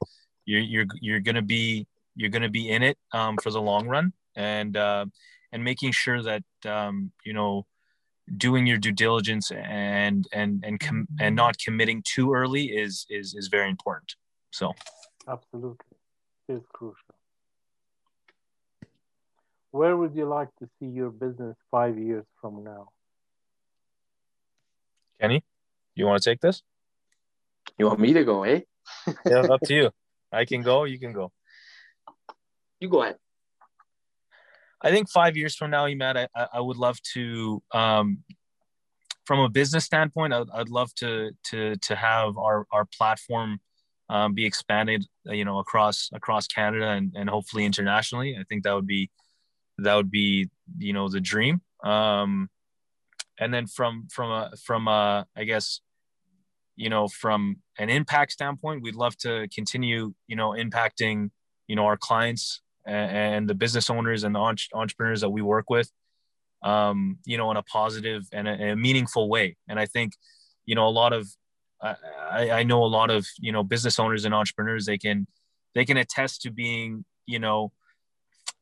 you're 0.45 0.61
you're 0.61 0.87
you're 1.01 1.21
gonna 1.21 1.43
be 1.43 1.87
you're 2.15 2.31
gonna 2.31 2.49
be 2.49 2.71
in 2.71 2.83
it 2.83 2.99
um, 3.13 3.37
for 3.43 3.51
the 3.51 3.61
long 3.61 3.89
run. 3.89 4.13
And 4.35 4.77
uh, 4.77 5.07
and 5.53 5.63
making 5.63 5.93
sure 5.93 6.23
that 6.23 6.45
um, 6.65 7.13
you 7.25 7.33
know 7.33 7.67
doing 8.37 8.67
your 8.67 8.79
due 8.79 8.93
diligence 8.93 9.51
and 9.51 10.27
and 10.33 10.65
and 10.65 10.81
com- 10.81 11.09
and 11.21 11.37
not 11.37 11.59
committing 11.59 12.03
too 12.05 12.33
early 12.33 12.65
is 12.67 13.07
is 13.11 13.35
is 13.35 13.49
very 13.49 13.69
important. 13.69 14.15
So. 14.51 14.73
Absolutely. 15.29 15.97
It 16.49 16.55
is 16.55 16.63
crucial. 16.73 17.15
Where 19.71 19.97
would 19.97 20.17
you 20.17 20.27
like 20.27 20.49
to 20.59 20.69
see 20.79 20.87
your 20.87 21.11
business 21.11 21.57
five 21.71 21.97
years 21.97 22.25
from 22.41 22.65
now? 22.65 22.89
Kenny 25.21 25.45
you 25.95 26.07
want 26.07 26.23
to 26.23 26.31
take 26.31 26.41
this? 26.41 26.63
You 27.79 27.87
want 27.87 28.01
me 28.01 28.13
to 28.13 28.25
go 28.25 28.45
eh? 28.45 28.61
Yeah 29.27 29.41
up 29.41 29.61
to 29.63 29.75
you. 29.75 29.91
I 30.33 30.45
can 30.45 30.63
go 30.63 30.85
you 30.85 30.99
can 30.99 31.13
go. 31.13 31.33
You 32.81 32.89
go 32.89 33.03
ahead. 33.03 33.17
I 34.83 34.91
think 34.91 35.09
five 35.09 35.37
years 35.37 35.55
from 35.55 35.71
now, 35.71 35.87
Imad, 35.87 36.27
I, 36.35 36.47
I 36.55 36.61
would 36.61 36.77
love 36.77 37.01
to, 37.15 37.63
um, 37.73 38.25
from 39.25 39.39
a 39.39 39.49
business 39.49 39.85
standpoint, 39.85 40.33
I'd, 40.33 40.51
I'd 40.53 40.69
love 40.69 40.93
to 40.97 41.31
to 41.51 41.77
to 41.77 41.95
have 41.95 42.37
our 42.37 42.67
our 42.73 42.85
platform 42.85 43.61
um, 44.09 44.35
be 44.35 44.45
expanded, 44.45 45.07
you 45.27 45.45
know, 45.45 45.59
across 45.59 46.11
across 46.13 46.49
Canada 46.49 46.89
and, 46.89 47.13
and 47.15 47.31
hopefully 47.31 47.65
internationally. 47.65 48.37
I 48.39 48.43
think 48.49 48.65
that 48.65 48.75
would 48.75 48.87
be 48.87 49.11
that 49.79 49.95
would 49.95 50.11
be 50.11 50.51
you 50.79 50.93
know 50.93 51.09
the 51.09 51.21
dream. 51.21 51.63
Um, 51.85 52.51
and 53.43 53.53
then 53.53 53.67
from 53.67 54.09
from 54.11 54.31
a 54.31 54.53
from 54.57 54.89
a 54.89 55.27
I 55.37 55.45
guess 55.45 55.81
you 56.77 56.89
know 56.89 57.09
from 57.09 57.57
an 57.79 57.91
impact 57.91 58.33
standpoint, 58.33 58.83
we'd 58.83 58.95
love 58.95 59.17
to 59.19 59.49
continue 59.55 60.15
you 60.27 60.37
know 60.37 60.51
impacting 60.51 61.31
you 61.67 61.77
know 61.77 61.85
our 61.85 61.97
clients 61.97 62.63
and, 62.87 63.49
the 63.49 63.55
business 63.55 63.91
owners 63.91 64.25
and 64.25 64.35
the 64.35 64.57
entrepreneurs 64.75 65.21
that 65.21 65.31
we 65.31 65.43
work 65.43 65.71
with, 65.71 65.91
um, 66.63 67.19
you 67.25 67.37
know, 67.37 67.51
in 67.51 67.57
a 67.57 67.63
positive 67.63 68.25
and 68.33 68.49
a, 68.49 68.73
a, 68.73 68.77
meaningful 68.77 69.29
way. 69.29 69.57
And 69.69 69.79
I 69.79 69.87
think, 69.87 70.13
you 70.65 70.75
know, 70.75 70.87
a 70.87 70.91
lot 70.91 71.13
of, 71.13 71.29
I, 71.81 72.51
I 72.51 72.63
know 72.63 72.85
a 72.85 72.87
lot 72.87 73.11
of, 73.11 73.27
you 73.39 73.53
know, 73.53 73.63
business 73.63 73.99
owners 73.99 74.25
and 74.25 74.35
entrepreneurs, 74.35 74.87
they 74.87 74.99
can, 74.99 75.27
they 75.75 75.85
can 75.85 75.97
attest 75.97 76.43
to 76.43 76.51
being, 76.51 77.05
you 77.27 77.39
know, 77.39 77.73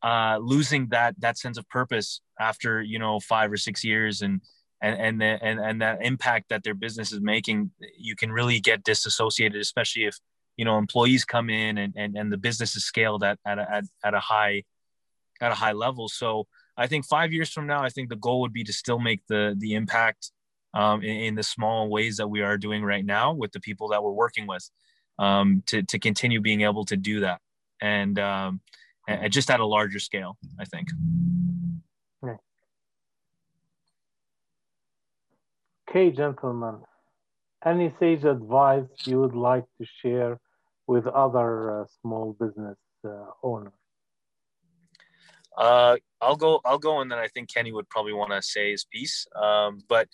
uh, 0.02 0.38
losing 0.40 0.88
that, 0.88 1.14
that 1.20 1.36
sense 1.36 1.58
of 1.58 1.68
purpose 1.68 2.20
after, 2.38 2.80
you 2.80 2.98
know, 2.98 3.20
five 3.20 3.52
or 3.52 3.58
six 3.58 3.84
years 3.84 4.22
and, 4.22 4.40
and, 4.82 4.98
and, 4.98 5.20
the, 5.20 5.38
and, 5.42 5.60
and 5.60 5.82
that 5.82 5.98
impact 6.02 6.48
that 6.48 6.62
their 6.62 6.74
business 6.74 7.12
is 7.12 7.20
making, 7.20 7.70
you 7.98 8.16
can 8.16 8.32
really 8.32 8.60
get 8.60 8.82
disassociated, 8.84 9.60
especially 9.60 10.04
if, 10.04 10.18
you 10.60 10.66
know 10.66 10.76
employees 10.76 11.24
come 11.24 11.48
in 11.48 11.78
and 11.78 11.94
and, 11.96 12.14
and 12.16 12.30
the 12.30 12.36
business 12.36 12.76
is 12.76 12.84
scaled 12.84 13.24
at 13.24 13.38
at 13.46 13.58
a, 13.58 13.66
at, 13.76 13.84
at 14.04 14.12
a 14.12 14.20
high 14.20 14.62
at 15.40 15.50
a 15.50 15.54
high 15.54 15.72
level. 15.72 16.06
So 16.06 16.46
i 16.76 16.86
think 16.86 17.06
five 17.06 17.32
years 17.32 17.50
from 17.50 17.66
now 17.66 17.82
i 17.82 17.88
think 17.88 18.08
the 18.08 18.16
goal 18.16 18.40
would 18.42 18.52
be 18.52 18.62
to 18.62 18.72
still 18.72 18.98
make 18.98 19.20
the 19.26 19.56
the 19.58 19.74
impact 19.74 20.30
um, 20.72 21.02
in, 21.02 21.16
in, 21.26 21.34
the 21.34 21.42
small 21.42 21.88
ways 21.88 22.18
that 22.18 22.28
we 22.28 22.42
are 22.42 22.56
doing 22.56 22.84
right 22.84 23.04
now 23.04 23.32
with 23.32 23.50
the 23.50 23.58
people 23.58 23.88
that 23.88 24.04
we're 24.04 24.12
working 24.12 24.46
with 24.46 24.70
um, 25.18 25.64
to, 25.66 25.82
to 25.82 25.98
continue 25.98 26.40
being 26.40 26.60
able 26.60 26.84
to 26.84 26.96
do 26.96 27.20
that. 27.20 27.40
And, 27.82 28.16
um, 28.20 28.60
and 29.08 29.32
just 29.32 29.50
at 29.50 29.58
a 29.58 29.66
larger 29.66 29.98
scale 29.98 30.38
i 30.60 30.64
think 30.64 30.86
okay 35.91 36.11
gentlemen 36.11 36.76
any 37.64 37.93
sage 38.01 38.24
advice 38.24 38.86
you 39.05 39.20
would 39.20 39.34
like 39.34 39.64
to 39.78 39.86
share 40.03 40.41
with 40.86 41.07
other 41.07 41.82
uh, 41.82 41.84
small 42.01 42.36
business 42.41 42.76
uh, 43.05 43.26
owners? 43.43 43.72
Uh, 45.57 45.97
I'll 46.20 46.36
go. 46.36 46.61
I'll 46.64 46.78
go, 46.78 47.01
and 47.01 47.11
then 47.11 47.18
I 47.18 47.28
think 47.28 47.53
Kenny 47.53 47.72
would 47.72 47.88
probably 47.88 48.12
want 48.12 48.30
to 48.30 48.41
say 48.41 48.70
his 48.70 48.84
piece. 48.84 49.26
Um, 49.36 49.80
but 49.88 50.09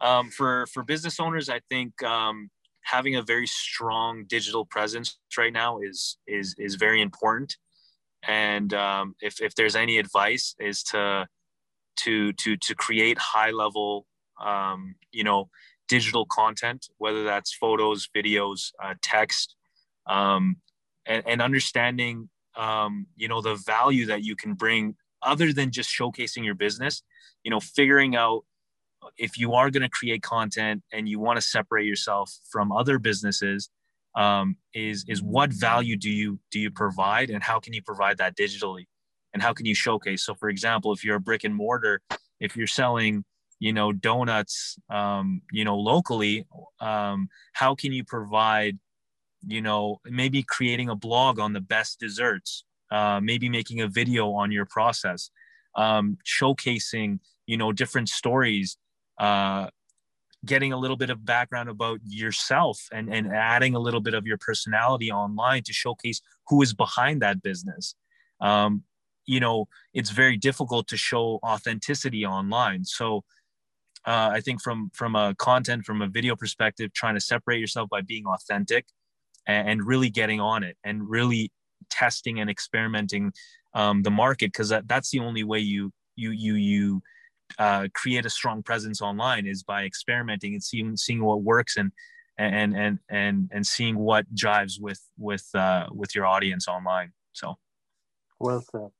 um, 0.00 0.30
for 0.30 0.66
for 0.66 0.82
business 0.82 1.20
owners, 1.20 1.48
I 1.48 1.60
think 1.68 2.02
um, 2.02 2.50
having 2.82 3.14
a 3.14 3.22
very 3.22 3.46
strong 3.46 4.24
digital 4.26 4.64
presence 4.64 5.18
right 5.38 5.52
now 5.52 5.78
is 5.78 6.18
is 6.26 6.54
is 6.58 6.74
very 6.74 7.00
important. 7.00 7.56
And 8.26 8.74
um, 8.74 9.14
if 9.20 9.40
if 9.40 9.54
there's 9.54 9.76
any 9.76 9.98
advice, 9.98 10.56
is 10.58 10.82
to 10.84 11.28
to 11.98 12.32
to 12.32 12.56
to 12.56 12.74
create 12.74 13.18
high 13.18 13.50
level, 13.50 14.06
um, 14.42 14.94
you 15.12 15.24
know, 15.24 15.48
digital 15.88 16.26
content, 16.26 16.88
whether 16.98 17.24
that's 17.24 17.52
photos, 17.52 18.08
videos, 18.16 18.72
uh, 18.82 18.94
text, 19.02 19.56
um, 20.06 20.56
and, 21.06 21.22
and, 21.26 21.42
understanding, 21.42 22.28
um, 22.56 23.06
you 23.16 23.28
know, 23.28 23.40
the 23.40 23.56
value 23.56 24.06
that 24.06 24.24
you 24.24 24.36
can 24.36 24.54
bring 24.54 24.96
other 25.22 25.52
than 25.52 25.70
just 25.70 25.90
showcasing 25.90 26.44
your 26.44 26.54
business, 26.54 27.02
you 27.44 27.50
know, 27.50 27.60
figuring 27.60 28.16
out 28.16 28.44
if 29.16 29.38
you 29.38 29.52
are 29.54 29.70
going 29.70 29.82
to 29.82 29.88
create 29.88 30.22
content 30.22 30.82
and 30.92 31.08
you 31.08 31.18
want 31.18 31.36
to 31.36 31.40
separate 31.40 31.86
yourself 31.86 32.32
from 32.50 32.72
other 32.72 32.98
businesses, 32.98 33.68
um, 34.14 34.56
is 34.74 35.04
is 35.08 35.22
what 35.22 35.52
value 35.52 35.96
do 35.96 36.10
you 36.10 36.38
do 36.50 36.58
you 36.60 36.70
provide 36.70 37.30
and 37.30 37.42
how 37.42 37.58
can 37.58 37.72
you 37.72 37.82
provide 37.82 38.18
that 38.18 38.36
digitally? 38.36 38.86
And 39.32 39.42
how 39.42 39.54
can 39.54 39.64
you 39.64 39.74
showcase? 39.74 40.24
So 40.24 40.34
for 40.34 40.50
example 40.50 40.92
if 40.92 41.02
you're 41.04 41.16
a 41.16 41.20
brick 41.20 41.44
and 41.44 41.54
mortar 41.54 42.02
if 42.38 42.56
you're 42.56 42.66
selling 42.66 43.24
you 43.62 43.72
know 43.72 43.92
donuts 43.92 44.76
um, 44.90 45.40
you 45.52 45.64
know 45.64 45.78
locally 45.78 46.44
um, 46.80 47.28
how 47.52 47.76
can 47.76 47.92
you 47.92 48.02
provide 48.02 48.76
you 49.46 49.62
know 49.62 50.00
maybe 50.04 50.42
creating 50.42 50.88
a 50.88 50.96
blog 50.96 51.38
on 51.38 51.52
the 51.52 51.60
best 51.60 52.00
desserts 52.00 52.64
uh, 52.90 53.20
maybe 53.22 53.48
making 53.48 53.80
a 53.80 53.86
video 53.86 54.32
on 54.32 54.50
your 54.50 54.66
process 54.66 55.30
um, 55.76 56.18
showcasing 56.26 57.20
you 57.46 57.56
know 57.56 57.70
different 57.70 58.08
stories 58.08 58.76
uh, 59.18 59.68
getting 60.44 60.72
a 60.72 60.76
little 60.76 60.96
bit 60.96 61.10
of 61.10 61.24
background 61.24 61.68
about 61.68 62.00
yourself 62.04 62.88
and, 62.92 63.14
and 63.14 63.32
adding 63.32 63.76
a 63.76 63.78
little 63.78 64.00
bit 64.00 64.14
of 64.14 64.26
your 64.26 64.38
personality 64.38 65.12
online 65.12 65.62
to 65.62 65.72
showcase 65.72 66.20
who 66.48 66.60
is 66.62 66.74
behind 66.74 67.22
that 67.22 67.40
business. 67.42 67.94
Um, 68.40 68.82
you 69.24 69.38
know, 69.38 69.68
it's 69.94 70.10
very 70.10 70.36
difficult 70.36 70.88
to 70.88 70.96
show 70.96 71.38
authenticity 71.46 72.26
online. 72.26 72.84
So 72.84 73.22
uh, 74.06 74.30
I 74.32 74.40
think 74.40 74.60
from 74.60 74.90
from 74.92 75.14
a 75.14 75.34
content, 75.36 75.84
from 75.84 76.02
a 76.02 76.08
video 76.08 76.34
perspective, 76.36 76.92
trying 76.92 77.14
to 77.14 77.20
separate 77.20 77.60
yourself 77.60 77.88
by 77.88 78.00
being 78.00 78.26
authentic 78.26 78.86
and, 79.46 79.68
and 79.68 79.86
really 79.86 80.10
getting 80.10 80.40
on 80.40 80.62
it 80.62 80.76
and 80.84 81.08
really 81.08 81.52
testing 81.90 82.40
and 82.40 82.50
experimenting 82.50 83.32
um, 83.74 84.02
the 84.02 84.10
market 84.10 84.46
because 84.46 84.68
that, 84.70 84.88
that's 84.88 85.10
the 85.10 85.20
only 85.20 85.44
way 85.44 85.58
you 85.58 85.92
you 86.16 86.30
you 86.30 86.54
you 86.54 87.02
uh, 87.58 87.88
create 87.94 88.26
a 88.26 88.30
strong 88.30 88.62
presence 88.62 89.00
online 89.00 89.46
is 89.46 89.62
by 89.62 89.84
experimenting 89.84 90.54
and 90.54 90.62
seeing 90.62 90.96
seeing 90.96 91.22
what 91.24 91.42
works 91.42 91.76
and 91.76 91.92
and 92.38 92.76
and 92.76 92.98
and 93.08 93.50
and 93.52 93.66
seeing 93.66 93.98
what 93.98 94.32
jives 94.34 94.80
with 94.80 95.00
with 95.18 95.46
uh, 95.54 95.86
with 95.92 96.14
your 96.14 96.26
audience 96.26 96.66
online. 96.68 97.12
So, 97.32 97.56
well 98.38 98.64
said. 98.70 98.90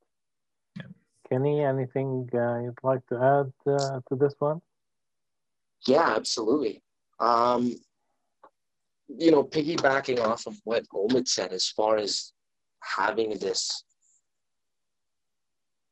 Yeah. 0.77 0.83
Kenny, 1.29 1.63
anything 1.65 2.29
uh, 2.35 2.61
you'd 2.61 2.79
like 2.83 3.07
to 3.09 3.17
add 3.17 3.73
uh, 3.73 4.01
to 4.09 4.17
this 4.17 4.35
one? 4.39 4.61
Yeah, 5.87 6.15
absolutely. 6.17 6.83
Um, 7.19 7.75
you 9.09 9.31
know, 9.31 9.45
piggybacking 9.45 10.21
off 10.21 10.47
of 10.47 10.57
what 10.65 10.89
Omid 10.89 11.29
said, 11.29 11.53
as 11.53 11.69
far 11.69 11.97
as 11.97 12.33
having 12.81 13.39
this 13.39 13.85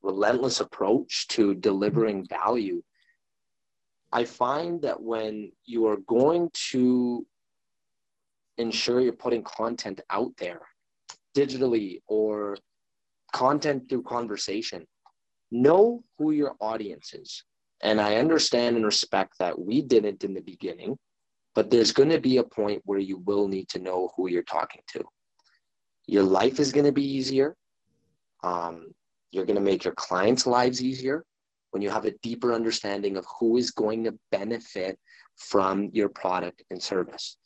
relentless 0.02 0.60
approach 0.60 1.28
to 1.28 1.54
delivering 1.54 2.26
value, 2.26 2.82
I 4.12 4.24
find 4.24 4.82
that 4.82 5.00
when 5.00 5.52
you 5.64 5.86
are 5.86 5.98
going 5.98 6.50
to 6.70 7.26
ensure 8.58 9.00
you're 9.00 9.12
putting 9.12 9.42
content 9.44 10.00
out 10.10 10.32
there 10.38 10.60
digitally 11.36 12.00
or 12.06 12.56
content 13.32 13.88
through 13.88 14.02
conversation, 14.02 14.86
know 15.50 16.02
who 16.18 16.32
your 16.32 16.54
audience 16.60 17.14
is. 17.14 17.44
And 17.82 18.00
I 18.00 18.16
understand 18.16 18.76
and 18.76 18.84
respect 18.84 19.38
that 19.38 19.58
we 19.58 19.82
didn't 19.82 20.24
in 20.24 20.34
the 20.34 20.42
beginning, 20.42 20.98
but 21.54 21.70
there's 21.70 21.92
going 21.92 22.10
to 22.10 22.20
be 22.20 22.36
a 22.36 22.44
point 22.44 22.82
where 22.84 22.98
you 22.98 23.18
will 23.18 23.48
need 23.48 23.68
to 23.70 23.78
know 23.78 24.10
who 24.16 24.28
you're 24.28 24.42
talking 24.42 24.82
to. 24.92 25.04
Your 26.06 26.22
life 26.22 26.60
is 26.60 26.72
going 26.72 26.86
to 26.86 26.92
be 26.92 27.04
easier. 27.04 27.56
Um, 28.42 28.92
you're 29.30 29.46
going 29.46 29.56
to 29.56 29.62
make 29.62 29.84
your 29.84 29.94
clients' 29.94 30.46
lives 30.46 30.82
easier 30.82 31.24
when 31.70 31.82
you 31.82 31.90
have 31.90 32.04
a 32.04 32.14
deeper 32.22 32.52
understanding 32.52 33.16
of 33.16 33.26
who 33.38 33.56
is 33.56 33.70
going 33.70 34.04
to 34.04 34.18
benefit 34.30 34.98
from 35.36 35.90
your 35.92 36.08
product 36.08 36.62
and 36.70 36.82
service. 36.82 37.36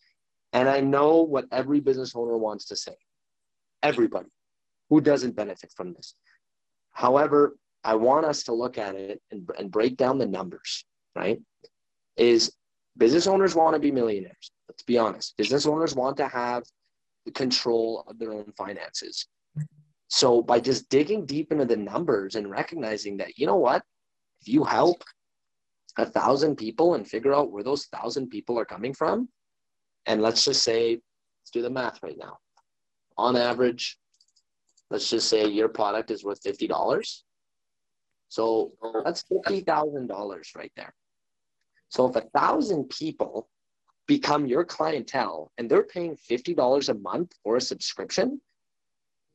And 0.53 0.69
I 0.69 0.81
know 0.81 1.23
what 1.23 1.47
every 1.53 1.81
business 1.81 2.15
owner 2.15 2.37
wants 2.37 2.67
to 2.67 2.77
say 2.77 2.95
everybody 3.83 4.31
who 4.89 5.01
doesn't 5.01 5.37
benefit 5.37 5.73
from 5.77 5.93
this. 5.93 6.15
However, 6.93 7.57
I 7.85 7.95
want 7.95 8.25
us 8.25 8.45
to 8.45 8.55
look 8.55 8.79
at 8.79 8.95
it 8.95 9.21
and, 9.31 9.49
and 9.59 9.71
break 9.71 9.97
down 9.97 10.19
the 10.19 10.27
numbers, 10.27 10.85
right? 11.15 11.41
Is 12.17 12.53
business 12.97 13.27
owners 13.27 13.55
want 13.55 13.75
to 13.75 13.81
be 13.81 13.91
millionaires. 13.91 14.53
Let's 14.69 14.83
be 14.83 14.99
honest. 14.99 15.37
Business 15.37 15.67
owners 15.67 15.95
want 15.95 16.17
to 16.19 16.29
have 16.29 16.65
the 17.27 17.33
control 17.33 18.05
of 18.09 18.19
their 18.19 18.33
own 18.33 18.53
finances. 18.57 19.27
So 20.09 20.43
by 20.43 20.61
just 20.61 20.89
digging 20.89 21.27
deep 21.27 21.51
into 21.53 21.65
the 21.65 21.77
numbers 21.77 22.37
and 22.37 22.51
recognizing 22.51 23.17
that, 23.19 23.39
you 23.39 23.47
know 23.47 23.57
what, 23.57 23.83
if 24.41 24.49
you 24.49 24.65
help 24.65 25.03
a 25.99 26.07
thousand 26.07 26.57
people 26.57 26.95
and 26.95 27.09
figure 27.09 27.35
out 27.35 27.51
where 27.51 27.63
those 27.63 27.87
thousand 27.87 28.29
people 28.29 28.59
are 28.59 28.65
coming 28.65 28.95
from, 28.95 29.29
and 30.07 30.23
let's 30.23 30.45
just 30.45 30.63
say, 30.63 30.93
let's 31.41 31.51
do 31.53 31.63
the 31.63 31.71
math 31.71 32.03
right 32.03 32.19
now. 32.19 32.39
On 33.17 33.37
average, 33.37 33.97
let's 34.91 35.09
just 35.09 35.29
say 35.29 35.47
your 35.47 35.69
product 35.69 36.11
is 36.11 36.25
worth 36.25 36.43
fifty 36.43 36.67
dollars. 36.67 37.24
So 38.35 38.73
that's 39.05 39.23
fifty 39.23 39.61
thousand 39.61 40.09
dollars 40.09 40.51
right 40.57 40.73
there. 40.75 40.93
So 41.89 42.09
if 42.09 42.17
a 42.17 42.23
thousand 42.37 42.91
people 42.91 43.49
become 44.09 44.45
your 44.47 44.65
clientele 44.65 45.53
and 45.57 45.71
they're 45.71 45.85
paying 45.85 46.17
fifty 46.17 46.53
dollars 46.53 46.89
a 46.89 46.95
month 46.95 47.33
for 47.45 47.55
a 47.55 47.61
subscription, 47.61 48.41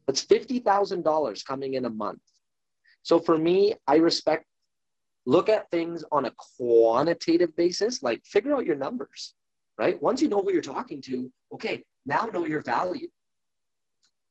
that's 0.05 0.25
$50,000 0.25 1.45
coming 1.45 1.75
in 1.75 1.85
a 1.85 1.89
month. 1.89 2.19
So 3.03 3.19
for 3.19 3.37
me, 3.37 3.75
I 3.87 3.97
respect, 3.97 4.43
look 5.25 5.47
at 5.47 5.71
things 5.71 6.03
on 6.11 6.25
a 6.25 6.33
quantitative 6.57 7.55
basis, 7.55 8.03
like 8.03 8.25
figure 8.25 8.53
out 8.53 8.65
your 8.65 8.75
numbers, 8.75 9.33
right? 9.77 10.01
Once 10.01 10.21
you 10.21 10.27
know 10.27 10.41
who 10.41 10.51
you're 10.51 10.73
talking 10.75 11.01
to, 11.03 11.31
okay, 11.53 11.85
now 12.05 12.25
know 12.33 12.45
your 12.45 12.61
value. 12.61 13.07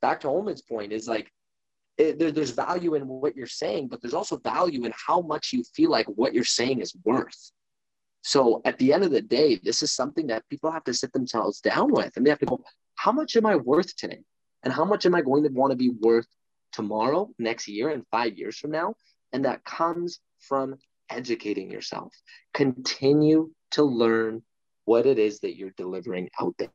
Back 0.03 0.21
to 0.21 0.29
Omid's 0.29 0.62
point 0.62 0.93
is 0.93 1.09
like, 1.09 1.33
it, 1.99 2.18
there, 2.18 2.30
there's 2.30 2.53
value 2.53 2.94
in 2.94 3.07
what 3.07 3.36
you're 3.36 3.46
saying, 3.46 3.88
but 3.88 4.01
there's 4.01 4.14
also 4.14 4.38
value 4.38 4.84
in 4.84 4.92
how 5.07 5.20
much 5.20 5.53
you 5.53 5.64
feel 5.74 5.90
like 5.90 6.07
what 6.07 6.32
you're 6.32 6.44
saying 6.44 6.80
is 6.80 6.94
worth. 7.05 7.51
So 8.22 8.62
at 8.64 8.78
the 8.78 8.92
end 8.92 9.05
of 9.05 9.11
the 9.11 9.20
day, 9.20 9.57
this 9.57 9.82
is 9.82 9.92
something 9.92 10.28
that 10.28 10.49
people 10.49 10.70
have 10.70 10.84
to 10.84 10.94
sit 10.94 11.12
themselves 11.12 11.61
down 11.61 11.92
with 11.92 12.16
and 12.16 12.24
they 12.24 12.30
have 12.30 12.38
to 12.40 12.46
go, 12.46 12.62
how 12.94 13.12
much 13.12 13.36
am 13.36 13.46
I 13.46 13.57
worth 13.57 13.96
today? 13.96 14.20
And 14.62 14.72
how 14.72 14.84
much 14.84 15.07
am 15.07 15.14
I 15.14 15.22
going 15.22 15.44
to 15.44 15.51
want 15.51 15.72
to 15.72 15.76
be 15.76 15.90
worth 15.90 16.26
tomorrow, 16.72 17.30
next 17.38 17.68
year, 17.68 17.90
and 17.90 18.05
five 18.11 18.36
years 18.36 18.59
from 18.59 18.70
now? 18.70 18.94
And 19.32 19.44
that 19.44 19.64
comes 19.64 20.20
from 20.40 20.76
educating 21.11 21.70
yourself. 21.70 22.12
Continue 22.55 23.51
to 23.72 23.84
learn 23.84 24.42
what 24.84 25.07
it 25.07 25.18
is 25.18 25.40
that 25.40 25.57
you're 25.57 25.74
delivering 25.76 26.28
out 26.40 26.55
there. 26.59 26.70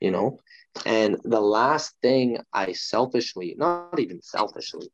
You 0.00 0.12
know, 0.12 0.38
and 0.86 1.18
the 1.24 1.40
last 1.40 1.94
thing 2.02 2.38
I 2.52 2.72
selfishly, 2.72 3.54
not 3.58 3.98
even 3.98 4.22
selfishly, 4.22 4.88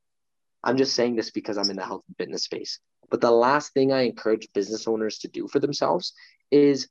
I'm 0.63 0.79
just 0.79 0.95
saying 0.95 1.17
this 1.17 1.31
because 1.31 1.59
I'm 1.59 1.71
in 1.71 1.77
the 1.77 1.85
health 1.85 2.05
and 2.09 2.17
fitness 2.17 2.45
space. 2.45 2.81
But 3.11 3.21
the 3.21 3.31
last 3.31 3.75
thing 3.75 3.93
I 3.93 4.03
encourage 4.03 4.49
business 4.55 4.89
owners 4.89 5.19
to 5.19 5.29
do 5.29 5.47
for 5.47 5.61
themselves 5.61 6.15
is 6.51 6.89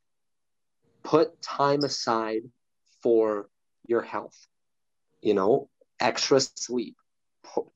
put 1.04 1.42
time 1.42 1.84
aside 1.84 2.44
for 3.02 3.50
your 3.88 4.04
health 4.04 4.38
you 5.24 5.34
know, 5.34 5.70
extra 6.00 6.40
sleep, 6.40 6.96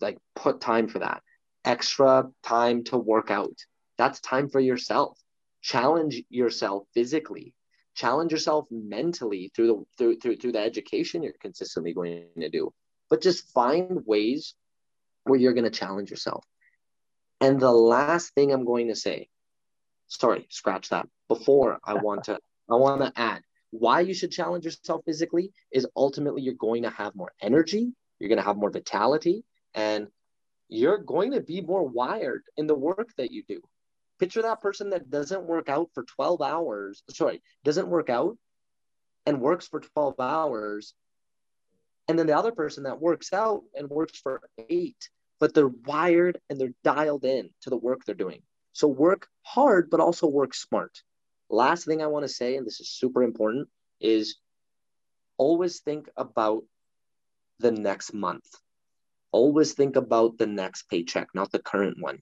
like 0.02 0.18
put 0.36 0.60
time 0.62 0.88
for 0.88 1.00
that, 1.00 1.24
extra 1.66 2.30
time 2.44 2.84
to 2.84 2.98
work 2.98 3.32
out. 3.32 3.58
That's 3.98 4.20
time 4.20 4.50
for 4.50 4.60
yourself. 4.60 5.18
Challenge 5.62 6.24
yourself 6.30 6.86
physically, 6.94 7.54
challenge 7.98 8.32
yourself 8.32 8.68
mentally 8.70 9.52
through 9.56 9.68
the 9.68 9.86
through 9.98 10.20
through, 10.20 10.38
through 10.38 10.52
the 10.54 10.60
education 10.60 11.24
you're 11.24 11.34
consistently 11.42 11.94
going 11.94 12.28
to 12.40 12.50
do. 12.50 12.72
But 13.10 13.22
just 13.22 13.52
find 13.52 14.06
ways 14.06 14.54
where 15.24 15.40
you're 15.40 15.54
going 15.54 15.72
to 15.72 15.80
challenge 15.80 16.12
yourself. 16.12 16.46
And 17.42 17.60
the 17.60 17.72
last 17.72 18.34
thing 18.34 18.52
I'm 18.52 18.66
going 18.66 18.88
to 18.88 18.96
say, 18.96 19.30
sorry, 20.08 20.48
scratch 20.50 20.90
that. 20.90 21.08
Before 21.28 21.80
I 21.84 21.94
want 22.06 22.26
to 22.26 22.40
I 22.70 22.76
want 22.76 23.02
to 23.02 23.20
add 23.20 23.42
why 23.72 24.02
you 24.02 24.14
should 24.14 24.32
challenge 24.32 24.64
yourself 24.64 25.02
physically 25.06 25.52
is 25.72 25.88
ultimately 25.96 26.42
you're 26.42 26.54
going 26.54 26.84
to 26.84 26.90
have 26.90 27.16
more 27.16 27.32
energy, 27.42 27.94
you're 28.20 28.30
going 28.30 28.40
to 28.40 28.46
have 28.46 28.58
more 28.58 28.72
vitality, 28.72 29.44
and 29.74 30.08
you're 30.70 30.98
going 30.98 31.32
to 31.32 31.42
be 31.42 31.62
more 31.62 31.88
wired 31.88 32.44
in 32.56 32.68
the 32.68 32.76
work 32.76 33.10
that 33.18 33.32
you 33.32 33.44
do. 33.48 33.62
Picture 34.20 34.42
that 34.42 34.62
person 34.62 34.90
that 34.92 35.10
doesn't 35.10 35.44
work 35.44 35.70
out 35.70 35.90
for 35.94 36.04
12 36.04 36.42
hours, 36.42 37.04
sorry, 37.10 37.42
doesn't 37.64 37.88
work 37.88 38.10
out 38.10 38.38
and 39.26 39.42
works 39.42 39.68
for 39.68 39.80
12 39.80 40.20
hours. 40.20 40.94
And 42.08 42.18
then 42.18 42.28
the 42.28 42.38
other 42.38 42.52
person 42.52 42.84
that 42.84 43.02
works 43.02 43.34
out 43.34 43.64
and 43.76 43.90
works 43.90 44.20
for 44.20 44.42
eight, 44.70 45.10
but 45.40 45.54
they're 45.54 45.68
wired 45.68 46.40
and 46.50 46.60
they're 46.60 46.74
dialed 46.84 47.26
in 47.26 47.50
to 47.62 47.70
the 47.70 47.78
work 47.78 48.06
they're 48.06 48.16
doing. 48.16 48.42
So 48.74 48.88
work 48.88 49.28
hard, 49.44 49.90
but 49.90 50.00
also 50.00 50.28
work 50.28 50.54
smart. 50.54 51.02
Last 51.50 51.86
thing 51.86 52.02
I 52.02 52.08
want 52.08 52.24
to 52.24 52.30
say, 52.30 52.56
and 52.56 52.66
this 52.66 52.80
is 52.80 52.90
super 52.90 53.24
important, 53.24 53.70
is 54.00 54.38
always 55.38 55.80
think 55.80 56.10
about 56.18 56.64
the 57.60 57.72
next 57.72 58.14
month. 58.14 58.46
Always 59.32 59.74
think 59.74 59.96
about 59.96 60.38
the 60.38 60.48
next 60.48 60.84
paycheck, 60.90 61.30
not 61.34 61.52
the 61.52 61.60
current 61.60 61.98
one. 62.00 62.22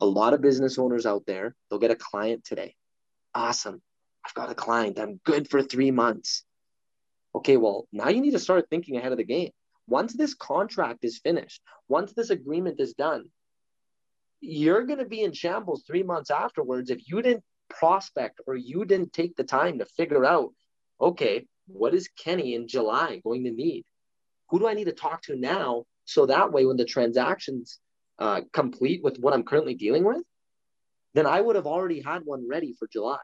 A 0.00 0.06
lot 0.06 0.34
of 0.34 0.40
business 0.40 0.78
owners 0.78 1.06
out 1.06 1.24
there, 1.26 1.54
they'll 1.68 1.78
get 1.78 1.90
a 1.90 1.96
client 1.96 2.44
today. 2.44 2.74
Awesome. 3.34 3.82
I've 4.24 4.34
got 4.34 4.50
a 4.50 4.54
client. 4.54 4.98
I'm 4.98 5.20
good 5.24 5.48
for 5.48 5.62
three 5.62 5.90
months. 5.90 6.44
Okay, 7.34 7.56
well, 7.56 7.86
now 7.92 8.08
you 8.08 8.20
need 8.20 8.32
to 8.32 8.38
start 8.38 8.68
thinking 8.68 8.96
ahead 8.96 9.12
of 9.12 9.18
the 9.18 9.24
game. 9.24 9.50
Once 9.86 10.14
this 10.14 10.34
contract 10.34 11.04
is 11.04 11.18
finished, 11.18 11.62
once 11.88 12.12
this 12.12 12.30
agreement 12.30 12.80
is 12.80 12.94
done, 12.94 13.24
you're 14.40 14.84
going 14.84 14.98
to 14.98 15.04
be 15.04 15.22
in 15.22 15.32
shambles 15.32 15.84
three 15.86 16.02
months 16.02 16.30
afterwards 16.30 16.90
if 16.90 17.08
you 17.08 17.22
didn't 17.22 17.44
prospect 17.68 18.40
or 18.46 18.56
you 18.56 18.84
didn't 18.84 19.12
take 19.12 19.36
the 19.36 19.44
time 19.44 19.78
to 19.78 19.84
figure 19.84 20.24
out, 20.24 20.52
okay, 21.00 21.46
what 21.66 21.94
is 21.94 22.08
Kenny 22.18 22.54
in 22.54 22.68
July 22.68 23.20
going 23.22 23.44
to 23.44 23.50
need? 23.50 23.84
Who 24.48 24.58
do 24.58 24.68
I 24.68 24.74
need 24.74 24.84
to 24.84 24.92
talk 24.92 25.22
to 25.22 25.36
now? 25.36 25.84
So 26.04 26.26
that 26.26 26.52
way, 26.52 26.66
when 26.66 26.76
the 26.76 26.84
transactions 26.84 27.78
uh, 28.20 28.42
complete 28.52 29.02
with 29.02 29.18
what 29.18 29.32
I'm 29.32 29.42
currently 29.42 29.74
dealing 29.74 30.04
with, 30.04 30.22
then 31.14 31.26
I 31.26 31.40
would 31.40 31.56
have 31.56 31.66
already 31.66 32.00
had 32.00 32.22
one 32.24 32.46
ready 32.46 32.74
for 32.78 32.86
July. 32.86 33.18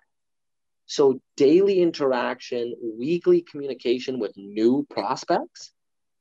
So 0.86 1.20
daily 1.36 1.80
interaction, 1.80 2.74
weekly 2.99 3.42
communication 3.42 4.18
with 4.18 4.36
new 4.36 4.86
prospects 4.88 5.72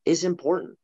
is 0.03 0.23
important. 0.23 0.77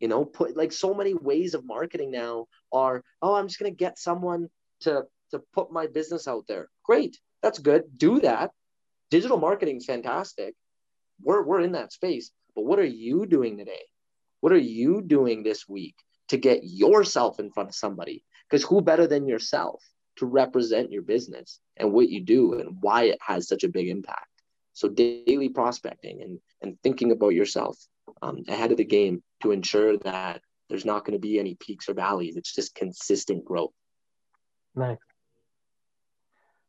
You 0.00 0.08
know, 0.08 0.24
put 0.24 0.56
like 0.56 0.72
so 0.72 0.94
many 0.94 1.14
ways 1.14 1.54
of 1.54 1.64
marketing 1.64 2.10
now 2.10 2.46
are, 2.72 3.02
oh, 3.20 3.34
I'm 3.34 3.48
just 3.48 3.58
gonna 3.58 3.70
get 3.70 3.98
someone 3.98 4.48
to 4.80 5.04
to 5.30 5.42
put 5.54 5.72
my 5.72 5.86
business 5.86 6.28
out 6.28 6.44
there. 6.46 6.68
Great, 6.84 7.18
that's 7.42 7.58
good. 7.58 7.84
Do 7.96 8.20
that. 8.20 8.50
Digital 9.10 9.38
marketing 9.38 9.76
is 9.76 9.86
fantastic. 9.86 10.54
We're 11.22 11.42
we're 11.42 11.60
in 11.60 11.72
that 11.72 11.92
space. 11.92 12.30
But 12.54 12.64
what 12.64 12.78
are 12.78 12.84
you 12.84 13.26
doing 13.26 13.56
today? 13.56 13.84
What 14.40 14.52
are 14.52 14.58
you 14.58 15.00
doing 15.00 15.42
this 15.42 15.68
week 15.68 15.94
to 16.32 16.38
get 16.38 16.64
yourself 16.64 17.38
in 17.38 17.50
front 17.50 17.68
of 17.68 17.74
somebody? 17.74 18.24
Because 18.48 18.64
who 18.64 18.80
better 18.80 19.06
than 19.06 19.28
yourself 19.28 19.84
to 20.16 20.26
represent 20.26 20.90
your 20.90 21.02
business 21.02 21.60
and 21.76 21.92
what 21.92 22.08
you 22.08 22.22
do 22.22 22.58
and 22.58 22.78
why 22.80 23.04
it 23.04 23.18
has 23.20 23.46
such 23.46 23.64
a 23.64 23.68
big 23.68 23.88
impact? 23.88 24.26
So 24.72 24.88
daily 24.88 25.50
prospecting 25.50 26.22
and, 26.22 26.40
and 26.62 26.78
thinking 26.82 27.12
about 27.12 27.34
yourself 27.34 27.76
um, 28.22 28.44
ahead 28.48 28.70
of 28.70 28.78
the 28.78 28.84
game 28.84 29.22
to 29.42 29.50
ensure 29.52 29.98
that 29.98 30.40
there's 30.70 30.86
not 30.86 31.04
going 31.04 31.12
to 31.12 31.18
be 31.18 31.38
any 31.38 31.54
peaks 31.54 31.90
or 31.90 31.94
valleys. 31.94 32.36
It's 32.36 32.54
just 32.54 32.74
consistent 32.74 33.44
growth. 33.44 33.74
Nice. 34.74 34.96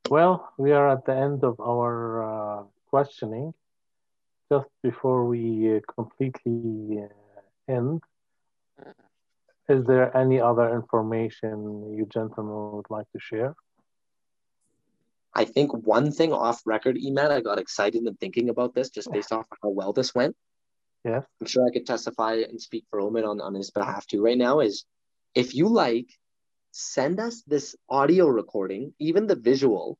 Well, 0.10 0.52
we 0.58 0.74
are 0.74 0.90
at 0.90 1.06
the 1.06 1.16
end 1.16 1.46
of 1.46 1.62
our 1.62 2.24
uh, 2.24 2.64
questioning. 2.90 3.54
Just 4.52 4.68
before 4.84 5.26
we 5.26 5.78
uh, 5.78 5.80
completely 5.96 7.00
uh, 7.02 7.72
end, 7.72 8.02
is 9.70 9.86
there 9.86 10.16
any 10.16 10.40
other 10.40 10.74
information 10.76 11.94
you 11.96 12.06
gentlemen 12.06 12.76
would 12.76 12.90
like 12.90 13.10
to 13.14 13.20
share? 13.20 13.56
I 15.34 15.46
think 15.46 15.74
one 15.74 16.12
thing 16.12 16.32
off 16.32 16.62
record, 16.66 16.96
Imad, 16.98 17.32
I 17.32 17.42
got 17.42 17.58
excited 17.60 18.06
in 18.06 18.16
thinking 18.16 18.50
about 18.50 18.76
this 18.76 18.90
just 18.90 19.12
based 19.12 19.32
off 19.32 19.46
how 19.62 19.70
well 19.70 19.94
this 19.94 20.14
went. 20.14 20.36
Yeah. 21.04 21.22
I'm 21.42 21.48
sure 21.48 21.66
I 21.68 21.72
could 21.72 21.86
testify 21.86 22.36
and 22.48 22.62
speak 22.62 22.86
for 22.90 23.00
Omid 23.00 23.28
on, 23.28 23.42
on 23.42 23.56
his 23.56 23.72
behalf 23.72 24.06
too 24.06 24.22
right 24.24 24.38
now 24.38 24.60
is 24.60 24.86
if 25.34 25.56
you 25.56 25.68
like, 25.68 26.08
send 26.72 27.20
us 27.20 27.44
this 27.46 27.76
audio 27.90 28.28
recording, 28.28 28.94
even 29.00 29.28
the 29.28 29.36
visual. 29.36 29.98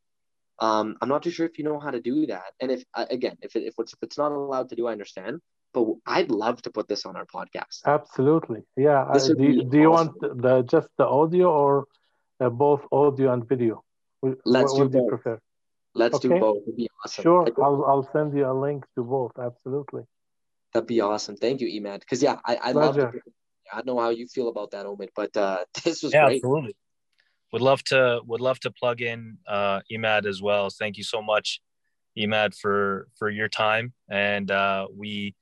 Um, 0.60 0.98
I'm 1.02 1.10
not 1.10 1.24
too 1.24 1.32
sure 1.32 1.46
if 1.46 1.58
you 1.58 1.64
know 1.64 1.80
how 1.80 1.92
to 1.92 2.02
do 2.02 2.26
that. 2.28 2.54
And 2.60 2.72
if, 2.72 2.84
uh, 2.94 3.06
again, 3.10 3.38
if, 3.42 3.56
it, 3.56 3.64
if, 3.64 3.74
it's, 3.78 3.94
if 3.94 4.00
it's 4.02 4.18
not 4.18 4.32
allowed 4.32 4.70
to 4.70 4.76
do, 4.76 4.88
I 4.88 4.92
understand. 4.92 5.40
But 5.74 5.86
I'd 6.06 6.30
love 6.32 6.62
to 6.64 6.72
put 6.72 6.88
this 6.88 7.06
on 7.06 7.16
our 7.16 7.26
podcast. 7.26 7.82
Absolutely. 7.86 8.62
Yeah. 8.78 9.04
Uh, 9.04 9.14
This 9.14 9.28
do, 9.28 9.44
you- 9.44 9.70
you 9.72 9.90
want 9.92 10.12
the 10.22 10.62
just 10.64 10.88
the 10.98 11.06
audio 11.06 11.52
or 11.52 11.86
uh, 12.40 12.50
both 12.50 12.82
audio 12.92 13.34
and 13.34 13.48
video? 13.48 13.84
Wh- 14.24 14.38
Let's 14.46 14.72
what 14.72 14.78
do 14.78 14.84
would 14.84 14.94
you 14.94 15.00
both. 15.02 15.10
prefer? 15.10 15.40
Let's 15.96 16.20
do 16.20 16.30
both. 16.30 16.62
It'd 16.64 16.76
be 16.78 16.90
awesome. 17.04 17.24
Sure. 17.24 17.48
I'll, 17.62 17.86
I'll 17.86 18.10
send 18.14 18.36
you 18.38 18.46
a 18.50 18.54
link 18.54 18.84
to 18.96 19.04
both. 19.04 19.34
Absolutely. 19.40 20.04
That'd 20.74 20.88
be 20.88 21.02
awesome. 21.02 21.36
Thank 21.38 21.62
you, 21.62 21.68
Imad. 21.82 22.00
Because 22.00 22.22
yeah, 22.24 22.38
I, 22.46 22.56
I 22.56 22.72
love. 22.72 22.96
To, 22.96 23.02
Pleasure. 23.04 23.24
I 23.72 23.78
don't 23.78 23.86
know 23.88 24.00
how 24.00 24.10
you 24.10 24.28
feel 24.28 24.50
about 24.50 24.72
that, 24.72 24.86
Omid, 24.86 25.10
but 25.16 25.36
uh, 25.38 25.66
this 25.84 26.04
was 26.04 26.14
yeah, 26.14 26.26
great. 26.26 26.38
absolutely. 26.38 26.76
Would 27.52 27.62
love 27.62 27.84
to 27.86 28.22
would 28.26 28.42
love 28.42 28.60
to 28.62 28.72
plug 28.72 29.02
in 29.02 29.38
uh, 29.48 29.82
Imad 29.92 30.26
as 30.26 30.42
well. 30.42 30.70
Thank 30.72 30.98
you 30.98 31.04
so 31.04 31.22
much, 31.22 31.62
Imad, 32.18 32.56
for 32.60 33.08
for 33.18 33.30
your 33.30 33.48
time. 33.50 33.94
And 34.10 34.50
uh, 34.50 34.88
we, 34.96 35.36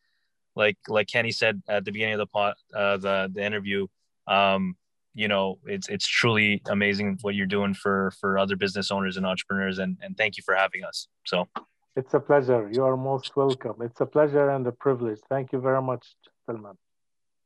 like 0.55 0.77
like 0.87 1.07
Kenny 1.07 1.31
said 1.31 1.61
at 1.67 1.85
the 1.85 1.91
beginning 1.91 2.15
of 2.15 2.19
the 2.19 2.27
pot, 2.27 2.55
uh, 2.75 2.97
the 2.97 3.31
the 3.33 3.43
interview, 3.43 3.87
um, 4.27 4.75
you 5.13 5.27
know, 5.27 5.59
it's 5.65 5.87
it's 5.89 6.07
truly 6.07 6.61
amazing 6.69 7.17
what 7.21 7.35
you're 7.35 7.45
doing 7.45 7.73
for 7.73 8.11
for 8.19 8.37
other 8.37 8.55
business 8.55 8.91
owners 8.91 9.17
and 9.17 9.25
entrepreneurs. 9.25 9.79
And 9.79 9.97
and 10.01 10.15
thank 10.17 10.37
you 10.37 10.43
for 10.43 10.55
having 10.55 10.83
us. 10.83 11.07
So 11.25 11.47
It's 11.95 12.13
a 12.13 12.19
pleasure. 12.19 12.69
You 12.71 12.83
are 12.85 12.95
most 12.95 13.35
welcome. 13.35 13.75
It's 13.81 13.99
a 14.01 14.05
pleasure 14.05 14.49
and 14.49 14.65
a 14.67 14.71
privilege. 14.71 15.19
Thank 15.29 15.51
you 15.51 15.59
very 15.59 15.81
much, 15.81 16.03
gentlemen. 16.47 16.75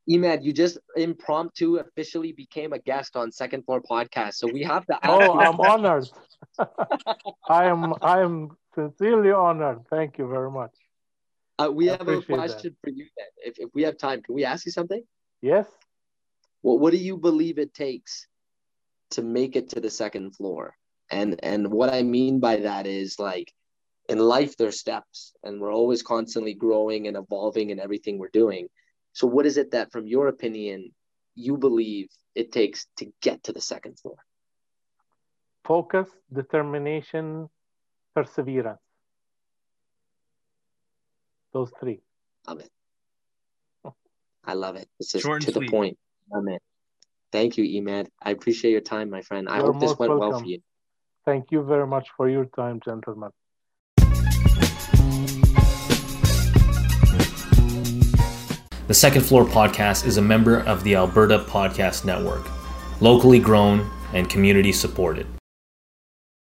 Imad, 0.08 0.44
you 0.44 0.54
just 0.54 0.78
impromptu 0.96 1.78
officially 1.78 2.32
became 2.32 2.72
a 2.74 2.78
guest 2.80 3.16
on 3.16 3.32
Second 3.32 3.64
Floor 3.66 3.82
Podcast, 3.82 4.36
so 4.36 4.46
we 4.48 4.62
have 4.62 4.86
to. 4.86 4.94
ask 4.94 5.10
Oh, 5.10 5.34
you- 5.34 5.40
I'm 5.40 5.60
honored. 5.60 6.08
I 7.50 7.66
am 7.66 7.94
I 8.02 8.22
am 8.22 8.36
sincerely 8.76 9.32
honored. 9.32 9.80
Thank 9.90 10.18
you 10.20 10.28
very 10.28 10.52
much. 10.52 10.76
Uh, 11.58 11.72
we 11.72 11.90
I 11.90 11.94
have 11.94 12.08
a 12.10 12.18
appreciate 12.20 12.28
that. 12.28 12.36
question 12.36 12.76
for 12.84 12.90
you 12.90 13.06
then. 13.18 13.28
If, 13.38 13.60
if 13.60 13.70
we 13.74 13.84
have 13.84 13.98
time, 13.98 14.22
can 14.22 14.36
we 14.36 14.46
ask 14.46 14.66
you 14.66 14.72
something? 14.72 15.04
Yes. 15.42 15.68
Well, 16.64 16.80
what 16.80 16.92
do 16.92 16.98
you 16.98 17.18
believe 17.18 17.60
it 17.60 17.74
takes 17.74 18.28
to 19.12 19.22
make 19.22 19.56
it 19.56 19.70
to 19.70 19.80
the 19.80 19.90
second 19.90 20.36
floor? 20.36 20.76
And 21.10 21.40
and 21.44 21.72
what 21.72 21.94
I 21.94 22.02
mean 22.04 22.40
by 22.40 22.58
that 22.58 22.88
is 22.88 23.20
like 23.20 23.54
in 24.10 24.20
life 24.20 24.58
there's 24.58 24.80
steps 24.80 25.34
and 25.44 25.62
we're 25.62 25.74
always 25.74 26.02
constantly 26.02 26.54
growing 26.54 27.08
and 27.08 27.16
evolving 27.16 27.70
in 27.70 27.80
everything 27.80 28.18
we're 28.18 28.30
doing. 28.30 28.68
So 29.14 29.28
what 29.28 29.46
is 29.46 29.58
it 29.58 29.72
that 29.72 29.92
from 29.92 30.08
your 30.08 30.28
opinion 30.28 30.92
you 31.36 31.58
believe 31.58 32.10
it 32.34 32.52
takes 32.52 32.88
to 32.98 33.12
get 33.22 33.44
to 33.44 33.54
the 33.54 33.62
second 33.62 34.00
floor? 34.00 34.18
Focus, 35.64 36.10
determination, 36.34 37.50
perseverance. 38.16 38.85
Those 41.56 41.72
three. 41.80 42.02
Love 42.50 42.60
it. 42.60 42.70
I 44.44 44.56
love 44.56 44.76
it. 44.76 44.90
This 45.00 45.16
is 45.16 45.22
Short 45.22 45.42
to 45.44 45.52
the 45.52 45.60
sweet. 45.62 45.72
point. 45.72 45.98
Amen. 46.36 46.58
Thank 47.32 47.56
you, 47.56 47.64
Imad. 47.64 48.08
I 48.22 48.32
appreciate 48.32 48.72
your 48.72 48.82
time, 48.82 49.10
my 49.10 49.22
friend. 49.22 49.48
I 49.48 49.60
You're 49.60 49.68
hope 49.68 49.80
this 49.80 49.92
most 49.92 50.00
went 50.00 50.20
well 50.20 50.38
for 50.38 50.46
you. 50.46 50.60
Thank 51.24 51.52
you 51.52 51.64
very 51.64 51.88
much 51.88 52.10
for 52.18 52.28
your 52.30 52.44
time, 52.44 52.82
gentlemen. 52.84 53.30
The 58.88 58.94
Second 58.94 59.22
Floor 59.22 59.46
Podcast 59.46 60.06
is 60.06 60.18
a 60.18 60.22
member 60.22 60.60
of 60.60 60.84
the 60.84 60.96
Alberta 60.96 61.40
Podcast 61.40 62.04
Network, 62.04 62.46
locally 63.00 63.40
grown 63.40 63.90
and 64.14 64.30
community 64.30 64.74
supported. 64.74 65.26